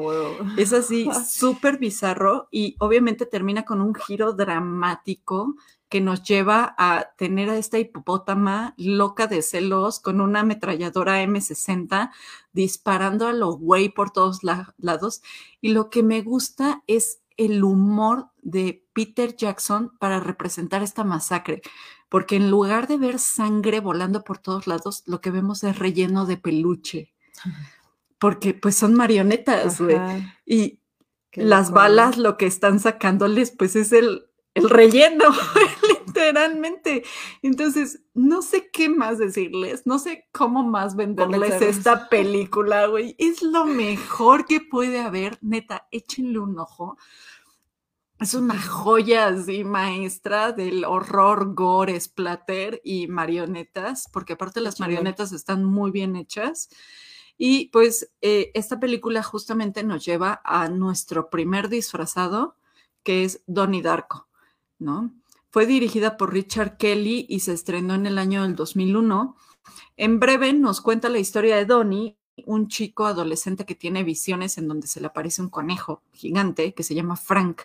Es 0.58 0.72
así, 0.72 1.10
súper 1.28 1.78
bizarro 1.78 2.48
y 2.50 2.78
obviamente 2.80 3.26
termina 3.26 3.66
con 3.66 3.82
un 3.82 3.94
giro 3.94 4.32
dramático 4.32 5.56
que 5.94 6.02
nos 6.02 6.24
lleva 6.24 6.74
a 6.80 7.12
tener 7.20 7.52
a 7.52 7.58
esta 7.60 7.78
hipopótama 7.78 8.74
loca 8.78 9.28
de 9.28 9.44
celos 9.44 10.00
con 10.00 10.22
una 10.22 10.40
ametralladora 10.40 11.22
M60 11.24 12.10
disparando 12.52 13.28
a 13.28 13.34
los 13.34 13.60
güey 13.60 13.90
por 13.90 14.10
todos 14.10 14.40
lados. 14.44 15.22
Y 15.62 15.70
lo 15.70 15.92
que 15.92 16.02
me 16.02 16.24
gusta 16.24 16.82
es 16.88 17.20
el 17.38 17.64
humor 17.64 18.30
de 18.42 18.84
Peter 18.94 19.36
Jackson 19.36 19.96
para 20.00 20.20
representar 20.20 20.82
esta 20.82 21.04
masacre, 21.04 21.62
porque 22.10 22.38
en 22.38 22.50
lugar 22.50 22.88
de 22.88 22.98
ver 22.98 23.20
sangre 23.20 23.80
volando 23.80 24.24
por 24.24 24.40
todos 24.40 24.66
lados, 24.66 25.04
lo 25.06 25.22
que 25.22 25.30
vemos 25.30 25.64
es 25.64 25.78
relleno 25.78 26.26
de 26.26 26.38
peluche, 26.38 27.14
porque 28.18 28.56
pues 28.56 28.76
son 28.76 28.96
marionetas, 28.96 29.80
güey. 29.80 30.00
Y 30.44 30.80
las 31.34 31.70
balas 31.70 32.18
lo 32.18 32.36
que 32.36 32.48
están 32.48 32.80
sacándoles 32.80 33.52
pues 33.52 33.76
es 33.76 33.94
el 33.94 34.26
el 34.54 34.70
relleno, 34.70 35.26
literalmente. 36.06 37.04
Entonces, 37.42 38.02
no 38.14 38.42
sé 38.42 38.70
qué 38.72 38.90
más 38.90 39.18
decirles, 39.18 39.86
no 39.86 40.00
sé 40.00 40.28
cómo 40.32 40.64
más 40.64 40.96
venderles 40.96 41.62
esta 41.62 42.10
película, 42.10 42.88
güey. 42.88 43.16
Es 43.18 43.42
lo 43.42 43.66
mejor 43.66 44.46
que 44.46 44.62
puede 44.62 45.00
haber, 45.00 45.38
neta, 45.42 45.88
échenle 45.92 46.40
un 46.40 46.60
ojo. 46.60 46.98
Es 48.20 48.36
una 48.36 48.62
joya 48.62 49.28
así 49.28 49.64
maestra 49.64 50.54
del 50.54 50.86
horror, 50.86 51.56
gore, 51.56 52.00
splatter 52.00 52.80
y 52.84 53.08
marionetas, 53.08 54.08
porque 54.14 54.34
aparte 54.34 54.62
las 54.62 54.80
marionetas 54.80 55.34
están 55.34 55.66
muy 55.66 55.92
bien 55.92 56.16
hechas. 56.16 56.70
Y 57.38 57.70
pues 57.70 58.14
eh, 58.22 58.52
esta 58.54 58.80
película 58.80 59.24
justamente 59.24 59.84
nos 59.84 60.06
lleva 60.06 60.42
a 60.46 60.70
nuestro 60.70 61.32
primer 61.32 61.68
disfrazado, 61.68 62.56
que 63.04 63.26
es 63.26 63.42
Donnie 63.48 63.82
Darko. 63.82 64.30
Fue 65.50 65.66
dirigida 65.66 66.18
por 66.18 66.34
Richard 66.34 66.78
Kelly 66.78 67.26
y 67.30 67.42
se 67.42 67.54
estrenó 67.54 67.94
en 67.94 68.06
el 68.06 68.18
año 68.18 68.44
del 68.44 68.56
2001. 68.56 69.36
En 69.98 70.20
breve 70.20 70.54
nos 70.54 70.82
cuenta 70.82 71.10
la 71.10 71.20
historia 71.20 71.56
de 71.56 71.66
Donnie, 71.66 72.18
un 72.46 72.68
chico 72.68 73.06
adolescente 73.06 73.66
que 73.66 73.76
tiene 73.76 74.04
visiones 74.04 74.58
en 74.58 74.68
donde 74.68 74.88
se 74.88 75.00
le 75.00 75.08
aparece 75.08 75.42
un 75.42 75.50
conejo 75.50 76.02
gigante 76.14 76.74
que 76.74 76.82
se 76.82 76.96
llama 76.96 77.16
Frank. 77.16 77.62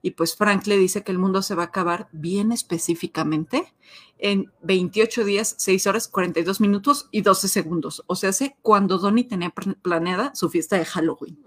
Y 0.00 0.12
pues 0.12 0.36
Frank 0.36 0.66
le 0.66 0.78
dice 0.78 1.02
que 1.02 1.10
el 1.10 1.18
mundo 1.18 1.42
se 1.42 1.56
va 1.56 1.64
a 1.64 1.66
acabar 1.66 2.08
bien 2.12 2.52
específicamente 2.52 3.74
en 4.18 4.52
28 4.62 5.24
días, 5.24 5.56
6 5.58 5.86
horas, 5.88 6.08
42 6.08 6.60
minutos 6.60 7.08
y 7.10 7.22
12 7.22 7.48
segundos. 7.48 8.04
O 8.06 8.14
sea, 8.14 8.30
hace 8.30 8.56
cuando 8.62 8.98
Donnie 8.98 9.24
tenía 9.24 9.50
planeada 9.50 10.32
su 10.36 10.48
fiesta 10.48 10.78
de 10.78 10.84
Halloween. 10.84 11.38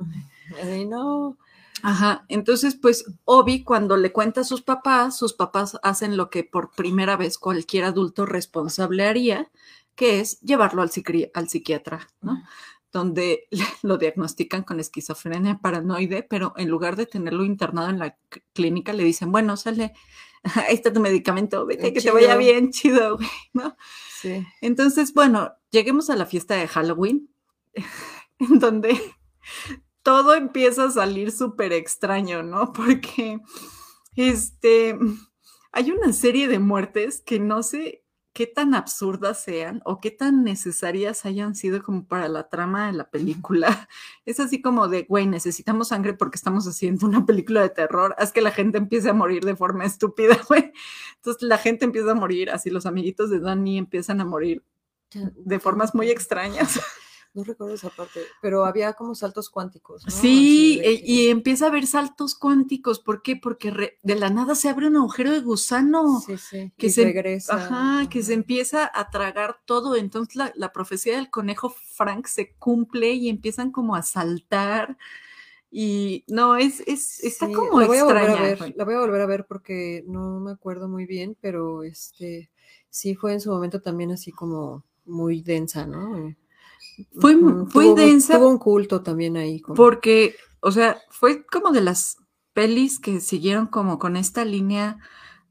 no. 0.85 1.37
Ajá, 1.83 2.25
entonces 2.29 2.75
pues 2.75 3.05
Obi 3.25 3.63
cuando 3.63 3.97
le 3.97 4.11
cuenta 4.11 4.41
a 4.41 4.45
sus 4.45 4.61
papás, 4.61 5.17
sus 5.17 5.33
papás 5.33 5.77
hacen 5.83 6.17
lo 6.17 6.29
que 6.29 6.43
por 6.43 6.71
primera 6.71 7.17
vez 7.17 7.37
cualquier 7.37 7.83
adulto 7.83 8.25
responsable 8.25 9.05
haría, 9.05 9.51
que 9.95 10.19
es 10.19 10.39
llevarlo 10.41 10.81
al, 10.81 10.91
al 11.33 11.49
psiquiatra, 11.49 12.07
¿no? 12.21 12.43
Donde 12.91 13.47
lo 13.83 13.97
diagnostican 13.97 14.63
con 14.63 14.79
esquizofrenia 14.79 15.59
paranoide, 15.59 16.23
pero 16.23 16.53
en 16.57 16.69
lugar 16.69 16.95
de 16.95 17.05
tenerlo 17.05 17.43
internado 17.43 17.89
en 17.89 17.99
la 17.99 18.17
clínica, 18.53 18.93
le 18.93 19.03
dicen, 19.03 19.31
bueno, 19.31 19.57
sale, 19.57 19.93
ahí 20.55 20.75
está 20.75 20.91
tu 20.91 21.01
medicamento, 21.01 21.65
vete, 21.65 21.93
que 21.93 22.01
te 22.01 22.11
vaya 22.11 22.35
bien, 22.37 22.71
chido, 22.71 23.15
güey, 23.17 23.29
¿no? 23.53 23.75
Sí. 24.21 24.45
Entonces, 24.61 25.13
bueno, 25.13 25.53
lleguemos 25.71 26.09
a 26.09 26.15
la 26.15 26.25
fiesta 26.25 26.55
de 26.55 26.67
Halloween, 26.67 27.29
en 28.39 28.59
donde 28.59 28.99
todo 30.05 30.35
empieza 30.35 30.83
a 30.83 30.91
salir 30.91 31.31
súper 31.31 31.73
extraño, 31.73 32.43
¿no? 32.43 32.71
Porque 32.73 33.39
este, 34.15 34.97
hay 35.71 35.91
una 35.91 36.13
serie 36.13 36.47
de 36.47 36.59
muertes 36.59 37.23
que 37.25 37.39
no 37.39 37.63
sé 37.63 38.03
qué 38.31 38.45
tan 38.45 38.75
absurdas 38.75 39.41
sean 39.41 39.81
o 39.83 39.99
qué 39.99 40.11
tan 40.11 40.43
necesarias 40.43 41.25
hayan 41.25 41.55
sido 41.55 41.81
como 41.81 42.05
para 42.05 42.27
la 42.27 42.49
trama 42.49 42.85
de 42.85 42.93
la 42.93 43.09
película. 43.09 43.89
Es 44.25 44.39
así 44.39 44.61
como 44.61 44.87
de, 44.87 45.03
güey, 45.09 45.25
necesitamos 45.25 45.87
sangre 45.87 46.13
porque 46.13 46.35
estamos 46.35 46.67
haciendo 46.67 47.07
una 47.07 47.25
película 47.25 47.61
de 47.61 47.69
terror, 47.69 48.13
haz 48.19 48.31
que 48.31 48.41
la 48.41 48.51
gente 48.51 48.77
empiece 48.77 49.09
a 49.09 49.13
morir 49.13 49.43
de 49.43 49.55
forma 49.55 49.85
estúpida, 49.85 50.39
güey. 50.47 50.71
Entonces 51.15 51.41
la 51.41 51.57
gente 51.57 51.83
empieza 51.83 52.11
a 52.11 52.15
morir, 52.15 52.51
así 52.51 52.69
los 52.69 52.85
amiguitos 52.85 53.31
de 53.31 53.39
Danny 53.39 53.79
empiezan 53.79 54.21
a 54.21 54.25
morir 54.25 54.63
de 55.11 55.59
formas 55.59 55.95
muy 55.95 56.11
extrañas. 56.11 56.79
No 57.35 57.43
recuerdo 57.43 57.75
esa 57.75 57.89
parte, 57.89 58.21
pero 58.41 58.63
había 58.63 58.93
como 58.93 59.13
saltos 59.13 59.49
cuánticos. 59.49 60.05
¿no? 60.05 60.11
Sí, 60.11 60.79
e, 60.81 61.01
y 61.03 61.27
empieza 61.27 61.65
a 61.65 61.67
haber 61.67 61.85
saltos 61.85 62.33
cuánticos. 62.33 63.01
¿Por 63.01 63.21
qué? 63.21 63.35
Porque 63.35 63.97
de 64.01 64.15
la 64.15 64.29
nada 64.29 64.55
se 64.55 64.69
abre 64.69 64.87
un 64.87 64.95
agujero 64.95 65.31
de 65.31 65.41
gusano. 65.41 66.21
Sí, 66.25 66.37
sí. 66.37 66.71
Que 66.77 66.89
se 66.89 67.03
regresa. 67.03 67.55
Ajá, 67.55 68.09
que 68.09 68.23
se 68.23 68.33
empieza 68.33 68.89
a 68.91 69.09
tragar 69.09 69.57
todo. 69.65 69.97
Entonces 69.97 70.41
la, 70.55 70.71
profecía 70.71 71.17
del 71.17 71.29
conejo 71.29 71.69
Frank 71.69 72.27
se 72.27 72.53
cumple 72.53 73.11
y 73.11 73.27
empiezan 73.27 73.69
como 73.69 73.97
a 73.97 74.01
saltar. 74.01 74.97
Y 75.69 76.23
no, 76.29 76.55
es, 76.55 76.79
es 76.87 77.21
está 77.21 77.47
como 77.51 77.81
la 77.81 77.87
voy 77.87 77.97
extraña. 77.97 78.37
A 78.37 78.41
ver, 78.41 78.73
la 78.77 78.85
voy 78.85 78.93
a 78.93 78.99
volver 78.99 79.19
a 79.19 79.25
ver 79.25 79.45
porque 79.45 80.05
no 80.07 80.39
me 80.39 80.51
acuerdo 80.51 80.87
muy 80.87 81.05
bien, 81.05 81.35
pero 81.41 81.83
este 81.83 82.49
sí 82.89 83.13
fue 83.13 83.33
en 83.33 83.41
su 83.41 83.51
momento 83.51 83.81
también 83.81 84.11
así 84.11 84.31
como 84.31 84.85
muy 85.03 85.41
densa, 85.41 85.85
¿no? 85.85 86.33
Fue, 87.19 87.35
fue 87.69 87.93
densa. 87.95 88.37
Tuvo 88.37 88.49
un 88.49 88.57
culto 88.57 89.01
también 89.01 89.37
ahí. 89.37 89.61
Porque, 89.75 90.35
o 90.59 90.71
sea, 90.71 90.97
fue 91.09 91.45
como 91.45 91.71
de 91.71 91.81
las 91.81 92.17
pelis 92.53 92.99
que 92.99 93.19
siguieron 93.19 93.67
como 93.67 93.99
con 93.99 94.15
esta 94.15 94.45
línea 94.45 94.97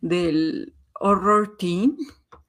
del 0.01 0.75
horror 0.99 1.57
teen. 1.59 1.97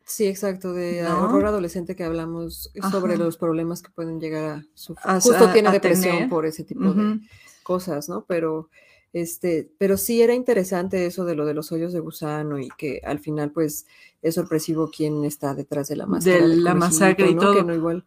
Sí, 0.05 0.27
exacto, 0.27 0.73
de 0.73 1.05
horror 1.07 1.47
adolescente 1.47 1.95
que 1.95 2.03
hablamos 2.03 2.71
sobre 2.91 3.17
los 3.17 3.37
problemas 3.37 3.81
que 3.81 3.89
pueden 3.89 4.19
llegar 4.19 4.43
a 4.43 4.65
sufrir. 4.75 5.21
Justo 5.21 5.51
tiene 5.51 5.71
depresión 5.71 6.29
por 6.29 6.45
ese 6.45 6.63
tipo 6.63 6.93
de 6.93 7.19
cosas, 7.63 8.07
¿no? 8.07 8.23
Pero 8.27 8.69
este, 9.15 9.71
pero 9.77 9.95
sí 9.95 10.21
era 10.21 10.33
interesante 10.33 11.05
eso 11.05 11.23
de 11.23 11.35
lo 11.35 11.45
de 11.45 11.53
los 11.53 11.71
hoyos 11.71 11.93
de 11.93 12.01
gusano 12.01 12.59
y 12.59 12.67
que 12.77 12.99
al 13.05 13.19
final, 13.19 13.51
pues, 13.51 13.87
es 14.21 14.35
sorpresivo 14.35 14.91
quién 14.93 15.23
está 15.23 15.55
detrás 15.55 15.87
de 15.87 15.95
la 15.95 16.05
masacre. 16.05 16.49
De 16.49 16.55
la 16.57 16.75
masacre 16.75 17.29
y 17.29 17.35
todo. 17.35 17.55
Que 17.55 17.63
no 17.63 17.73
igual 17.73 18.05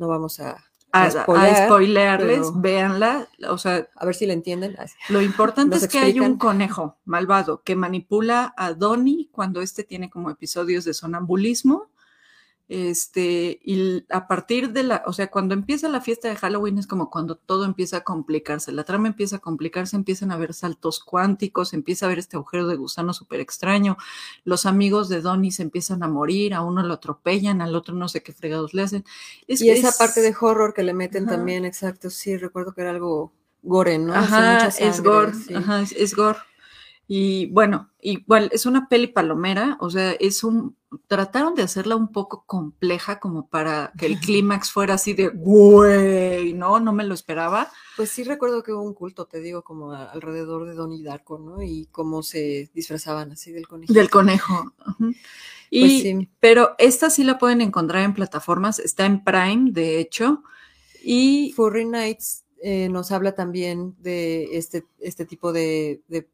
no 0.00 0.08
vamos 0.08 0.40
a, 0.40 0.56
a, 0.92 1.10
spoilearles, 1.10 2.48
véanla, 2.56 3.28
o 3.48 3.58
sea, 3.58 3.88
a 3.94 4.04
ver 4.06 4.14
si 4.14 4.26
la 4.26 4.32
entienden. 4.32 4.76
Lo 5.10 5.20
importante 5.20 5.76
es 5.76 5.86
que 5.86 5.98
hay 5.98 6.18
un 6.18 6.38
conejo 6.38 6.96
malvado 7.04 7.62
que 7.62 7.76
manipula 7.76 8.54
a 8.56 8.72
Donnie 8.72 9.28
cuando 9.30 9.60
este 9.60 9.84
tiene 9.84 10.10
como 10.10 10.30
episodios 10.30 10.84
de 10.84 10.94
sonambulismo 10.94 11.90
este, 12.70 13.58
y 13.64 14.04
a 14.10 14.28
partir 14.28 14.70
de 14.70 14.84
la, 14.84 15.02
o 15.04 15.12
sea, 15.12 15.28
cuando 15.28 15.54
empieza 15.54 15.88
la 15.88 16.00
fiesta 16.00 16.28
de 16.28 16.36
Halloween 16.36 16.78
es 16.78 16.86
como 16.86 17.10
cuando 17.10 17.34
todo 17.34 17.64
empieza 17.64 17.96
a 17.96 18.04
complicarse, 18.04 18.70
la 18.70 18.84
trama 18.84 19.08
empieza 19.08 19.36
a 19.36 19.38
complicarse, 19.40 19.96
empiezan 19.96 20.30
a 20.30 20.34
haber 20.34 20.54
saltos 20.54 21.00
cuánticos, 21.00 21.74
empieza 21.74 22.06
a 22.06 22.08
haber 22.08 22.20
este 22.20 22.36
agujero 22.36 22.68
de 22.68 22.76
gusano 22.76 23.12
súper 23.12 23.40
extraño, 23.40 23.96
los 24.44 24.66
amigos 24.66 25.08
de 25.08 25.20
Donnie 25.20 25.50
se 25.50 25.64
empiezan 25.64 26.04
a 26.04 26.08
morir, 26.08 26.54
a 26.54 26.62
uno 26.62 26.84
lo 26.84 26.94
atropellan, 26.94 27.60
al 27.60 27.74
otro 27.74 27.96
no 27.96 28.08
sé 28.08 28.22
qué 28.22 28.32
fregados 28.32 28.72
le 28.72 28.82
hacen. 28.82 29.04
y 29.48 29.68
esa 29.70 29.90
parte 29.90 30.20
de 30.20 30.32
horror 30.40 30.72
que 30.72 30.84
le 30.84 30.94
meten 30.94 31.26
también, 31.26 31.64
exacto, 31.64 32.08
sí, 32.08 32.36
recuerdo 32.36 32.72
que 32.72 32.82
era 32.82 32.90
algo 32.90 33.32
gore, 33.64 33.98
¿no? 33.98 34.14
Ajá, 34.14 34.68
es 34.68 35.02
gore, 35.02 35.32
ajá, 35.56 35.82
es 35.82 36.14
gore. 36.14 36.38
Y 37.12 37.46
bueno, 37.46 37.90
igual 38.00 38.50
es 38.52 38.66
una 38.66 38.88
peli 38.88 39.08
palomera, 39.08 39.76
o 39.80 39.90
sea, 39.90 40.12
es 40.12 40.44
un, 40.44 40.76
trataron 41.08 41.56
de 41.56 41.64
hacerla 41.64 41.96
un 41.96 42.12
poco 42.12 42.44
compleja 42.46 43.18
como 43.18 43.48
para 43.48 43.92
que 43.98 44.06
el 44.06 44.20
clímax 44.20 44.70
fuera 44.70 44.94
así 44.94 45.14
de, 45.14 45.26
güey, 45.26 46.52
no, 46.52 46.78
no 46.78 46.92
me 46.92 47.02
lo 47.02 47.14
esperaba. 47.14 47.68
Pues 47.96 48.10
sí 48.10 48.22
recuerdo 48.22 48.62
que 48.62 48.72
hubo 48.72 48.82
un 48.82 48.94
culto, 48.94 49.26
te 49.26 49.40
digo, 49.40 49.62
como 49.62 49.90
alrededor 49.90 50.68
de 50.68 50.74
Donnie 50.74 51.02
Darko, 51.02 51.40
¿no? 51.40 51.60
Y 51.60 51.88
cómo 51.90 52.22
se 52.22 52.70
disfrazaban 52.74 53.32
así 53.32 53.50
del 53.50 53.66
conejo. 53.66 53.92
Del 53.92 54.08
conejo. 54.08 54.72
Pues 54.96 55.10
y, 55.68 56.28
Pero 56.38 56.76
esta 56.78 57.10
sí 57.10 57.24
la 57.24 57.38
pueden 57.38 57.60
encontrar 57.60 58.04
en 58.04 58.14
plataformas, 58.14 58.78
está 58.78 59.04
en 59.04 59.24
Prime, 59.24 59.72
de 59.72 59.98
hecho. 59.98 60.44
Y 61.02 61.54
Furry 61.56 61.86
Nights 61.86 62.44
eh, 62.62 62.88
nos 62.88 63.10
habla 63.10 63.34
también 63.34 63.96
de 63.98 64.56
este, 64.56 64.84
este 65.00 65.24
tipo 65.24 65.52
de 65.52 66.02
de 66.06 66.28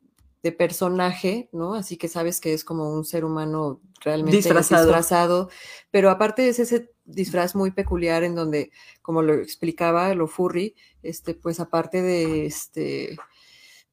personaje, 0.52 1.48
¿no? 1.52 1.74
Así 1.74 1.96
que 1.96 2.08
sabes 2.08 2.40
que 2.40 2.52
es 2.52 2.64
como 2.64 2.92
un 2.92 3.04
ser 3.04 3.24
humano 3.24 3.80
realmente 4.00 4.36
disfrazado. 4.36 5.48
Pero 5.90 6.10
aparte 6.10 6.48
es 6.48 6.58
ese 6.58 6.90
disfraz 7.04 7.54
muy 7.54 7.70
peculiar 7.70 8.24
en 8.24 8.34
donde, 8.34 8.70
como 9.02 9.22
lo 9.22 9.34
explicaba 9.34 10.14
lo 10.14 10.26
furry, 10.26 10.74
este, 11.02 11.34
pues 11.34 11.60
aparte 11.60 12.02
de 12.02 12.46
este. 12.46 13.16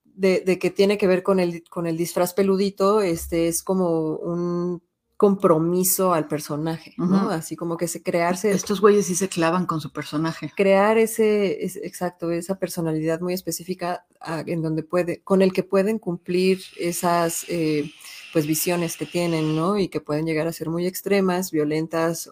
De, 0.03 0.41
de 0.41 0.59
que 0.59 0.69
tiene 0.69 0.99
que 0.99 1.07
ver 1.07 1.23
con 1.23 1.39
el, 1.39 1.63
con 1.63 1.87
el 1.87 1.97
disfraz 1.97 2.35
peludito, 2.35 3.01
este 3.01 3.47
es 3.47 3.63
como 3.63 4.15
un 4.17 4.83
compromiso 5.23 6.13
al 6.13 6.27
personaje, 6.27 6.95
¿no? 6.97 7.29
Así 7.29 7.55
como 7.55 7.77
que 7.77 7.87
se 7.87 8.03
crearse. 8.03 8.51
Estos 8.51 8.81
güeyes 8.81 9.05
sí 9.05 9.15
se 9.15 9.29
clavan 9.29 9.65
con 9.65 9.79
su 9.79 9.89
personaje. 9.89 10.51
Crear 10.53 10.97
ese, 10.97 11.63
exacto, 11.63 12.29
esa 12.29 12.59
personalidad 12.59 13.21
muy 13.21 13.33
específica 13.33 14.05
en 14.45 14.61
donde 14.61 14.83
puede, 14.83 15.21
con 15.21 15.41
el 15.41 15.53
que 15.53 15.63
pueden 15.63 15.97
cumplir 15.97 16.59
esas 16.77 17.45
eh, 17.47 17.89
pues 18.33 18.45
visiones 18.45 18.97
que 18.97 19.05
tienen, 19.05 19.55
¿no? 19.55 19.79
Y 19.79 19.87
que 19.87 20.01
pueden 20.01 20.25
llegar 20.25 20.45
a 20.45 20.51
ser 20.51 20.67
muy 20.67 20.85
extremas, 20.87 21.51
violentas 21.51 22.29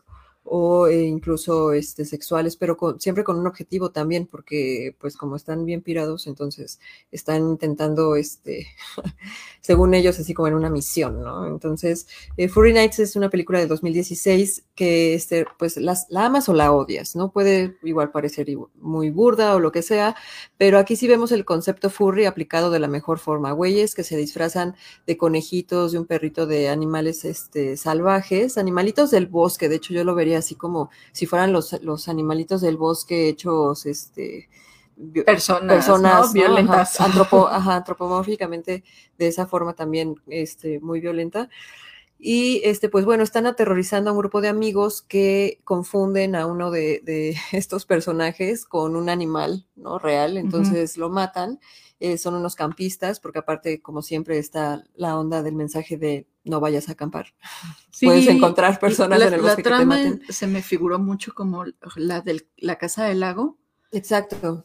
o 0.53 0.87
eh, 0.87 1.03
incluso 1.03 1.71
este, 1.71 2.03
sexuales, 2.03 2.57
pero 2.57 2.77
siempre 2.99 3.23
con 3.23 3.39
un 3.39 3.47
objetivo 3.47 3.91
también, 3.91 4.27
porque 4.27 4.93
pues 4.99 5.15
como 5.15 5.37
están 5.37 5.63
bien 5.63 5.81
pirados, 5.81 6.27
entonces 6.27 6.81
están 7.09 7.51
intentando, 7.51 8.17
este, 8.17 8.67
según 9.61 9.93
ellos, 9.93 10.19
así 10.19 10.33
como 10.33 10.49
en 10.49 10.55
una 10.55 10.69
misión, 10.69 11.21
¿no? 11.21 11.47
Entonces, 11.47 12.05
eh, 12.35 12.49
Furry 12.49 12.73
Nights 12.73 12.99
es 12.99 13.15
una 13.15 13.29
película 13.29 13.59
de 13.59 13.67
2016 13.67 14.65
que, 14.75 15.13
este, 15.13 15.45
pues, 15.57 15.77
las, 15.77 16.07
la 16.09 16.25
amas 16.25 16.49
o 16.49 16.53
la 16.53 16.73
odias, 16.73 17.15
¿no? 17.15 17.31
Puede 17.31 17.77
igual 17.83 18.11
parecer 18.11 18.47
muy 18.75 19.09
burda 19.09 19.55
o 19.55 19.59
lo 19.61 19.71
que 19.71 19.81
sea, 19.81 20.17
pero 20.57 20.79
aquí 20.79 20.97
sí 20.97 21.07
vemos 21.07 21.31
el 21.31 21.45
concepto 21.45 21.89
furry 21.89 22.25
aplicado 22.25 22.71
de 22.71 22.79
la 22.79 22.89
mejor 22.89 23.19
forma. 23.19 23.53
Güeyes 23.53 23.95
que 23.95 24.03
se 24.03 24.17
disfrazan 24.17 24.75
de 25.07 25.15
conejitos, 25.15 25.93
de 25.93 25.99
un 25.99 26.05
perrito, 26.07 26.45
de 26.45 26.67
animales 26.67 27.23
este, 27.23 27.77
salvajes, 27.77 28.57
animalitos 28.57 29.11
del 29.11 29.27
bosque, 29.27 29.69
de 29.69 29.77
hecho 29.77 29.93
yo 29.93 30.03
lo 30.03 30.13
vería 30.13 30.40
así 30.41 30.55
como 30.55 30.89
si 31.11 31.25
fueran 31.25 31.53
los, 31.53 31.81
los 31.81 32.07
animalitos 32.09 32.61
del 32.61 32.77
bosque 32.77 33.29
hechos, 33.29 33.85
este, 33.85 34.49
personas, 35.25 36.33
violentas. 36.33 36.99
antropomórficamente 37.67 38.83
de 39.17 39.27
esa 39.27 39.47
forma 39.47 39.73
también 39.73 40.15
este, 40.27 40.79
muy 40.79 40.99
violenta. 40.99 41.49
Y 42.23 42.61
este, 42.63 42.87
pues 42.87 43.03
bueno, 43.03 43.23
están 43.23 43.47
aterrorizando 43.47 44.11
a 44.11 44.13
un 44.13 44.19
grupo 44.19 44.41
de 44.41 44.47
amigos 44.47 45.01
que 45.01 45.59
confunden 45.63 46.35
a 46.35 46.45
uno 46.45 46.69
de, 46.69 47.35
estos 47.51 47.85
personajes 47.85 48.65
con 48.65 48.95
un 48.95 49.09
animal 49.09 49.65
¿no? 49.75 49.97
real, 49.97 50.37
entonces 50.37 50.97
lo 50.97 51.09
matan. 51.09 51.59
Eh, 51.99 52.17
son 52.17 52.33
unos 52.33 52.55
campistas, 52.55 53.19
porque 53.19 53.39
aparte, 53.39 53.79
como 53.79 54.01
siempre, 54.01 54.39
está 54.39 54.83
la 54.95 55.19
onda 55.19 55.43
del 55.43 55.53
mensaje 55.53 55.97
de 55.97 56.25
no 56.43 56.59
vayas 56.59 56.89
a 56.89 56.93
acampar. 56.93 57.27
Puedes 58.01 58.27
encontrar 58.27 58.79
personas 58.79 59.21
en 59.21 59.33
el 59.33 59.41
bosque 59.41 59.63
la 59.63 59.77
trama 59.77 59.97
que 59.97 60.11
te 60.25 60.33
se 60.33 60.47
me 60.47 60.61
figuró 60.61 60.99
mucho 60.99 61.33
como 61.33 61.65
la 61.95 62.21
de 62.21 62.45
la 62.57 62.77
casa 62.77 63.05
del 63.05 63.19
lago. 63.19 63.57
Exacto. 63.91 64.63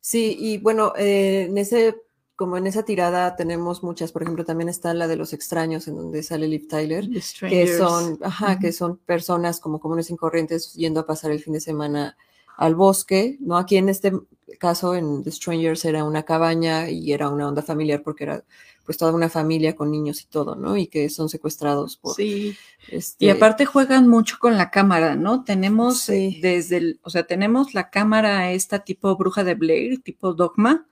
Sí, 0.00 0.36
y 0.38 0.58
bueno, 0.58 0.92
eh, 0.96 1.46
en 1.48 1.58
ese, 1.58 1.96
como 2.36 2.56
en 2.56 2.66
esa 2.66 2.84
tirada 2.84 3.36
tenemos 3.36 3.82
muchas, 3.82 4.12
por 4.12 4.22
ejemplo, 4.22 4.44
también 4.44 4.68
está 4.68 4.94
la 4.94 5.08
de 5.08 5.16
los 5.16 5.32
extraños, 5.32 5.88
en 5.88 5.96
donde 5.96 6.22
sale 6.22 6.48
Liv 6.48 6.68
Tyler, 6.68 7.08
que 7.40 7.76
son, 7.76 8.18
ajá, 8.22 8.58
que 8.58 8.72
son 8.72 8.96
personas 8.98 9.60
como 9.60 9.80
comunes 9.80 10.10
y 10.10 10.16
corrientes 10.16 10.72
yendo 10.74 11.00
a 11.00 11.06
pasar 11.06 11.32
el 11.32 11.40
fin 11.40 11.52
de 11.52 11.60
semana 11.60 12.16
al 12.56 12.74
bosque, 12.74 13.36
¿no? 13.40 13.56
Aquí 13.56 13.76
en 13.76 13.88
este 13.88 14.12
caso, 14.58 14.94
en 14.94 15.22
The 15.22 15.30
Strangers, 15.30 15.84
era 15.84 16.04
una 16.04 16.24
cabaña 16.24 16.88
y 16.88 17.12
era 17.12 17.28
una 17.28 17.46
onda 17.46 17.62
familiar 17.62 18.02
porque 18.02 18.24
era 18.24 18.44
pues 18.88 18.96
toda 18.96 19.12
una 19.12 19.28
familia 19.28 19.76
con 19.76 19.90
niños 19.90 20.22
y 20.22 20.28
todo, 20.28 20.54
¿no? 20.54 20.78
Y 20.78 20.86
que 20.86 21.10
son 21.10 21.28
secuestrados 21.28 21.98
por... 21.98 22.14
Sí. 22.16 22.56
Este... 22.90 23.26
Y 23.26 23.28
aparte 23.28 23.66
juegan 23.66 24.08
mucho 24.08 24.38
con 24.38 24.56
la 24.56 24.70
cámara, 24.70 25.14
¿no? 25.14 25.44
Tenemos 25.44 26.06
desde 26.06 26.78
el, 26.78 26.98
o 27.02 27.10
sea, 27.10 27.26
tenemos 27.26 27.74
la 27.74 27.90
cámara 27.90 28.50
esta 28.50 28.78
tipo 28.78 29.14
bruja 29.14 29.44
de 29.44 29.56
Blair, 29.56 30.00
tipo 30.00 30.32
dogma, 30.32 30.86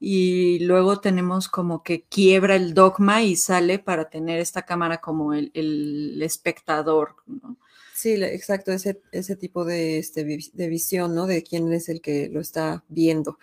y 0.00 0.60
luego 0.60 1.00
tenemos 1.00 1.50
como 1.50 1.82
que 1.82 2.04
quiebra 2.04 2.56
el 2.56 2.72
dogma 2.72 3.22
y 3.22 3.36
sale 3.36 3.78
para 3.78 4.08
tener 4.08 4.40
esta 4.40 4.62
cámara 4.62 5.02
como 5.02 5.34
el, 5.34 5.50
el 5.52 6.22
espectador, 6.22 7.16
¿no? 7.26 7.58
Sí, 7.96 8.12
exacto, 8.22 8.72
ese, 8.72 9.00
ese 9.10 9.36
tipo 9.36 9.64
de, 9.64 9.96
este, 9.96 10.22
de 10.22 10.68
visión, 10.68 11.14
¿no? 11.14 11.26
De 11.26 11.42
quién 11.42 11.72
es 11.72 11.88
el 11.88 12.02
que 12.02 12.28
lo 12.28 12.42
está 12.42 12.84
viendo. 12.88 13.38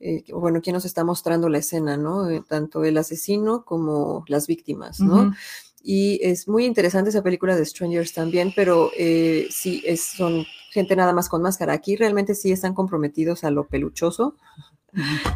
Eh, 0.00 0.24
bueno, 0.32 0.62
quién 0.62 0.72
nos 0.72 0.86
está 0.86 1.04
mostrando 1.04 1.50
la 1.50 1.58
escena, 1.58 1.98
¿no? 1.98 2.30
Eh, 2.30 2.42
tanto 2.48 2.84
el 2.84 2.96
asesino 2.96 3.66
como 3.66 4.24
las 4.26 4.46
víctimas, 4.46 5.00
¿no? 5.00 5.34
y 5.82 6.20
es 6.22 6.48
muy 6.48 6.64
interesante 6.64 7.10
esa 7.10 7.22
película 7.22 7.54
de 7.54 7.64
Strangers 7.64 8.14
también, 8.14 8.52
pero 8.56 8.90
eh, 8.96 9.46
sí, 9.50 9.82
es, 9.86 10.02
son 10.02 10.46
gente 10.70 10.96
nada 10.96 11.12
más 11.12 11.28
con 11.28 11.42
máscara. 11.42 11.74
Aquí 11.74 11.94
realmente 11.94 12.34
sí 12.34 12.50
están 12.50 12.72
comprometidos 12.74 13.44
a 13.44 13.50
lo 13.50 13.68
peluchoso, 13.68 14.36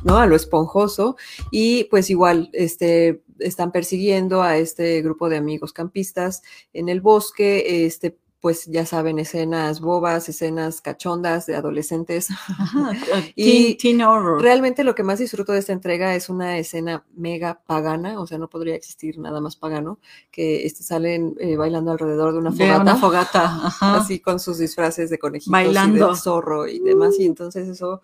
¿no? 0.02 0.16
A 0.16 0.26
lo 0.26 0.34
esponjoso 0.34 1.16
y 1.50 1.84
pues 1.84 2.08
igual, 2.08 2.48
este, 2.54 3.22
están 3.38 3.70
persiguiendo 3.70 4.42
a 4.42 4.56
este 4.56 5.02
grupo 5.02 5.28
de 5.28 5.36
amigos 5.36 5.72
campistas 5.72 6.42
en 6.72 6.88
el 6.88 7.00
bosque, 7.00 7.84
este, 7.86 8.16
pues 8.42 8.66
ya 8.66 8.84
saben, 8.84 9.20
escenas 9.20 9.80
bobas, 9.80 10.28
escenas 10.28 10.80
cachondas 10.80 11.46
de 11.46 11.54
adolescentes. 11.54 12.26
y 13.36 13.76
teen, 13.76 14.02
horror. 14.02 14.42
realmente 14.42 14.82
lo 14.82 14.96
que 14.96 15.04
más 15.04 15.20
disfruto 15.20 15.52
de 15.52 15.60
esta 15.60 15.72
entrega 15.72 16.16
es 16.16 16.28
una 16.28 16.58
escena 16.58 17.06
mega 17.14 17.62
pagana, 17.64 18.20
o 18.20 18.26
sea, 18.26 18.38
no 18.38 18.50
podría 18.50 18.74
existir 18.74 19.16
nada 19.20 19.40
más 19.40 19.54
pagano, 19.54 20.00
que 20.32 20.66
este, 20.66 20.82
salen 20.82 21.36
eh, 21.38 21.54
bailando 21.54 21.92
alrededor 21.92 22.32
de 22.32 22.38
una 22.40 22.50
fogata. 22.50 22.74
De 22.74 22.80
una 22.80 22.96
fogata, 22.96 23.60
Así 23.80 24.18
con 24.18 24.40
sus 24.40 24.58
disfraces 24.58 25.08
de 25.08 25.20
conejitos 25.20 25.52
bailando. 25.52 26.06
y 26.06 26.10
de 26.10 26.16
zorro 26.16 26.66
y 26.66 26.80
demás. 26.80 27.14
Y 27.20 27.26
entonces 27.26 27.68
eso, 27.68 28.02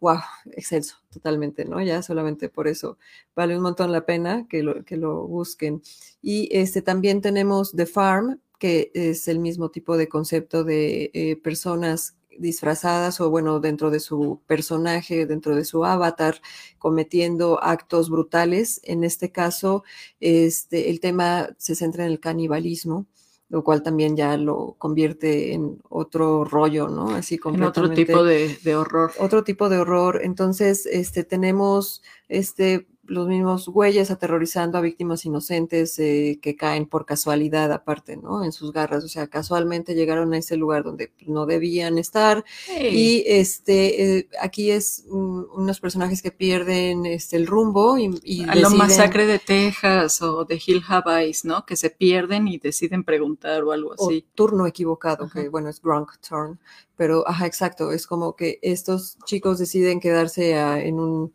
wow, 0.00 0.20
excelso, 0.52 0.96
totalmente, 1.12 1.66
¿no? 1.66 1.82
Ya 1.82 2.00
solamente 2.00 2.48
por 2.48 2.68
eso 2.68 2.96
vale 3.36 3.54
un 3.54 3.62
montón 3.62 3.92
la 3.92 4.06
pena 4.06 4.46
que 4.48 4.62
lo, 4.62 4.82
que 4.82 4.96
lo 4.96 5.26
busquen. 5.26 5.82
Y 6.22 6.48
este 6.56 6.80
también 6.80 7.20
tenemos 7.20 7.72
The 7.72 7.84
Farm, 7.84 8.40
que 8.62 8.92
es 8.94 9.26
el 9.26 9.40
mismo 9.40 9.72
tipo 9.72 9.96
de 9.96 10.08
concepto 10.08 10.62
de 10.62 11.10
eh, 11.14 11.34
personas 11.34 12.16
disfrazadas 12.38 13.20
o 13.20 13.28
bueno, 13.28 13.58
dentro 13.58 13.90
de 13.90 13.98
su 13.98 14.40
personaje, 14.46 15.26
dentro 15.26 15.56
de 15.56 15.64
su 15.64 15.84
avatar, 15.84 16.40
cometiendo 16.78 17.60
actos 17.60 18.08
brutales. 18.08 18.80
En 18.84 19.02
este 19.02 19.32
caso, 19.32 19.82
este, 20.20 20.90
el 20.90 21.00
tema 21.00 21.48
se 21.58 21.74
centra 21.74 22.04
en 22.04 22.12
el 22.12 22.20
canibalismo, 22.20 23.08
lo 23.48 23.64
cual 23.64 23.82
también 23.82 24.16
ya 24.16 24.36
lo 24.36 24.76
convierte 24.78 25.54
en 25.54 25.82
otro 25.88 26.44
rollo, 26.44 26.86
¿no? 26.86 27.10
Así 27.10 27.40
En 27.44 27.64
otro 27.64 27.90
tipo 27.90 28.22
de, 28.22 28.56
de, 28.62 28.76
horror. 28.76 29.10
Otro 29.18 29.42
tipo 29.42 29.68
de 29.70 29.78
horror. 29.78 30.20
Entonces, 30.22 30.86
este, 30.86 31.24
tenemos 31.24 32.00
este 32.28 32.86
los 33.04 33.26
mismos 33.26 33.68
güeyes 33.68 34.10
aterrorizando 34.10 34.78
a 34.78 34.80
víctimas 34.80 35.24
inocentes 35.24 35.98
eh, 35.98 36.38
que 36.40 36.54
caen 36.54 36.86
por 36.86 37.04
casualidad 37.04 37.72
aparte, 37.72 38.16
¿no? 38.16 38.44
En 38.44 38.52
sus 38.52 38.72
garras, 38.72 39.02
o 39.02 39.08
sea, 39.08 39.26
casualmente 39.26 39.94
llegaron 39.94 40.32
a 40.32 40.38
ese 40.38 40.56
lugar 40.56 40.84
donde 40.84 41.12
no 41.26 41.44
debían 41.46 41.98
estar 41.98 42.44
y 42.80 43.24
este 43.26 44.18
eh, 44.18 44.28
aquí 44.40 44.70
es 44.70 45.04
unos 45.08 45.80
personajes 45.80 46.22
que 46.22 46.30
pierden 46.30 47.04
este 47.06 47.36
el 47.36 47.46
rumbo 47.46 47.98
y, 47.98 48.18
y 48.22 48.48
a 48.48 48.54
lo 48.54 48.70
masacre 48.70 49.26
de 49.26 49.40
Texas 49.40 50.22
o 50.22 50.44
de 50.44 50.60
Hill 50.64 50.82
Havais, 50.86 51.44
¿no? 51.44 51.66
Que 51.66 51.76
se 51.76 51.90
pierden 51.90 52.46
y 52.46 52.58
deciden 52.58 53.02
preguntar 53.02 53.64
o 53.64 53.72
algo 53.72 53.94
así. 53.94 54.24
O 54.28 54.34
turno 54.34 54.66
equivocado, 54.66 55.28
que 55.28 55.48
bueno, 55.48 55.68
es 55.68 55.82
Gronk 55.82 56.18
turn, 56.26 56.60
pero 56.96 57.28
ajá, 57.28 57.46
exacto, 57.46 57.90
es 57.90 58.06
como 58.06 58.36
que 58.36 58.60
estos 58.62 59.18
chicos 59.24 59.58
deciden 59.58 59.98
quedarse 59.98 60.52
en 60.52 61.00
un 61.00 61.32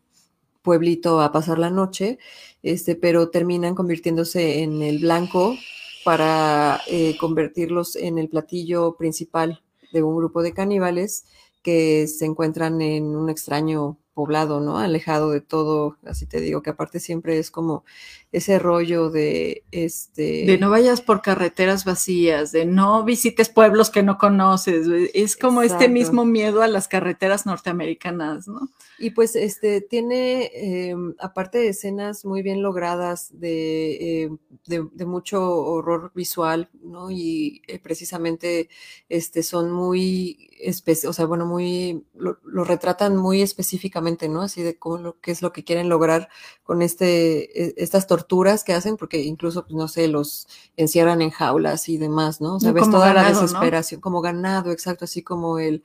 pueblito 0.68 1.22
a 1.22 1.32
pasar 1.32 1.60
la 1.60 1.70
noche, 1.70 2.20
este, 2.62 2.98
pero 2.98 3.30
terminan 3.30 3.74
convirtiéndose 3.74 4.64
en 4.64 4.82
el 4.82 5.00
blanco 5.00 5.56
para 6.04 6.82
eh, 6.88 7.16
convertirlos 7.18 7.96
en 7.96 8.18
el 8.18 8.28
platillo 8.28 8.98
principal 8.98 9.64
de 9.94 10.04
un 10.04 10.18
grupo 10.18 10.44
de 10.44 10.52
caníbales 10.52 11.24
que 11.64 12.06
se 12.08 12.26
encuentran 12.26 12.82
en 12.82 13.16
un 13.16 13.30
extraño 13.30 13.98
poblado, 14.18 14.60
¿no? 14.62 14.80
Alejado 14.80 15.30
de 15.30 15.42
todo, 15.42 15.96
así 16.04 16.26
te 16.26 16.42
digo, 16.42 16.64
que 16.64 16.72
aparte 16.72 17.00
siempre 17.00 17.38
es 17.38 17.52
como 17.52 17.86
ese 18.32 18.58
rollo 18.58 19.12
de 19.12 19.64
este... 19.70 20.44
De 20.48 20.58
no 20.58 20.72
vayas 20.72 21.02
por 21.02 21.22
carreteras 21.22 21.86
vacías, 21.86 22.52
de 22.52 22.66
no 22.66 23.04
visites 23.04 23.50
pueblos 23.50 23.92
que 23.92 24.02
no 24.02 24.18
conoces, 24.18 24.88
es 25.14 25.38
como 25.38 25.62
este 25.62 25.88
mismo 25.88 26.26
miedo 26.26 26.64
a 26.64 26.68
las 26.68 26.88
carreteras 26.88 27.46
norteamericanas, 27.46 28.48
¿no? 28.48 28.72
Y 28.98 29.12
pues 29.12 29.36
este 29.36 29.82
tiene, 29.82 30.50
em, 30.56 31.14
aparte 31.20 31.60
de 31.60 31.68
escenas 31.68 32.26
muy 32.26 32.42
bien 32.42 32.64
logradas 32.64 33.30
de, 33.40 34.24
em, 34.24 34.40
de, 34.66 35.06
mucho 35.06 35.56
horror 35.58 36.12
visual, 36.16 36.70
¿no? 36.82 37.12
Y 37.12 37.62
eh, 37.68 37.78
precisamente 37.78 38.68
este, 39.10 39.44
son 39.44 39.72
muy, 39.72 40.47
o 41.08 41.14
sea, 41.14 41.26
bueno, 41.26 41.46
muy, 41.46 42.06
lo, 42.16 42.64
retratan 42.64 43.16
muy 43.16 43.42
específicamente, 43.42 44.30
¿no? 44.30 44.42
Así 44.42 44.64
de 44.64 44.78
cómo 44.78 44.98
lo, 44.98 45.20
qué 45.20 45.32
es 45.32 45.42
lo 45.42 45.54
que 45.54 45.64
quieren 45.64 45.90
lograr 45.90 46.30
con 46.64 46.82
este, 46.82 47.64
e, 47.64 47.74
estas 47.78 48.08
torturas 48.08 48.64
que 48.64 48.74
hacen, 48.74 48.98
porque 48.98 49.22
incluso, 49.22 49.64
pues, 49.64 49.76
no 49.76 49.88
sé, 49.88 50.08
los 50.08 50.48
encierran 50.76 51.22
en 51.22 51.32
jaulas 51.32 51.90
y 51.90 51.98
demás, 51.98 52.42
¿no? 52.42 52.56
O 52.56 52.60
sea, 52.60 52.72
ves 52.72 52.90
toda 52.90 53.14
la 53.14 53.28
desesperación, 53.28 54.02
como 54.02 54.22
ganado, 54.22 54.72
exacto, 54.72 55.06
así 55.06 55.24
como 55.24 55.60
el 55.60 55.84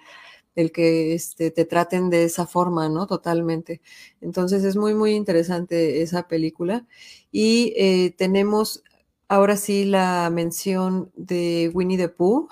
el 0.54 0.72
que 0.72 1.14
este, 1.14 1.50
te 1.50 1.64
traten 1.64 2.10
de 2.10 2.24
esa 2.24 2.46
forma, 2.46 2.88
¿no? 2.88 3.06
Totalmente. 3.06 3.80
Entonces 4.20 4.64
es 4.64 4.76
muy, 4.76 4.94
muy 4.94 5.12
interesante 5.12 6.02
esa 6.02 6.28
película. 6.28 6.86
Y 7.30 7.72
eh, 7.76 8.14
tenemos 8.16 8.82
ahora 9.28 9.56
sí 9.56 9.84
la 9.84 10.28
mención 10.30 11.10
de 11.16 11.70
Winnie 11.72 11.96
the 11.96 12.08
Pooh. 12.08 12.48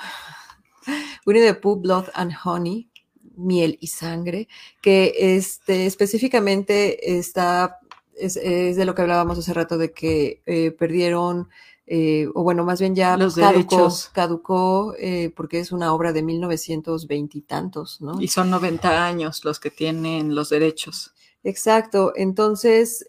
Winnie 1.27 1.43
the 1.43 1.55
Pooh, 1.55 1.77
Blood 1.77 2.09
and 2.15 2.33
Honey, 2.45 2.91
miel 3.41 3.79
y 3.81 3.89
sangre, 3.89 4.49
que 4.81 5.13
este, 5.17 5.87
específicamente 5.87 7.19
está, 7.19 7.79
es, 8.15 8.35
de 8.35 8.85
lo 8.85 8.95
que 8.95 9.03
hablábamos 9.03 9.39
hace 9.39 9.53
rato, 9.53 9.79
de 9.79 9.93
que 9.93 10.43
eh, 10.47 10.71
perdieron 10.73 11.49
eh, 11.93 12.29
o 12.35 12.45
bueno, 12.45 12.65
más 12.65 12.79
bien 12.79 12.95
ya 12.95 13.17
los 13.17 13.35
caducó, 13.35 13.89
caducó 14.13 14.95
eh, 14.97 15.33
porque 15.35 15.59
es 15.59 15.73
una 15.73 15.93
obra 15.93 16.13
de 16.13 16.23
1920 16.23 17.39
y 17.39 17.41
tantos, 17.41 18.01
¿no? 18.01 18.21
Y 18.21 18.29
son 18.29 18.49
90 18.49 19.05
años 19.05 19.45
los 19.45 19.59
que 19.59 19.73
tienen 19.73 20.37
los 20.37 20.51
derechos. 20.51 21.13
Exacto, 21.43 22.13
entonces, 22.15 23.05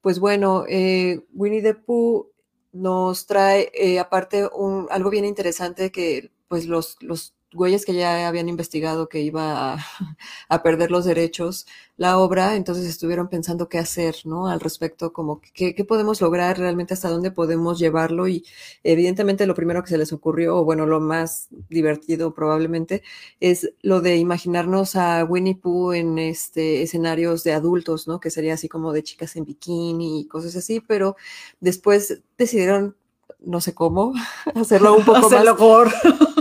pues 0.00 0.20
bueno, 0.20 0.64
Winnie 0.68 1.62
the 1.62 1.74
Pooh 1.74 2.28
nos 2.72 3.26
trae 3.26 3.98
aparte 3.98 4.48
un, 4.54 4.86
algo 4.90 5.10
bien 5.10 5.24
interesante 5.24 5.90
que 5.90 6.30
pues 6.52 6.66
los, 6.66 6.98
los 7.00 7.32
güeyes 7.54 7.86
que 7.86 7.94
ya 7.94 8.28
habían 8.28 8.50
investigado 8.50 9.08
que 9.08 9.22
iba 9.22 9.78
a, 10.50 10.62
perder 10.62 10.90
los 10.90 11.06
derechos 11.06 11.66
la 11.96 12.18
obra, 12.18 12.56
entonces 12.56 12.84
estuvieron 12.84 13.30
pensando 13.30 13.70
qué 13.70 13.78
hacer, 13.78 14.16
¿no? 14.26 14.48
Al 14.48 14.60
respecto, 14.60 15.14
como 15.14 15.40
qué, 15.54 15.74
qué 15.74 15.84
podemos 15.86 16.20
lograr 16.20 16.58
realmente, 16.58 16.92
hasta 16.92 17.08
dónde 17.08 17.30
podemos 17.30 17.78
llevarlo 17.78 18.28
y 18.28 18.44
evidentemente 18.84 19.46
lo 19.46 19.54
primero 19.54 19.82
que 19.82 19.88
se 19.88 19.96
les 19.96 20.12
ocurrió, 20.12 20.58
o 20.58 20.64
bueno, 20.66 20.84
lo 20.84 21.00
más 21.00 21.48
divertido 21.70 22.34
probablemente, 22.34 23.02
es 23.40 23.72
lo 23.80 24.02
de 24.02 24.18
imaginarnos 24.18 24.94
a 24.94 25.24
Winnie 25.24 25.56
Pooh 25.56 25.94
en 25.94 26.18
este 26.18 26.82
escenarios 26.82 27.44
de 27.44 27.54
adultos, 27.54 28.06
¿no? 28.06 28.20
Que 28.20 28.28
sería 28.28 28.52
así 28.52 28.68
como 28.68 28.92
de 28.92 29.02
chicas 29.04 29.36
en 29.36 29.46
bikini 29.46 30.20
y 30.20 30.26
cosas 30.28 30.54
así, 30.56 30.80
pero 30.80 31.16
después 31.60 32.20
decidieron 32.36 32.94
no 33.40 33.60
sé 33.60 33.74
cómo, 33.74 34.12
hacerlo 34.54 34.94
un 34.94 35.04
poco 35.04 35.30
más 35.30 35.44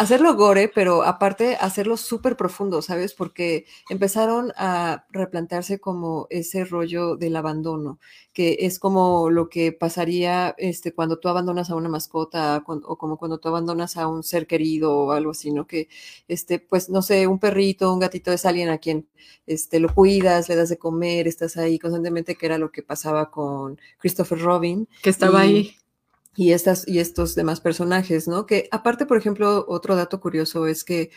hacerlo 0.00 0.34
gore, 0.34 0.68
pero 0.74 1.02
aparte 1.02 1.56
hacerlo 1.56 1.98
súper 1.98 2.34
profundo, 2.34 2.80
¿sabes? 2.80 3.12
Porque 3.12 3.66
empezaron 3.90 4.50
a 4.56 5.04
replantearse 5.10 5.78
como 5.78 6.26
ese 6.30 6.64
rollo 6.64 7.16
del 7.16 7.36
abandono, 7.36 7.98
que 8.32 8.58
es 8.60 8.78
como 8.78 9.28
lo 9.30 9.50
que 9.50 9.72
pasaría 9.72 10.54
este, 10.56 10.94
cuando 10.94 11.18
tú 11.18 11.28
abandonas 11.28 11.68
a 11.68 11.76
una 11.76 11.90
mascota 11.90 12.64
o 12.66 12.96
como 12.96 13.18
cuando 13.18 13.38
tú 13.38 13.48
abandonas 13.48 13.98
a 13.98 14.06
un 14.06 14.22
ser 14.22 14.46
querido 14.46 14.96
o 14.96 15.12
algo 15.12 15.32
así, 15.32 15.50
¿no? 15.50 15.66
Que, 15.66 15.88
este, 16.28 16.58
pues, 16.60 16.88
no 16.88 17.02
sé, 17.02 17.26
un 17.26 17.38
perrito, 17.38 17.92
un 17.92 18.00
gatito 18.00 18.32
es 18.32 18.46
alguien 18.46 18.70
a 18.70 18.78
quien 18.78 19.06
este, 19.46 19.80
lo 19.80 19.92
cuidas, 19.94 20.48
le 20.48 20.56
das 20.56 20.70
de 20.70 20.78
comer, 20.78 21.28
estás 21.28 21.58
ahí 21.58 21.78
constantemente, 21.78 22.36
que 22.36 22.46
era 22.46 22.56
lo 22.56 22.70
que 22.70 22.82
pasaba 22.82 23.30
con 23.30 23.78
Christopher 23.98 24.38
Robin. 24.40 24.88
Que 25.02 25.10
estaba 25.10 25.40
ahí 25.40 25.76
y, 26.36 26.52
estas, 26.52 26.86
y 26.86 26.98
estos 26.98 27.34
demás 27.34 27.60
personajes, 27.60 28.28
¿no? 28.28 28.46
Que 28.46 28.68
aparte, 28.70 29.06
por 29.06 29.18
ejemplo, 29.18 29.64
otro 29.68 29.96
dato 29.96 30.20
curioso 30.20 30.66
es 30.66 30.84
que 30.84 31.10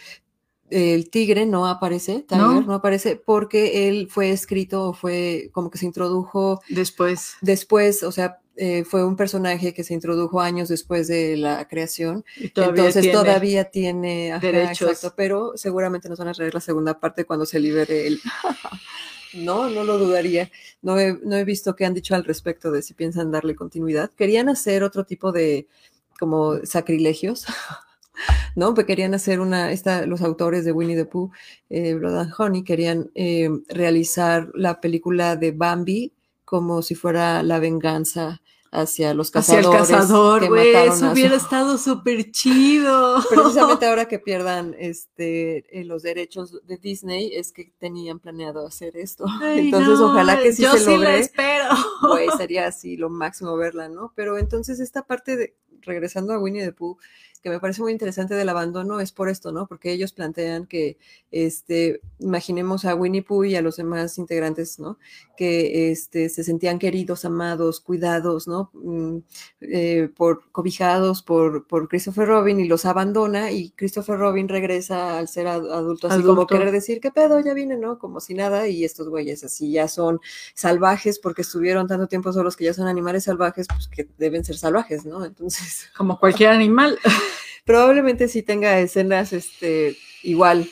el 0.70 1.10
tigre 1.10 1.46
no 1.46 1.68
aparece, 1.68 2.26
Tiger 2.28 2.66
no. 2.66 2.74
aparece 2.74 3.16
porque 3.16 3.88
él 3.88 4.08
fue 4.10 4.32
escrito 4.32 4.90
o 4.90 4.94
fue 4.94 5.50
como 5.52 5.70
que 5.70 5.78
se 5.78 5.86
introdujo 5.86 6.62
después. 6.70 7.34
Después, 7.42 8.02
o 8.02 8.12
sea, 8.12 8.40
eh, 8.56 8.84
fue 8.84 9.04
un 9.04 9.16
personaje 9.16 9.74
que 9.74 9.84
se 9.84 9.94
introdujo 9.94 10.40
años 10.40 10.70
después 10.70 11.08
de 11.08 11.38
la 11.38 11.68
creación. 11.68 12.24
Entonces 12.38 13.12
todavía 13.12 13.66
tiene 13.66 14.38
derechos. 14.42 15.12
pero 15.16 15.54
seguramente 15.56 16.10
nos 16.10 16.20
van 16.20 16.30
a 16.30 16.34
traer 16.34 16.54
la 16.54 16.60
segunda 16.60 17.00
parte 17.00 17.26
cuando 17.26 17.46
se 17.46 17.60
libere 17.60 18.08
él. 18.08 18.22
No, 19.34 19.70
no 19.70 19.84
lo 19.84 19.98
dudaría. 19.98 20.52
No 20.82 21.00
he, 21.00 21.14
no 21.24 21.36
he 21.36 21.44
visto 21.44 21.76
qué 21.76 21.86
han 21.86 21.94
dicho 21.94 22.16
al 22.16 22.24
respecto 22.24 22.72
de 22.72 22.82
si 22.82 22.94
piensan 22.94 23.32
darle 23.32 23.56
continuidad. 23.56 24.12
Querían 24.12 24.50
hacer 24.50 24.84
otro 24.84 25.06
tipo 25.06 25.32
de 25.32 25.68
como 26.20 26.58
sacrilegios. 26.66 27.46
¿no? 28.56 28.74
Pues 28.74 28.86
querían 28.86 29.14
hacer 29.14 29.40
una, 29.40 29.72
esta, 29.72 30.06
los 30.06 30.22
autores 30.22 30.66
de 30.66 30.72
Winnie 30.72 30.96
the 30.96 31.06
Pooh, 31.06 31.32
eh, 31.70 31.96
Blood 31.96 32.18
and 32.18 32.34
Honey, 32.38 32.64
querían 32.64 33.12
eh, 33.16 33.50
realizar 33.70 34.50
la 34.54 34.80
película 34.80 35.36
de 35.36 35.52
Bambi 35.52 36.14
como 36.46 36.82
si 36.82 36.96
fuera 36.96 37.42
la 37.44 37.60
venganza 37.60 38.42
hacia 38.74 39.14
los 39.14 39.32
cazadores. 39.32 39.68
Hacia 39.68 39.96
el 39.96 40.02
cazador, 40.02 40.48
güey, 40.48 40.74
eso 40.74 41.12
hubiera 41.12 41.36
estado 41.36 41.78
súper 41.78 42.32
chido. 42.32 43.22
Precisamente 43.30 43.86
ahora 43.86 44.06
que 44.08 44.20
pierdan 44.20 44.76
este, 44.78 45.80
eh, 45.80 45.84
los 45.86 46.02
derechos 46.02 46.60
de 46.66 46.78
Disney, 46.78 47.32
es 47.36 47.52
que 47.52 47.72
tenían 47.78 48.20
planeado 48.20 48.66
hacer 48.66 48.98
esto. 48.98 49.26
entonces, 49.44 50.00
ojalá 50.00 50.40
que 50.42 50.54
sí 50.54 50.64
yo 50.64 50.74
se 50.74 50.80
sí 50.80 50.92
logre. 50.92 51.20
espero. 51.20 51.70
Güey, 52.02 52.28
sería 52.38 52.68
así 52.68 52.98
lo 52.98 53.10
máximo 53.10 53.56
verla, 53.56 53.88
¿no? 53.88 54.12
Pero 54.16 54.38
entonces 54.38 54.80
esta 54.80 55.04
parte 55.04 55.38
de, 55.38 55.56
regresando 55.82 56.34
a 56.34 56.40
Winnie 56.40 56.66
the 56.66 56.72
Pooh, 56.72 56.98
que 57.44 57.50
me 57.50 57.60
parece 57.60 57.82
muy 57.82 57.92
interesante 57.92 58.36
del 58.36 58.48
abandono 58.48 59.02
es 59.02 59.12
por 59.12 59.28
esto, 59.28 59.52
¿no? 59.52 59.68
Porque 59.68 59.92
ellos 59.92 60.14
plantean 60.14 60.66
que, 60.66 60.98
este, 61.30 62.00
imaginemos 62.20 62.86
a 62.86 62.96
Winnie 62.96 63.22
Pooh 63.22 63.44
y 63.44 63.56
a 63.58 63.62
los 63.62 63.76
demás 63.76 64.18
integrantes, 64.18 64.80
¿no? 64.80 64.98
Que 65.36 65.92
este, 65.92 66.30
se 66.30 66.46
sentían 66.46 66.80
queridos, 66.80 67.26
amados, 67.26 67.82
cuidados, 67.82 68.48
¿no? 68.48 68.72
Mm, 68.74 69.18
eh, 69.60 70.10
por, 70.16 70.50
cobijados 70.54 71.22
por, 71.22 71.68
por 71.68 71.90
Christopher 71.90 72.30
Robin 72.30 72.62
y 72.62 72.68
los 72.68 72.86
abandona 72.86 73.52
y 73.52 73.72
Christopher 73.72 74.18
Robin 74.18 74.48
regresa 74.48 75.18
al 75.18 75.28
ser 75.28 75.48
adulto, 75.48 76.08
así 76.08 76.24
como 76.24 76.48
querer 76.48 76.72
decir, 76.72 77.02
¿qué 77.02 77.12
pedo? 77.12 77.42
Ya 77.42 77.54
vine, 77.54 77.76
¿no? 77.76 78.00
Como 78.00 78.22
si 78.22 78.36
nada 78.36 78.70
y 78.70 78.86
estos 78.86 79.10
güeyes 79.10 79.44
así 79.44 79.70
ya 79.70 79.90
son 79.90 80.22
salvajes 80.54 81.20
porque 81.20 81.42
estuvieron 81.42 81.88
tanto 81.88 82.08
tiempo 82.08 82.32
solos 82.32 82.56
que 82.56 82.64
ya 82.64 82.74
son 82.74 82.88
animales 82.88 83.26
salvajes, 83.26 83.68
pues 83.68 83.90
que 83.90 84.08
deben 84.18 84.46
ser 84.46 84.56
salvajes, 84.56 85.06
¿no? 85.06 85.26
Entonces... 85.26 85.90
Como 85.98 86.18
cualquier 86.18 86.52
animal. 86.52 86.98
probablemente 87.66 88.28
sí 88.28 88.44
tenga 88.44 88.80
escenas 88.80 89.34
este, 89.34 89.98
igual, 90.24 90.70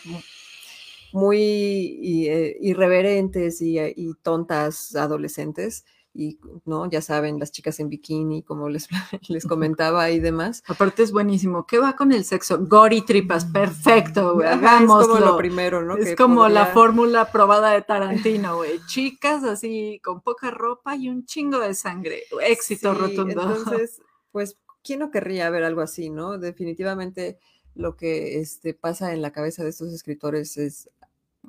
muy 1.13 1.99
eh, 2.29 2.57
irreverentes 2.61 3.61
y, 3.61 3.79
y, 3.79 4.13
tontas 4.21 4.95
adolescentes. 4.95 5.85
Y, 6.13 6.39
¿no? 6.65 6.89
Ya 6.89 7.01
saben, 7.01 7.39
las 7.39 7.53
chicas 7.53 7.79
en 7.79 7.87
bikini, 7.87 8.43
como 8.43 8.67
les, 8.67 8.89
les 9.29 9.45
comentaba 9.45 10.09
y 10.09 10.19
demás. 10.19 10.61
Aparte 10.67 11.03
es 11.03 11.13
buenísimo. 11.13 11.65
¿Qué 11.65 11.79
va 11.79 11.95
con 11.95 12.11
el 12.11 12.25
sexo? 12.25 12.59
Gori 12.65 13.01
tripas, 13.01 13.45
perfecto, 13.45 14.35
güey, 14.35 14.49
hagámoslo. 14.49 15.01
Es 15.01 15.07
como 15.07 15.31
lo 15.31 15.37
primero, 15.37 15.81
¿no? 15.81 15.95
Es 15.95 16.15
como 16.17 16.49
la 16.49 16.65
fórmula 16.67 17.31
probada 17.31 17.71
de 17.71 17.81
Tarantino, 17.81 18.57
güey. 18.57 18.81
Chicas 18.87 19.45
así, 19.45 20.01
con 20.03 20.19
poca 20.19 20.51
ropa 20.51 20.97
y 20.97 21.07
un 21.07 21.25
chingo 21.25 21.59
de 21.59 21.73
sangre. 21.73 22.23
Éxito 22.45 22.93
rotundo. 22.93 23.41
Entonces, 23.41 24.01
pues 24.33 24.57
¿quién 24.83 24.99
no 24.99 25.11
querría 25.11 25.49
ver 25.49 25.63
algo 25.63 25.81
así, 25.81 26.09
no? 26.09 26.37
Definitivamente 26.37 27.39
lo 27.75 27.95
que 27.95 28.39
este, 28.39 28.73
pasa 28.73 29.13
en 29.13 29.21
la 29.21 29.31
cabeza 29.31 29.63
de 29.63 29.69
estos 29.69 29.93
escritores 29.93 30.57
es 30.57 30.89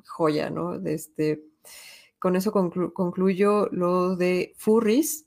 joya, 0.05 0.49
¿no? 0.49 0.75
Este, 0.85 1.43
con 2.19 2.35
eso 2.35 2.51
concluyo 2.51 3.67
lo 3.71 4.15
de 4.15 4.53
Furries. 4.57 5.25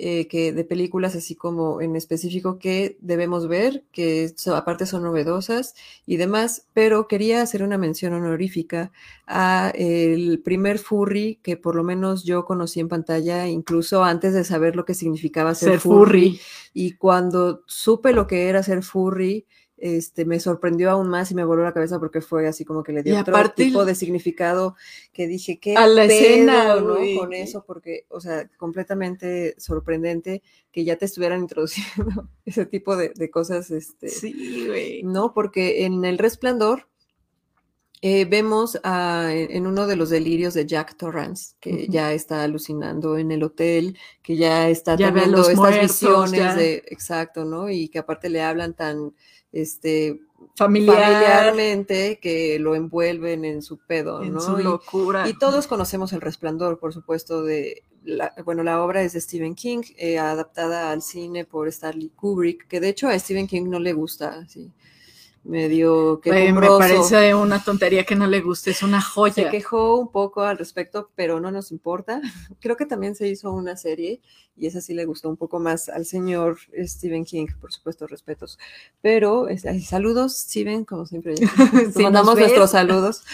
Eh, 0.00 0.28
que 0.28 0.52
de 0.52 0.62
películas 0.62 1.16
así 1.16 1.34
como 1.34 1.80
en 1.80 1.96
específico 1.96 2.60
que 2.60 2.96
debemos 3.00 3.48
ver, 3.48 3.82
que 3.90 4.32
aparte 4.54 4.86
son 4.86 5.02
novedosas 5.02 5.74
y 6.06 6.18
demás, 6.18 6.66
pero 6.72 7.08
quería 7.08 7.42
hacer 7.42 7.64
una 7.64 7.78
mención 7.78 8.12
honorífica 8.12 8.92
a 9.26 9.72
el 9.74 10.40
primer 10.44 10.78
furry 10.78 11.40
que 11.42 11.56
por 11.56 11.74
lo 11.74 11.82
menos 11.82 12.22
yo 12.22 12.44
conocí 12.44 12.78
en 12.78 12.86
pantalla, 12.86 13.48
incluso 13.48 14.04
antes 14.04 14.34
de 14.34 14.44
saber 14.44 14.76
lo 14.76 14.84
que 14.84 14.94
significaba 14.94 15.52
ser, 15.56 15.80
furry. 15.80 16.38
Y 16.72 16.92
cuando 16.92 17.64
supe 17.66 18.12
lo 18.12 18.28
que 18.28 18.48
era 18.48 18.62
ser 18.62 18.84
furry, 18.84 19.46
este, 19.78 20.24
me 20.24 20.40
sorprendió 20.40 20.90
aún 20.90 21.08
más 21.08 21.30
y 21.30 21.34
me 21.34 21.44
voló 21.44 21.62
la 21.64 21.72
cabeza 21.72 21.98
porque 21.98 22.20
fue 22.20 22.48
así 22.48 22.64
como 22.64 22.82
que 22.82 22.92
le 22.92 23.02
dio 23.02 23.18
otro 23.18 23.50
tipo 23.50 23.84
de 23.84 23.94
significado 23.94 24.76
que 25.12 25.26
dije, 25.26 25.58
que 25.58 25.76
a 25.76 25.86
la 25.86 26.04
escena, 26.04 26.76
¿no? 26.76 26.96
Con 27.18 27.32
eso, 27.32 27.64
porque, 27.64 28.06
o 28.08 28.20
sea, 28.20 28.48
completamente 28.56 29.54
sorprendente 29.58 30.42
que 30.72 30.84
ya 30.84 30.96
te 30.96 31.04
estuvieran 31.04 31.40
introduciendo 31.42 32.28
ese 32.44 32.66
tipo 32.66 32.96
de, 32.96 33.30
cosas, 33.30 33.70
este, 33.70 34.08
sí, 34.08 34.64
güey. 34.66 35.02
¿no? 35.02 35.32
Porque 35.32 35.84
en 35.84 36.04
El 36.04 36.18
Resplandor 36.18 36.88
eh, 38.00 38.26
vemos 38.26 38.78
en 38.84 39.66
uno 39.66 39.86
de 39.88 39.96
los 39.96 40.10
delirios 40.10 40.54
de 40.54 40.66
Jack 40.66 40.96
Torrance, 40.96 41.56
que 41.58 41.88
ya 41.88 42.12
está 42.12 42.44
alucinando 42.44 43.18
en 43.18 43.32
el 43.32 43.42
hotel, 43.42 43.98
que 44.22 44.36
ya 44.36 44.68
está 44.68 44.96
teniendo 44.96 45.48
estas 45.48 45.80
visiones 45.80 46.54
de, 46.54 46.84
exacto, 46.86 47.44
¿no? 47.44 47.68
Y 47.68 47.88
que 47.88 47.98
aparte 47.98 48.28
le 48.28 48.42
hablan 48.42 48.74
tan 48.74 49.14
este, 49.52 50.20
familiarmente 50.56 52.18
que 52.20 52.58
lo 52.58 52.74
envuelven 52.74 53.44
en 53.44 53.62
su 53.62 53.78
pedo, 53.78 54.22
en 54.22 54.40
Su 54.40 54.56
locura. 54.56 55.28
Y, 55.28 55.34
todos 55.34 55.66
conocemos 55.66 56.12
El 56.12 56.20
Resplandor, 56.20 56.78
por 56.78 56.92
supuesto, 56.92 57.42
de, 57.42 57.84
la, 58.04 58.34
bueno, 58.44 58.62
la 58.62 58.82
obra 58.82 59.02
es 59.02 59.12
de 59.12 59.20
Stephen 59.20 59.54
King, 59.54 59.82
eh, 59.96 60.18
adaptada 60.18 60.90
al 60.90 61.02
cine 61.02 61.44
por 61.44 61.68
Stanley 61.68 62.10
Kubrick, 62.10 62.66
que 62.68 62.80
de 62.80 62.88
hecho 62.88 63.08
a 63.08 63.18
Stephen 63.18 63.46
King 63.46 63.68
no 63.68 63.78
le 63.78 63.92
gusta, 63.92 64.46
sí 64.48 64.70
medio 65.48 66.20
que 66.20 66.52
me 66.52 66.68
parece 66.68 67.34
una 67.34 67.62
tontería 67.64 68.04
que 68.04 68.14
no 68.14 68.26
le 68.26 68.40
guste, 68.40 68.70
es 68.70 68.82
una 68.82 69.00
joya. 69.00 69.34
Se 69.34 69.48
quejó 69.48 69.96
un 69.98 70.12
poco 70.12 70.42
al 70.42 70.58
respecto, 70.58 71.10
pero 71.14 71.40
no 71.40 71.50
nos 71.50 71.72
importa. 71.72 72.20
Creo 72.60 72.76
que 72.76 72.86
también 72.86 73.14
se 73.14 73.28
hizo 73.28 73.52
una 73.52 73.76
serie 73.76 74.20
y 74.56 74.66
esa 74.66 74.80
sí 74.80 74.92
le 74.92 75.04
gustó 75.04 75.28
un 75.28 75.36
poco 75.36 75.58
más 75.58 75.88
al 75.88 76.04
señor 76.04 76.58
Stephen 76.84 77.24
King, 77.24 77.46
por 77.60 77.72
supuesto, 77.72 78.06
respetos. 78.06 78.58
Pero 79.00 79.46
saludos, 79.82 80.36
Steven, 80.36 80.84
como 80.84 81.06
siempre. 81.06 81.34
mandamos 81.96 82.36
nuestros 82.36 82.70
saludos. 82.70 83.22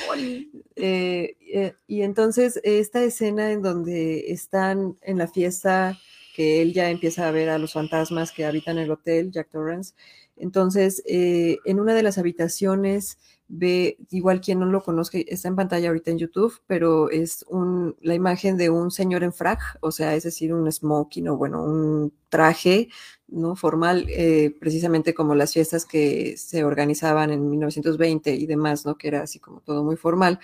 Eh, 0.77 1.37
eh, 1.53 1.75
y 1.87 2.03
entonces 2.03 2.61
esta 2.65 3.05
escena 3.05 3.53
en 3.53 3.62
donde 3.62 4.33
están 4.33 4.99
en 5.03 5.19
la 5.19 5.29
fiesta, 5.29 5.97
que 6.35 6.61
él 6.61 6.73
ya 6.73 6.91
empieza 6.91 7.29
a 7.29 7.31
ver 7.31 7.49
a 7.49 7.59
los 7.59 7.75
fantasmas 7.75 8.33
que 8.33 8.45
habitan 8.45 8.79
el 8.79 8.91
hotel, 8.91 9.31
Jack 9.31 9.51
Torrance, 9.51 9.95
entonces, 10.37 11.03
eh, 11.07 11.59
en 11.64 11.80
una 11.80 11.95
de 11.95 12.03
las 12.03 12.18
habitaciones 12.18 13.18
ve, 13.49 13.99
igual 14.11 14.41
quien 14.41 14.59
no 14.59 14.66
lo 14.66 14.82
conozca, 14.82 15.18
está 15.18 15.49
en 15.49 15.57
pantalla 15.57 15.89
ahorita 15.89 16.11
en 16.11 16.18
YouTube, 16.18 16.61
pero 16.66 17.11
es 17.11 17.45
un, 17.49 17.97
la 18.01 18.14
imagen 18.14 18.57
de 18.57 18.70
un 18.70 18.91
señor 18.91 19.22
en 19.22 19.32
frac, 19.32 19.61
o 19.80 19.93
sea, 19.93 20.14
es 20.14 20.24
decir, 20.24 20.53
un 20.53 20.70
smoking 20.70 21.28
o 21.28 21.37
bueno, 21.37 21.62
un 21.62 22.12
traje 22.28 22.89
no 23.28 23.57
formal, 23.57 24.07
eh, 24.09 24.55
precisamente 24.61 25.14
como 25.14 25.35
las 25.35 25.53
fiestas 25.53 25.85
que 25.85 26.37
se 26.37 26.64
organizaban 26.64 27.30
en 27.30 27.49
1920 27.51 28.35
y 28.35 28.47
demás, 28.47 28.85
¿no? 28.87 28.97
Que 28.97 29.09
era 29.09 29.22
así 29.22 29.39
como 29.39 29.61
todo 29.61 29.85
muy 29.85 29.97
formal. 29.97 30.41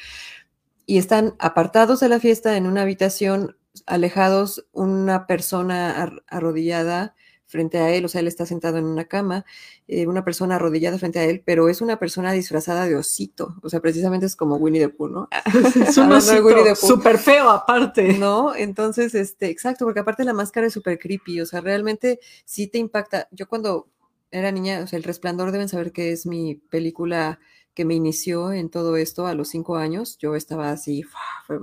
Y 0.86 0.98
están 0.98 1.34
apartados 1.38 2.00
de 2.00 2.08
la 2.08 2.20
fiesta 2.20 2.56
en 2.56 2.66
una 2.66 2.82
habitación, 2.82 3.56
alejados, 3.86 4.66
una 4.72 5.26
persona 5.26 6.10
arrodillada 6.26 7.14
frente 7.50 7.78
a 7.78 7.92
él, 7.92 8.04
o 8.04 8.08
sea, 8.08 8.20
él 8.20 8.28
está 8.28 8.46
sentado 8.46 8.78
en 8.78 8.84
una 8.84 9.06
cama, 9.06 9.44
eh, 9.88 10.06
una 10.06 10.24
persona 10.24 10.54
arrodillada 10.54 10.98
frente 10.98 11.18
a 11.18 11.24
él, 11.24 11.42
pero 11.44 11.68
es 11.68 11.80
una 11.80 11.98
persona 11.98 12.32
disfrazada 12.32 12.86
de 12.86 12.94
osito, 12.94 13.56
o 13.62 13.68
sea, 13.68 13.80
precisamente 13.80 14.26
es 14.26 14.36
como 14.36 14.56
Winnie 14.56 14.80
the 14.80 14.88
Pooh, 14.88 15.08
¿no? 15.08 15.28
Es 15.90 15.98
un 15.98 16.12
osito 16.12 16.74
súper 16.76 17.18
feo 17.18 17.50
aparte. 17.50 18.14
¿No? 18.18 18.54
Entonces, 18.54 19.14
este, 19.14 19.50
exacto, 19.50 19.84
porque 19.84 20.00
aparte 20.00 20.24
la 20.24 20.32
máscara 20.32 20.68
es 20.68 20.72
súper 20.72 20.98
creepy, 20.98 21.40
o 21.40 21.46
sea, 21.46 21.60
realmente 21.60 22.20
sí 22.44 22.68
te 22.68 22.78
impacta. 22.78 23.28
Yo 23.32 23.48
cuando 23.48 23.88
era 24.30 24.52
niña, 24.52 24.80
o 24.84 24.86
sea, 24.86 24.96
El 24.96 25.02
Resplandor 25.02 25.50
deben 25.50 25.68
saber 25.68 25.92
que 25.92 26.12
es 26.12 26.26
mi 26.26 26.54
película 26.54 27.40
que 27.74 27.84
me 27.84 27.94
inició 27.94 28.52
en 28.52 28.68
todo 28.68 28.96
esto 28.96 29.26
a 29.26 29.34
los 29.34 29.48
cinco 29.48 29.76
años. 29.76 30.18
Yo 30.18 30.34
estaba 30.36 30.70
así, 30.70 31.04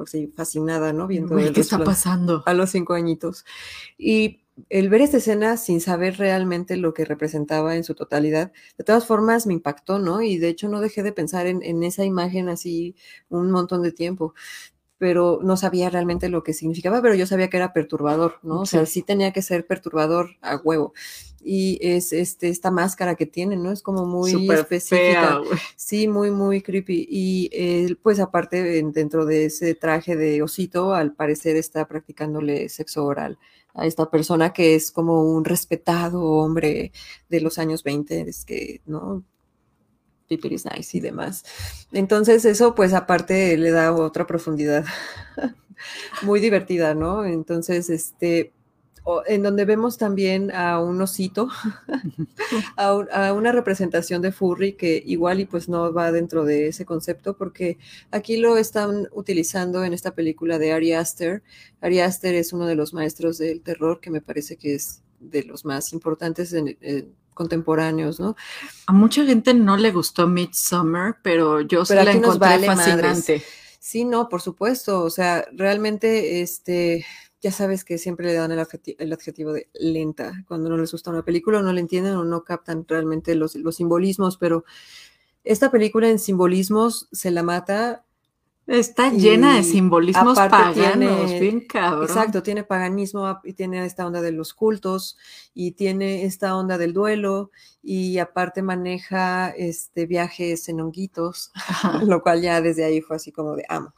así 0.04 0.28
fascinada, 0.36 0.94
¿no? 0.94 1.08
Viendo 1.08 1.36
¿Qué 1.36 1.62
está 1.62 1.84
pasando? 1.84 2.44
A 2.46 2.54
los 2.54 2.72
cinco 2.72 2.94
añitos. 2.94 3.46
Y 3.98 4.42
el 4.70 4.90
ver 4.90 5.02
esta 5.02 5.18
escena 5.18 5.58
sin 5.58 5.82
saber 5.82 6.18
realmente 6.18 6.78
lo 6.78 6.94
que 6.94 7.06
representaba 7.06 7.76
en 7.76 7.84
su 7.84 7.96
totalidad, 7.96 8.52
de 8.78 8.84
todas 8.84 9.06
formas 9.06 9.46
me 9.46 9.54
impactó, 9.54 10.00
¿no? 10.00 10.22
Y 10.22 10.38
de 10.38 10.50
hecho 10.50 10.68
no 10.68 10.82
dejé 10.82 11.04
de 11.04 11.12
pensar 11.12 11.48
en, 11.48 11.84
esa 11.84 12.06
imagen 12.06 12.50
así 12.50 12.96
un 13.30 13.52
montón 13.52 13.82
de 13.82 13.92
tiempo, 13.92 14.34
pero 14.98 15.40
no 15.44 15.58
sabía 15.58 15.90
realmente 15.90 16.28
lo 16.28 16.44
que 16.44 16.54
significaba, 16.54 17.02
pero 17.02 17.14
yo 17.14 17.28
sabía 17.28 17.50
que 17.50 17.58
era 17.58 17.72
perturbador, 17.72 18.40
¿no? 18.42 18.62
O 18.62 18.66
sea, 18.66 18.86
sí 18.88 19.04
tenía 19.04 19.32
que 19.32 19.44
ser 19.44 19.68
perturbador 19.68 20.32
a 20.42 20.56
huevo. 20.58 20.94
Y 21.40 21.78
es 21.82 22.14
este, 22.14 22.50
esta 22.50 22.72
máscara 22.72 23.16
que 23.16 23.28
tiene, 23.28 23.56
¿no? 23.56 23.72
Es 23.72 23.84
como 23.84 24.06
muy 24.06 24.50
específica. 24.52 25.40
sí, 25.76 26.08
muy, 26.08 26.32
muy 26.32 26.62
creepy. 26.62 27.08
Y 27.10 27.50
él, 27.54 27.98
pues 28.02 28.20
aparte, 28.20 28.64
dentro 28.92 29.26
de 29.26 29.46
ese 29.46 29.76
traje 29.76 30.16
de 30.16 30.42
osito, 30.42 30.96
al 30.96 31.14
parecer 31.14 31.56
está 31.56 31.88
practicándole 31.88 32.68
sexo 32.68 33.06
oral 33.06 33.38
a 33.78 33.86
esta 33.86 34.10
persona 34.10 34.52
que 34.54 34.76
es 34.76 34.92
como 34.92 35.24
un 35.24 35.46
respetado 35.46 36.24
hombre 36.24 36.92
de 37.30 37.42
los 37.42 37.58
años 37.58 37.84
20, 37.84 38.22
es 38.22 38.44
que, 38.44 38.82
¿no? 38.86 39.24
People 40.28 40.54
is 40.54 40.66
nice 40.66 40.98
y 40.98 41.00
demás. 41.00 41.46
Entonces 41.94 42.44
eso 42.44 42.76
pues 42.76 42.94
aparte 42.94 43.56
le 43.56 43.72
da 43.72 43.94
otra 43.94 44.28
profundidad 44.28 44.84
muy 46.24 46.40
divertida, 46.40 46.94
¿no? 46.96 47.24
Entonces, 47.24 47.90
este, 47.90 48.52
en 49.26 49.44
donde 49.44 49.66
vemos 49.66 49.98
también 49.98 50.52
a 50.52 50.80
un 50.80 51.02
osito, 51.02 51.50
a, 52.76 53.34
una 53.34 53.52
representación 53.52 54.22
de 54.22 54.32
furry 54.32 54.74
que 54.74 55.02
igual 55.06 55.40
y 55.40 55.46
pues 55.46 55.70
no 55.70 55.94
va 55.94 56.12
dentro 56.12 56.46
de 56.46 56.68
ese 56.68 56.86
concepto 56.86 57.38
porque 57.38 57.78
aquí 58.12 58.38
lo 58.38 58.58
están 58.58 59.08
utilizando 59.12 59.84
en 59.84 59.94
esta 59.94 60.12
película 60.12 60.60
de 60.60 60.74
Ari 60.74 60.94
Aster. 60.94 61.44
Ari 61.82 62.00
Aster 62.00 62.36
es 62.36 62.54
uno 62.54 62.66
de 62.66 62.76
los 62.76 62.94
maestros 62.94 63.38
del 63.38 63.62
terror 63.62 64.00
que 64.00 64.10
me 64.10 64.22
parece 64.22 64.58
que 64.58 64.76
es 64.76 65.02
de 65.20 65.44
los 65.44 65.66
más 65.66 65.94
importantes 65.94 66.54
contemporáneos, 67.34 68.20
¿no? 68.20 68.36
A 68.88 68.94
mucha 68.94 69.24
gente 69.26 69.54
no 69.54 69.78
le 69.78 69.92
gustó 69.92 70.28
Midsummer, 70.28 71.16
pero 71.22 71.62
yo 71.62 71.86
sí 71.86 71.94
la 71.94 72.12
encontré 72.12 72.60
fascinante. 72.60 73.44
Sí, 73.80 74.04
no, 74.04 74.28
por 74.28 74.42
supuesto. 74.42 75.04
O 75.04 75.10
sea, 75.10 75.46
realmente, 75.54 76.42
este, 76.42 77.06
ya 77.42 77.52
sabes 77.52 77.84
que 77.84 77.98
siempre 77.98 78.28
le 78.28 78.34
dan 78.34 78.52
el 78.52 78.60
adjetivo, 78.60 79.54
de 79.54 79.70
lenta. 79.74 80.44
Cuando 80.48 80.70
no 80.70 80.78
les 80.78 80.92
gusta 80.92 81.12
una 81.12 81.24
película, 81.24 81.62
no 81.62 81.74
le 81.74 81.82
entienden 81.82 82.16
o 82.16 82.24
no 82.24 82.44
captan 82.44 82.86
realmente 82.88 83.36
los, 83.36 83.56
los 83.56 83.76
simbolismos, 83.76 84.38
pero 84.38 84.66
esta 85.44 85.72
película 85.72 86.10
en 86.10 86.20
simbolismos 86.20 87.08
se 87.12 87.32
la 87.32 87.44
mata 87.44 88.06
Está 88.68 89.14
llena 89.14 89.56
de 89.56 89.64
simbolismos 89.64 90.38
paganos, 90.38 91.32
bien 91.40 91.62
cabrón. 91.62 92.04
Exacto, 92.04 92.44
tiene 92.44 92.66
paganismo 92.66 93.40
y 93.46 93.54
tiene 93.54 93.86
esta 93.86 94.06
onda 94.06 94.22
de 94.22 94.34
los 94.34 94.54
cultos 94.54 95.18
y 95.54 95.72
tiene 95.72 96.26
esta 96.26 96.58
onda 96.58 96.78
del 96.78 96.92
duelo 96.92 97.52
y 97.82 98.18
aparte 98.18 98.62
maneja 98.62 99.52
este 99.52 100.06
viajes 100.06 100.68
en 100.68 100.82
honguitos, 100.82 101.54
lo 102.04 102.22
cual 102.22 102.42
ya 102.42 102.60
desde 102.60 102.84
ahí 102.84 103.00
fue 103.00 103.16
así 103.16 103.32
como 103.32 103.56
de 103.56 103.64
amo, 103.70 103.94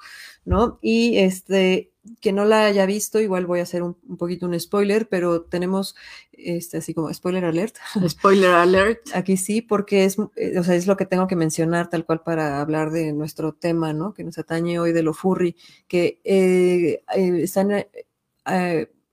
¿no? 0.46 0.78
Y 0.84 1.18
este 1.18 1.89
que 2.22 2.32
no 2.32 2.46
la 2.46 2.66
haya 2.66 2.86
visto, 2.86 3.20
igual 3.20 3.46
voy 3.46 3.60
a 3.60 3.64
hacer 3.64 3.84
un, 3.84 3.96
poquito 4.18 4.46
un 4.46 4.58
spoiler, 4.60 5.08
pero 5.10 5.42
tenemos 5.42 5.96
este 6.32 6.78
así 6.78 6.94
como 6.94 7.14
spoiler 7.14 7.46
alert. 7.46 7.76
Spoiler 8.08 8.52
alert. 8.52 9.02
Aquí 9.14 9.38
sí, 9.38 9.62
porque 9.62 10.06
es, 10.06 10.18
eh, 10.36 10.58
o 10.58 10.64
sea, 10.64 10.76
es 10.76 10.88
lo 10.88 10.98
que 10.98 11.06
tengo 11.06 11.28
que 11.28 11.36
mencionar 11.36 11.90
tal 11.90 12.06
cual 12.06 12.22
para 12.22 12.62
hablar 12.62 12.92
de 12.92 13.12
nuestro 13.12 13.54
tema, 13.54 13.94
¿no? 13.94 14.14
Que 14.14 14.24
nos 14.24 14.38
atañe 14.38 14.80
hoy 14.80 14.94
de 14.94 15.04
lo 15.04 15.14
furry, 15.14 15.56
que 15.88 16.22
eh, 16.24 17.04
eh, 17.16 17.42
están 17.42 17.86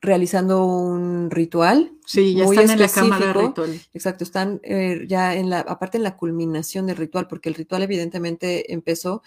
realizando 0.01 0.65
un 0.65 1.31
ritual. 1.31 1.93
Sí, 2.07 2.35
ya 2.35 2.45
están 2.45 2.71
en 2.71 2.81
la 2.81 2.89
cámara 2.89 3.33
ritual. 3.33 3.81
Exacto, 3.93 4.23
están 4.23 4.61
ya 5.09 5.35
en 5.35 5.51
la, 5.51 5.61
aparte 5.61 5.99
en 5.99 6.05
la 6.05 6.17
culminación 6.17 6.87
del 6.87 6.97
ritual, 6.97 7.27
porque 7.27 7.49
el 7.49 7.57
ritual 7.57 7.83
evidentemente 7.83 8.73
empezó 8.73 9.23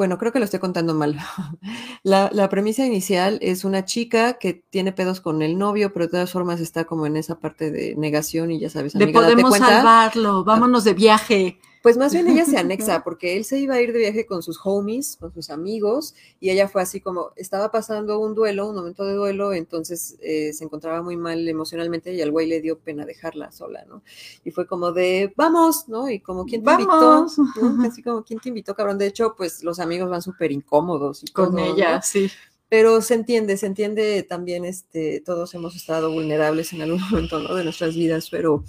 bueno, 0.00 0.16
creo 0.16 0.32
que 0.32 0.38
lo 0.38 0.46
estoy 0.46 0.60
contando 0.60 0.94
mal. 0.94 1.18
La, 2.02 2.48
premisa 2.48 2.86
inicial 2.86 3.38
es 3.42 3.66
una 3.66 3.84
chica 3.84 4.38
que 4.38 4.54
tiene 4.54 4.92
pedos 4.92 5.20
con 5.20 5.42
el 5.42 5.58
novio, 5.58 5.92
pero 5.92 6.06
de 6.06 6.12
todas 6.12 6.32
formas 6.32 6.58
está 6.58 6.86
como 6.86 7.04
en 7.04 7.18
esa 7.18 7.38
parte 7.38 7.70
de 7.70 7.94
negación 7.96 8.50
y 8.50 8.58
ya 8.58 8.70
sabes, 8.70 8.96
amiga, 8.96 9.08
de 9.08 9.12
podemos 9.12 9.58
salvarlo, 9.58 10.42
vámonos 10.42 10.84
de 10.84 10.94
viaje. 10.94 11.60
Pues 11.82 11.96
más 11.96 12.12
bien 12.12 12.28
ella 12.28 12.44
se 12.44 12.56
anexa, 12.58 13.02
porque 13.02 13.36
él 13.36 13.44
se 13.44 13.58
iba 13.58 13.74
a 13.74 13.80
ir 13.80 13.92
de 13.92 13.98
viaje 14.00 14.26
con 14.26 14.42
sus 14.42 14.60
homies, 14.64 15.16
con 15.18 15.32
sus 15.32 15.50
amigos, 15.50 16.14
y 16.40 16.50
ella 16.50 16.68
fue 16.68 16.82
así 16.82 17.00
como, 17.00 17.32
estaba 17.36 17.70
pasando 17.70 18.18
un 18.18 18.34
duelo, 18.34 18.68
un 18.68 18.76
momento 18.76 19.04
de 19.04 19.14
duelo, 19.14 19.52
entonces 19.52 20.16
eh, 20.20 20.52
se 20.52 20.64
encontraba 20.64 21.02
muy 21.02 21.16
mal 21.16 21.48
emocionalmente 21.48 22.12
y 22.12 22.20
al 22.20 22.30
güey 22.30 22.46
le 22.46 22.60
dio 22.60 22.78
pena 22.78 23.04
dejarla 23.04 23.50
sola, 23.50 23.84
¿no? 23.88 24.02
Y 24.44 24.50
fue 24.50 24.66
como 24.66 24.92
de, 24.92 25.32
vamos, 25.36 25.88
¿no? 25.88 26.10
Y 26.10 26.20
como, 26.20 26.44
¿quién 26.44 26.62
te 26.62 26.72
invitó? 26.72 27.26
Así 27.86 28.02
como, 28.02 28.22
¿quién 28.22 28.40
te 28.40 28.50
invitó, 28.50 28.74
cabrón? 28.74 28.98
De 28.98 29.06
hecho, 29.06 29.34
pues 29.36 29.62
los 29.64 29.80
amigos 29.80 30.10
van 30.10 30.22
súper 30.22 30.52
incómodos. 30.52 31.22
Y 31.22 31.32
con 31.32 31.58
ella, 31.58 32.02
sí 32.02 32.30
pero 32.70 33.02
se 33.02 33.14
entiende, 33.14 33.56
se 33.56 33.66
entiende 33.66 34.22
también, 34.22 34.64
este, 34.64 35.20
todos 35.20 35.52
hemos 35.54 35.74
estado 35.74 36.12
vulnerables 36.12 36.72
en 36.72 36.80
algún 36.80 37.00
momento 37.10 37.40
¿no? 37.40 37.54
de 37.54 37.64
nuestras 37.64 37.94
vidas, 37.94 38.30
pero 38.30 38.64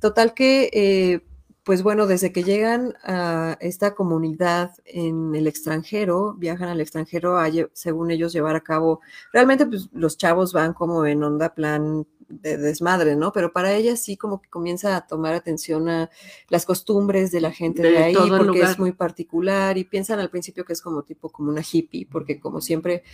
total 0.00 0.34
que 0.34 0.70
eh, 0.72 1.20
pues 1.64 1.82
bueno, 1.82 2.06
desde 2.06 2.30
que 2.30 2.44
llegan 2.44 2.94
a 3.02 3.56
esta 3.60 3.94
comunidad 3.94 4.74
en 4.84 5.34
el 5.34 5.46
extranjero, 5.46 6.34
viajan 6.34 6.68
al 6.68 6.82
extranjero 6.82 7.38
a, 7.38 7.50
según 7.72 8.10
ellos, 8.10 8.34
llevar 8.34 8.54
a 8.54 8.60
cabo, 8.60 9.00
realmente 9.32 9.64
pues 9.64 9.88
los 9.92 10.18
chavos 10.18 10.52
van 10.52 10.74
como 10.74 11.06
en 11.06 11.24
onda 11.24 11.54
plan 11.54 12.06
de 12.28 12.58
desmadre, 12.58 13.16
¿no? 13.16 13.32
Pero 13.32 13.52
para 13.52 13.72
ella 13.72 13.96
sí 13.96 14.18
como 14.18 14.42
que 14.42 14.50
comienza 14.50 14.94
a 14.94 15.06
tomar 15.06 15.32
atención 15.32 15.88
a 15.88 16.10
las 16.50 16.66
costumbres 16.66 17.32
de 17.32 17.40
la 17.40 17.50
gente 17.50 17.82
de, 17.82 17.96
ahí, 17.96 18.14
porque 18.14 18.60
es 18.60 18.78
muy 18.78 18.92
particular 18.92 19.78
y 19.78 19.84
piensan 19.84 20.20
al 20.20 20.30
principio 20.30 20.66
que 20.66 20.74
es 20.74 20.82
como 20.82 21.02
tipo 21.02 21.30
como 21.30 21.50
una 21.50 21.62
hippie, 21.62 22.06
porque 22.10 22.40
como 22.40 22.60
siempre, 22.60 23.04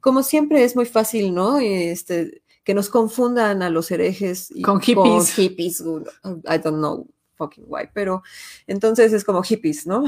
como 0.00 0.24
siempre 0.24 0.64
es 0.64 0.74
muy 0.74 0.86
fácil, 0.86 1.32
¿no? 1.32 1.58
Este, 1.58 2.42
que 2.64 2.74
nos 2.74 2.88
confundan 2.88 3.62
a 3.62 3.70
los 3.70 3.92
herejes 3.92 4.50
y 4.50 4.62
con 4.62 4.80
hippies. 4.80 5.04
Con 5.04 5.26
hippies, 5.26 5.80
I 5.80 6.58
don't 6.58 6.78
know 6.78 7.06
fucking 7.42 7.64
white, 7.66 7.90
pero 7.94 8.22
entonces 8.66 9.12
es 9.12 9.24
como 9.24 9.42
hippies, 9.42 9.86
¿no? 9.86 10.04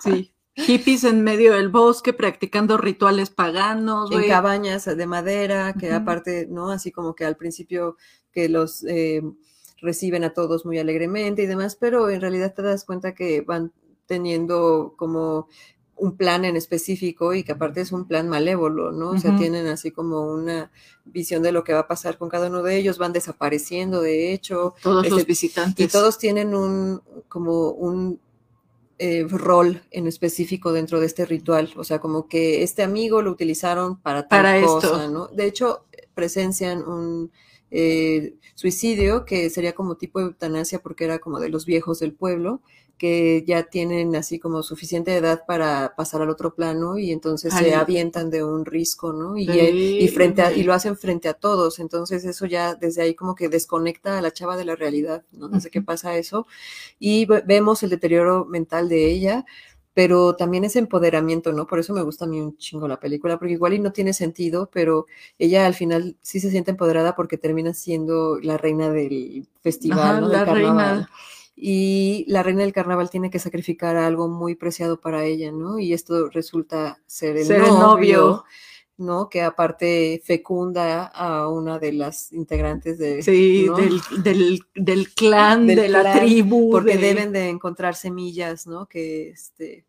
Sí. 0.00 0.32
Hippies 0.56 1.02
en 1.02 1.22
medio 1.24 1.54
del 1.54 1.68
bosque 1.68 2.12
practicando 2.12 2.76
rituales 2.78 3.28
paganos. 3.28 4.10
En 4.12 4.28
cabañas 4.28 4.84
de 4.84 5.06
madera, 5.06 5.74
que 5.74 5.92
aparte, 5.92 6.46
¿no? 6.48 6.70
Así 6.70 6.92
como 6.92 7.14
que 7.14 7.24
al 7.24 7.36
principio 7.36 7.96
que 8.30 8.48
los 8.48 8.84
eh, 8.84 9.22
reciben 9.82 10.22
a 10.22 10.32
todos 10.32 10.64
muy 10.64 10.78
alegremente 10.78 11.42
y 11.42 11.46
demás, 11.46 11.76
pero 11.76 12.08
en 12.08 12.20
realidad 12.20 12.54
te 12.54 12.62
das 12.62 12.84
cuenta 12.84 13.14
que 13.14 13.40
van 13.40 13.72
teniendo 14.06 14.94
como 14.96 15.48
un 15.96 16.16
plan 16.16 16.44
en 16.44 16.56
específico 16.56 17.34
y 17.34 17.44
que 17.44 17.52
aparte 17.52 17.80
es 17.80 17.92
un 17.92 18.06
plan 18.06 18.28
malévolo, 18.28 18.92
¿no? 18.92 19.10
O 19.10 19.18
sea, 19.18 19.36
tienen 19.36 19.66
así 19.66 19.90
como 19.90 20.32
una 20.32 20.70
visión 21.04 21.42
de 21.42 21.52
lo 21.52 21.64
que 21.64 21.72
va 21.72 21.80
a 21.80 21.88
pasar 21.88 22.18
con 22.18 22.28
cada 22.28 22.48
uno 22.48 22.62
de 22.62 22.76
ellos, 22.76 22.98
van 22.98 23.12
desapareciendo, 23.12 24.00
de 24.00 24.32
hecho. 24.32 24.74
Todos 24.82 25.08
los 25.08 25.20
este, 25.20 25.28
visitantes. 25.28 25.86
Y 25.86 25.88
todos 25.88 26.18
tienen 26.18 26.54
un, 26.54 27.00
como 27.28 27.70
un 27.70 28.18
eh, 28.98 29.26
rol 29.28 29.82
en 29.90 30.06
específico 30.06 30.72
dentro 30.72 31.00
de 31.00 31.06
este 31.06 31.26
ritual, 31.26 31.72
o 31.76 31.84
sea, 31.84 32.00
como 32.00 32.28
que 32.28 32.62
este 32.62 32.82
amigo 32.82 33.22
lo 33.22 33.30
utilizaron 33.30 34.00
para 34.00 34.28
tal 34.28 34.42
para 34.42 34.62
cosa, 34.62 35.08
¿no? 35.08 35.28
De 35.28 35.46
hecho, 35.46 35.84
presencian 36.14 36.86
un 36.86 37.30
eh, 37.70 38.34
suicidio 38.54 39.24
que 39.24 39.50
sería 39.50 39.74
como 39.74 39.96
tipo 39.96 40.20
de 40.20 40.26
eutanasia 40.26 40.78
porque 40.78 41.04
era 41.04 41.18
como 41.18 41.40
de 41.40 41.48
los 41.48 41.66
viejos 41.66 41.98
del 41.98 42.12
pueblo 42.12 42.62
que 42.98 43.44
ya 43.46 43.64
tienen 43.64 44.14
así 44.14 44.38
como 44.38 44.62
suficiente 44.62 45.16
edad 45.16 45.44
para 45.46 45.94
pasar 45.96 46.22
al 46.22 46.30
otro 46.30 46.54
plano 46.54 46.96
y 46.96 47.10
entonces 47.10 47.52
se 47.52 47.74
avientan 47.74 48.30
de 48.30 48.44
un 48.44 48.64
risco, 48.64 49.12
¿no? 49.12 49.36
Y, 49.36 49.50
y, 49.50 50.08
frente 50.08 50.42
a, 50.42 50.52
y 50.52 50.62
lo 50.62 50.72
hacen 50.72 50.96
frente 50.96 51.28
a 51.28 51.34
todos, 51.34 51.80
entonces 51.80 52.24
eso 52.24 52.46
ya 52.46 52.74
desde 52.74 53.02
ahí 53.02 53.14
como 53.14 53.34
que 53.34 53.48
desconecta 53.48 54.18
a 54.18 54.22
la 54.22 54.32
chava 54.32 54.56
de 54.56 54.64
la 54.64 54.76
realidad, 54.76 55.24
¿no? 55.32 55.48
Desde 55.48 55.70
que 55.70 55.82
pasa 55.82 56.16
eso 56.16 56.46
y 56.98 57.26
vemos 57.26 57.82
el 57.82 57.90
deterioro 57.90 58.44
mental 58.44 58.88
de 58.88 59.10
ella, 59.10 59.44
pero 59.92 60.36
también 60.36 60.64
ese 60.64 60.78
empoderamiento, 60.78 61.52
¿no? 61.52 61.66
Por 61.66 61.78
eso 61.80 61.94
me 61.94 62.02
gusta 62.02 62.26
a 62.26 62.28
mí 62.28 62.40
un 62.40 62.56
chingo 62.58 62.86
la 62.86 63.00
película, 63.00 63.38
porque 63.38 63.54
igual 63.54 63.74
y 63.74 63.78
no 63.78 63.92
tiene 63.92 64.12
sentido, 64.12 64.68
pero 64.72 65.06
ella 65.38 65.66
al 65.66 65.74
final 65.74 66.16
sí 66.20 66.40
se 66.40 66.50
siente 66.50 66.72
empoderada 66.72 67.14
porque 67.16 67.38
termina 67.38 67.74
siendo 67.74 68.38
la 68.40 68.56
reina 68.56 68.90
del 68.90 69.46
festival, 69.62 70.20
¿no? 70.20 70.28
La 70.28 70.44
reina 70.44 71.08
y 71.56 72.24
la 72.28 72.42
reina 72.42 72.62
del 72.62 72.72
carnaval 72.72 73.10
tiene 73.10 73.30
que 73.30 73.38
sacrificar 73.38 73.96
algo 73.96 74.28
muy 74.28 74.56
preciado 74.56 75.00
para 75.00 75.24
ella, 75.24 75.52
¿no? 75.52 75.78
Y 75.78 75.92
esto 75.92 76.28
resulta 76.30 77.00
ser 77.06 77.36
el, 77.36 77.48
novio, 77.48 78.44
¿no? 78.96 79.28
Que 79.28 79.42
aparte 79.42 80.20
fecunda 80.24 81.06
a 81.06 81.48
una 81.48 81.78
de 81.78 81.92
las 81.92 82.32
integrantes 82.32 82.98
de, 82.98 83.22
sí, 83.22 83.68
del, 84.24 84.60
del, 84.74 85.14
clan, 85.14 85.68
de 85.68 85.88
la 85.88 86.12
tribu. 86.12 86.72
Porque 86.72 86.98
deben 86.98 87.30
de 87.30 87.50
encontrar 87.50 87.94
semillas, 87.94 88.66
¿no? 88.66 88.86
Que 88.86 89.30
este, 89.30 89.86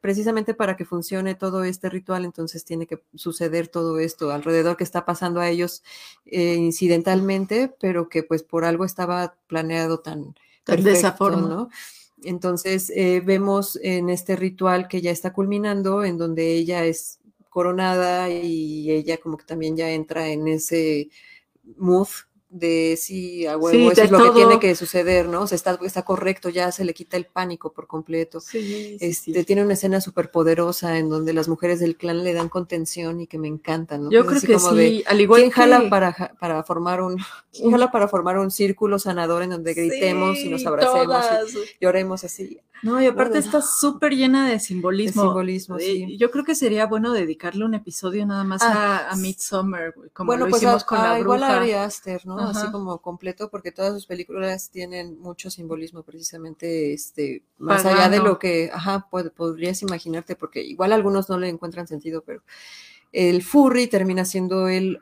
precisamente 0.00 0.54
para 0.54 0.76
que 0.76 0.84
funcione 0.84 1.34
todo 1.34 1.64
este 1.64 1.90
ritual, 1.90 2.24
entonces 2.24 2.64
tiene 2.64 2.86
que 2.86 3.02
suceder 3.16 3.66
todo 3.66 3.98
esto 3.98 4.30
alrededor 4.30 4.76
que 4.76 4.84
está 4.84 5.04
pasando 5.04 5.40
a 5.40 5.48
ellos 5.48 5.82
eh, 6.24 6.54
incidentalmente, 6.54 7.74
pero 7.80 8.08
que 8.08 8.22
pues 8.22 8.44
por 8.44 8.64
algo 8.64 8.84
estaba 8.84 9.34
planeado 9.48 9.98
tan 9.98 10.36
de 10.66 10.92
esa 10.92 11.12
forma. 11.12 11.48
¿no? 11.48 11.70
Entonces 12.22 12.90
eh, 12.94 13.22
vemos 13.24 13.78
en 13.82 14.10
este 14.10 14.36
ritual 14.36 14.88
que 14.88 15.00
ya 15.00 15.10
está 15.10 15.32
culminando, 15.32 16.04
en 16.04 16.18
donde 16.18 16.54
ella 16.54 16.84
es 16.84 17.18
coronada 17.48 18.30
y 18.30 18.90
ella 18.90 19.18
como 19.18 19.36
que 19.36 19.44
también 19.44 19.76
ya 19.76 19.90
entra 19.90 20.28
en 20.28 20.46
ese 20.48 21.10
mood 21.76 22.08
de 22.50 22.98
sí, 23.00 23.46
a 23.46 23.56
huevo, 23.56 23.92
eso 23.92 24.02
es 24.02 24.10
lo 24.10 24.24
que 24.24 24.30
tiene 24.30 24.58
que 24.58 24.74
suceder, 24.74 25.28
¿no? 25.28 25.42
O 25.42 25.46
sea, 25.46 25.54
está, 25.54 25.78
está 25.82 26.02
correcto, 26.02 26.48
ya 26.48 26.72
se 26.72 26.84
le 26.84 26.92
quita 26.92 27.16
el 27.16 27.26
pánico 27.26 27.72
por 27.72 27.86
completo. 27.86 28.40
Sí, 28.40 28.96
este, 29.00 29.44
Tiene 29.44 29.64
una 29.64 29.74
escena 29.74 30.00
súper 30.00 30.32
poderosa 30.32 30.98
en 30.98 31.08
donde 31.08 31.32
las 31.32 31.48
mujeres 31.48 31.78
del 31.78 31.96
clan 31.96 32.24
le 32.24 32.32
dan 32.34 32.48
contención 32.48 33.20
y 33.20 33.28
que 33.28 33.38
me 33.38 33.46
encantan, 33.46 34.04
¿no? 34.04 34.10
Yo 34.10 34.26
creo 34.26 34.40
que 34.40 34.58
sí, 34.58 35.04
al 35.06 35.20
igual 35.20 35.42
¿quién 35.42 35.52
jala 35.52 35.88
para, 35.88 36.34
para 36.40 36.64
formar 36.64 37.02
un, 37.02 37.18
jala 37.70 37.92
para 37.92 38.08
formar 38.08 38.36
un 38.38 38.50
círculo 38.50 38.98
sanador 38.98 39.44
en 39.44 39.50
donde 39.50 39.72
gritemos 39.72 40.36
y 40.38 40.48
nos 40.48 40.66
abracemos 40.66 41.24
y 41.54 41.84
lloremos 41.84 42.24
así? 42.24 42.60
No, 42.82 43.00
y 43.00 43.06
aparte 43.06 43.38
está 43.38 43.60
súper 43.60 44.14
llena 44.14 44.48
de 44.48 44.58
simbolismo. 44.58 45.22
De 45.22 45.28
simbolismo, 45.28 45.78
sí. 45.78 46.16
Yo 46.16 46.30
creo 46.30 46.44
que 46.44 46.54
sería 46.54 46.86
bueno 46.86 47.12
dedicarle 47.12 47.64
un 47.64 47.74
episodio 47.74 48.24
nada 48.24 48.42
más 48.42 48.62
a, 48.62 49.10
a 49.10 49.16
Midsommar, 49.16 49.94
como 50.14 50.28
bueno, 50.28 50.46
lo 50.46 50.50
pues 50.50 50.62
hicimos 50.62 50.84
con 50.84 50.98
la 50.98 51.18
bruja. 51.18 51.20
Igual 51.20 51.42
a 51.42 51.56
Ari 51.60 51.72
Aster, 51.72 52.26
¿no? 52.26 52.39
Así 52.48 52.70
como 52.70 52.98
completo, 52.98 53.50
porque 53.50 53.72
todas 53.72 53.92
sus 53.92 54.06
películas 54.06 54.70
tienen 54.70 55.18
mucho 55.18 55.50
simbolismo, 55.50 56.02
precisamente, 56.02 56.92
este, 56.92 57.44
más 57.58 57.84
allá 57.84 58.08
de 58.08 58.18
lo 58.18 58.38
que, 58.38 58.70
ajá, 58.72 59.08
podrías 59.10 59.82
imaginarte, 59.82 60.36
porque 60.36 60.62
igual 60.62 60.92
algunos 60.92 61.28
no 61.28 61.38
le 61.38 61.48
encuentran 61.48 61.86
sentido, 61.86 62.22
pero 62.22 62.42
el 63.12 63.42
furry 63.42 63.86
termina 63.86 64.24
siendo 64.24 64.68
el 64.68 65.00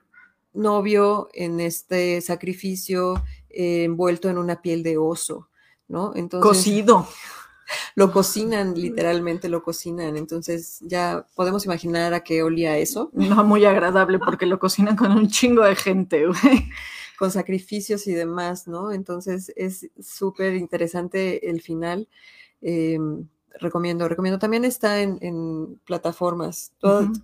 novio 0.53 1.29
en 1.33 1.61
este 1.61 2.21
sacrificio 2.21 3.23
eh, 3.51 3.85
envuelto 3.85 4.29
en 4.29 4.39
una 4.39 4.61
piel 4.61 4.83
de 4.83 4.99
oso, 4.99 5.49
¿no? 5.89 6.13
Entonces, 6.15 6.49
Cocido 6.49 7.07
lo 7.95 8.13
cocinan, 8.13 8.75
literalmente 8.75 9.49
lo 9.49 9.63
cocinan. 9.63 10.17
Entonces 10.17 10.79
ya 10.81 11.27
podemos 11.35 11.65
imaginar 11.65 12.15
a 12.15 12.21
qué 12.21 12.43
olía 12.43 12.77
eso. 12.79 13.11
No 13.13 13.45
muy 13.45 13.65
agradable 13.65 14.19
porque 14.19 14.47
lo 14.47 14.59
cocinan 14.59 14.97
con 14.97 15.13
un 15.13 15.29
chingo 15.29 15.65
de 15.65 15.77
gente, 15.77 16.27
güey. 16.27 16.71
Con 17.19 17.31
sacrificios 17.31 18.07
y 18.07 18.13
demás, 18.13 18.69
¿no? 18.69 18.93
Entonces 18.93 19.53
es 19.57 19.91
súper 20.01 20.55
interesante 20.55 21.51
el 21.51 21.61
final. 21.61 22.09
Em, 22.61 23.27
recomiendo, 23.61 24.09
recomiendo. 24.09 24.39
También 24.39 24.65
está 24.65 25.01
en, 25.01 25.81
plataformas. 25.85 26.73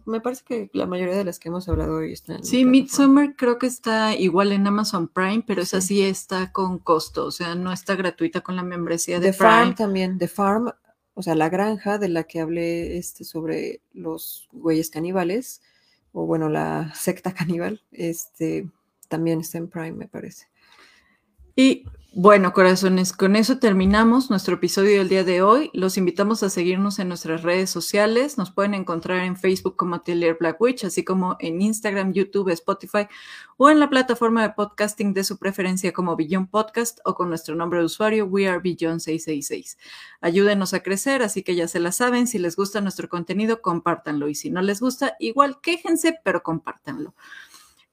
Me 0.06 0.20
parece 0.20 0.44
que 0.44 0.70
la 0.72 0.86
mayoría 0.86 1.16
de 1.16 1.24
las 1.24 1.38
que 1.38 1.48
hemos 1.48 1.68
hablado 1.68 1.96
hoy 1.96 2.12
están. 2.12 2.44
Sí, 2.44 2.64
Midsummer 2.64 3.34
creo 3.36 3.58
que 3.58 3.66
está 3.66 4.14
igual 4.14 4.52
en 4.52 4.66
Amazon 4.66 5.08
Prime, 5.08 5.44
pero 5.46 5.62
esa 5.62 5.80
sí 5.80 6.02
está 6.02 6.52
con 6.52 6.78
costo, 6.78 7.26
o 7.26 7.30
sea, 7.30 7.54
no 7.54 7.72
está 7.72 7.94
gratuita 7.94 8.40
con 8.40 8.56
la 8.56 8.62
membresía 8.62 9.20
de 9.20 9.28
The 9.28 9.32
Farm 9.32 9.74
también, 9.74 10.18
The 10.18 10.28
Farm, 10.28 10.72
o 11.14 11.22
sea, 11.22 11.34
la 11.34 11.48
granja 11.48 11.98
de 11.98 12.08
la 12.08 12.24
que 12.24 12.40
hablé 12.40 12.96
este, 12.98 13.24
sobre 13.24 13.80
los 13.92 14.48
güeyes 14.52 14.90
caníbales, 14.90 15.62
o 16.12 16.26
bueno, 16.26 16.48
la 16.48 16.92
secta 16.94 17.32
caníbal, 17.34 17.82
este, 17.92 18.68
también 19.08 19.40
está 19.40 19.58
en 19.58 19.68
Prime, 19.68 19.92
me 19.92 20.08
parece. 20.08 20.48
Y 21.56 21.84
bueno, 22.16 22.52
corazones, 22.52 23.12
con 23.12 23.34
eso 23.34 23.58
terminamos 23.58 24.30
nuestro 24.30 24.54
episodio 24.54 24.98
del 24.98 25.08
día 25.08 25.24
de 25.24 25.42
hoy. 25.42 25.70
Los 25.72 25.96
invitamos 25.96 26.44
a 26.44 26.50
seguirnos 26.50 27.00
en 27.00 27.08
nuestras 27.08 27.42
redes 27.42 27.70
sociales. 27.70 28.38
Nos 28.38 28.52
pueden 28.52 28.74
encontrar 28.74 29.24
en 29.24 29.36
Facebook 29.36 29.74
como 29.74 29.96
Atelier 29.96 30.36
Black 30.38 30.60
Witch, 30.60 30.84
así 30.84 31.02
como 31.02 31.36
en 31.40 31.60
Instagram, 31.60 32.12
YouTube, 32.12 32.50
Spotify 32.50 33.08
o 33.56 33.68
en 33.68 33.80
la 33.80 33.90
plataforma 33.90 34.42
de 34.42 34.50
podcasting 34.50 35.12
de 35.12 35.24
su 35.24 35.38
preferencia 35.38 35.92
como 35.92 36.14
Beyond 36.14 36.50
Podcast 36.50 37.00
o 37.04 37.16
con 37.16 37.30
nuestro 37.30 37.56
nombre 37.56 37.80
de 37.80 37.86
usuario 37.86 38.26
We 38.26 38.48
Are 38.48 38.60
Beyond 38.60 39.00
666. 39.00 39.76
Ayúdenos 40.20 40.72
a 40.72 40.84
crecer, 40.84 41.20
así 41.22 41.42
que 41.42 41.56
ya 41.56 41.66
se 41.66 41.80
la 41.80 41.90
saben. 41.90 42.28
Si 42.28 42.38
les 42.38 42.54
gusta 42.54 42.80
nuestro 42.80 43.08
contenido, 43.08 43.60
compártanlo. 43.60 44.28
Y 44.28 44.36
si 44.36 44.50
no 44.50 44.62
les 44.62 44.80
gusta, 44.80 45.16
igual 45.18 45.60
quéjense, 45.60 46.16
pero 46.22 46.44
compártanlo. 46.44 47.14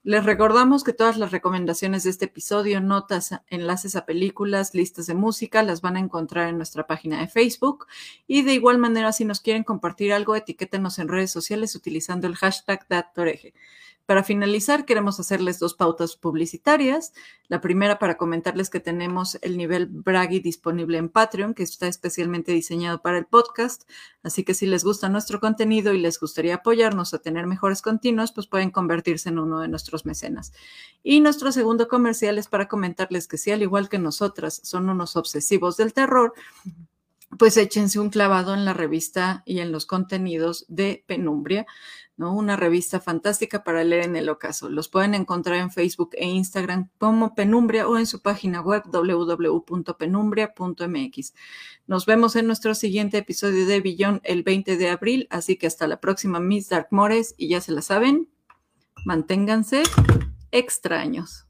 Les 0.04 0.26
recordamos 0.26 0.84
que 0.84 0.93
todas 0.93 1.18
las 1.18 1.32
recomendaciones 1.32 2.04
de 2.04 2.10
este 2.10 2.26
episodio, 2.26 2.82
notas, 2.82 3.36
enlaces 3.49 3.95
a 3.95 4.08
películas, 4.08 4.74
listas 4.74 5.06
de 5.06 5.14
música, 5.14 5.62
las 5.62 5.82
van 5.82 5.95
a 5.95 5.99
encontrar 5.99 6.49
en 6.49 6.58
nuestra 6.58 6.88
página 6.88 7.20
de 7.20 7.28
Facebook. 7.28 7.86
Y 8.26 8.41
de 8.41 8.56
igual 8.56 8.80
manera, 8.80 9.12
si 9.12 9.26
nos 9.26 9.41
quieren 9.41 9.64
compartir 9.64 10.12
algo, 10.12 10.36
etiquétenos 10.36 10.97
en 10.97 11.08
redes 11.08 11.30
sociales 11.30 11.76
utilizando 11.76 12.26
el 12.26 12.36
hashtag 12.36 12.88
DatToreje. 12.89 13.54
Para 14.12 14.26
finalizar, 14.26 14.84
queremos 14.84 15.22
hacerles 15.22 15.57
dos 15.57 15.74
pautas 15.74 16.18
publicitarias. 16.18 17.14
La 17.47 17.62
primera 17.62 17.97
para 17.97 18.18
comentarles 18.18 18.70
que 18.70 18.82
tenemos 18.82 19.39
el 19.41 19.55
nivel 19.55 19.88
Bragi 19.88 20.41
disponible 20.41 20.97
en 20.97 21.07
Patreon, 21.07 21.53
que 21.53 21.64
está 21.64 21.88
especialmente 21.88 22.51
diseñado 22.51 23.01
para 23.01 23.20
el 23.20 23.26
podcast. 23.26 23.89
Así 24.22 24.43
que 24.43 24.53
si 24.53 24.66
les 24.66 24.84
gusta 24.84 25.07
nuestro 25.07 25.39
contenido 25.39 25.93
y 25.93 26.01
les 26.01 26.20
gustaría 26.20 26.55
apoyarnos 26.55 27.14
a 27.14 27.20
tener 27.20 27.47
mejores 27.47 27.82
continuos, 27.82 28.34
pues 28.34 28.47
pueden 28.47 28.70
convertirse 28.70 29.30
en 29.30 29.39
uno 29.39 29.62
de 29.62 29.70
nuestros 29.70 30.05
mecenas. 30.05 30.51
Y 31.03 31.22
nuestro 31.22 31.53
segundo 31.53 31.88
comercial 31.88 32.38
es 32.38 32.49
para 32.49 32.68
comentarles 32.68 33.30
que 33.30 33.38
si 33.38 33.51
al 33.51 33.62
igual 33.62 33.88
que 33.88 33.97
nosotras 33.97 34.59
son 34.62 34.89
unos 34.89 35.16
obsesivos 35.16 35.78
del 35.78 35.93
terror, 35.93 36.34
pues 37.38 37.57
échense 37.57 37.99
un 37.99 38.09
clavado 38.09 38.53
en 38.53 38.66
la 38.66 38.74
revista 38.74 39.43
y 39.45 39.59
en 39.59 39.72
los 39.72 39.86
contenidos 39.86 40.66
de 40.68 41.03
Penumbria. 41.07 41.66
Una 42.30 42.55
revista 42.55 42.99
fantástica 42.99 43.63
para 43.63 43.84
leer 43.84 44.05
en 44.05 44.15
el 44.15 44.30
ocaso. 44.30 44.69
Los 44.69 44.89
pueden 44.89 45.15
encontrar 45.15 45.57
en 45.57 45.72
Facebook 45.72 46.11
e 46.13 46.28
Instagram 46.28 46.89
como 46.99 47.34
Penumbria 47.34 47.88
o 47.88 47.97
en 47.97 48.05
su 48.05 48.22
página 48.22 48.61
web 48.61 48.84
www.penumbria.mx. 48.86 51.34
Nos 51.88 52.05
vemos 52.05 52.36
en 52.36 52.45
nuestro 52.47 52.76
siguiente 52.76 53.17
episodio 53.17 53.65
de 53.65 53.82
Billón 53.82 54.22
el 54.24 54.43
20 54.43 54.78
de 54.78 54.89
abril, 54.89 55.28
así 55.32 55.57
que 55.57 55.65
hasta 55.67 55.88
la 55.88 55.99
próxima, 55.99 56.39
Miss 56.39 56.69
Dark 56.69 56.88
Mores, 56.91 57.34
y 57.38 57.47
ya 57.47 57.61
se 57.61 57.72
la 57.72 57.82
saben, 57.82 58.30
manténganse 59.05 59.82
extraños. 60.51 61.47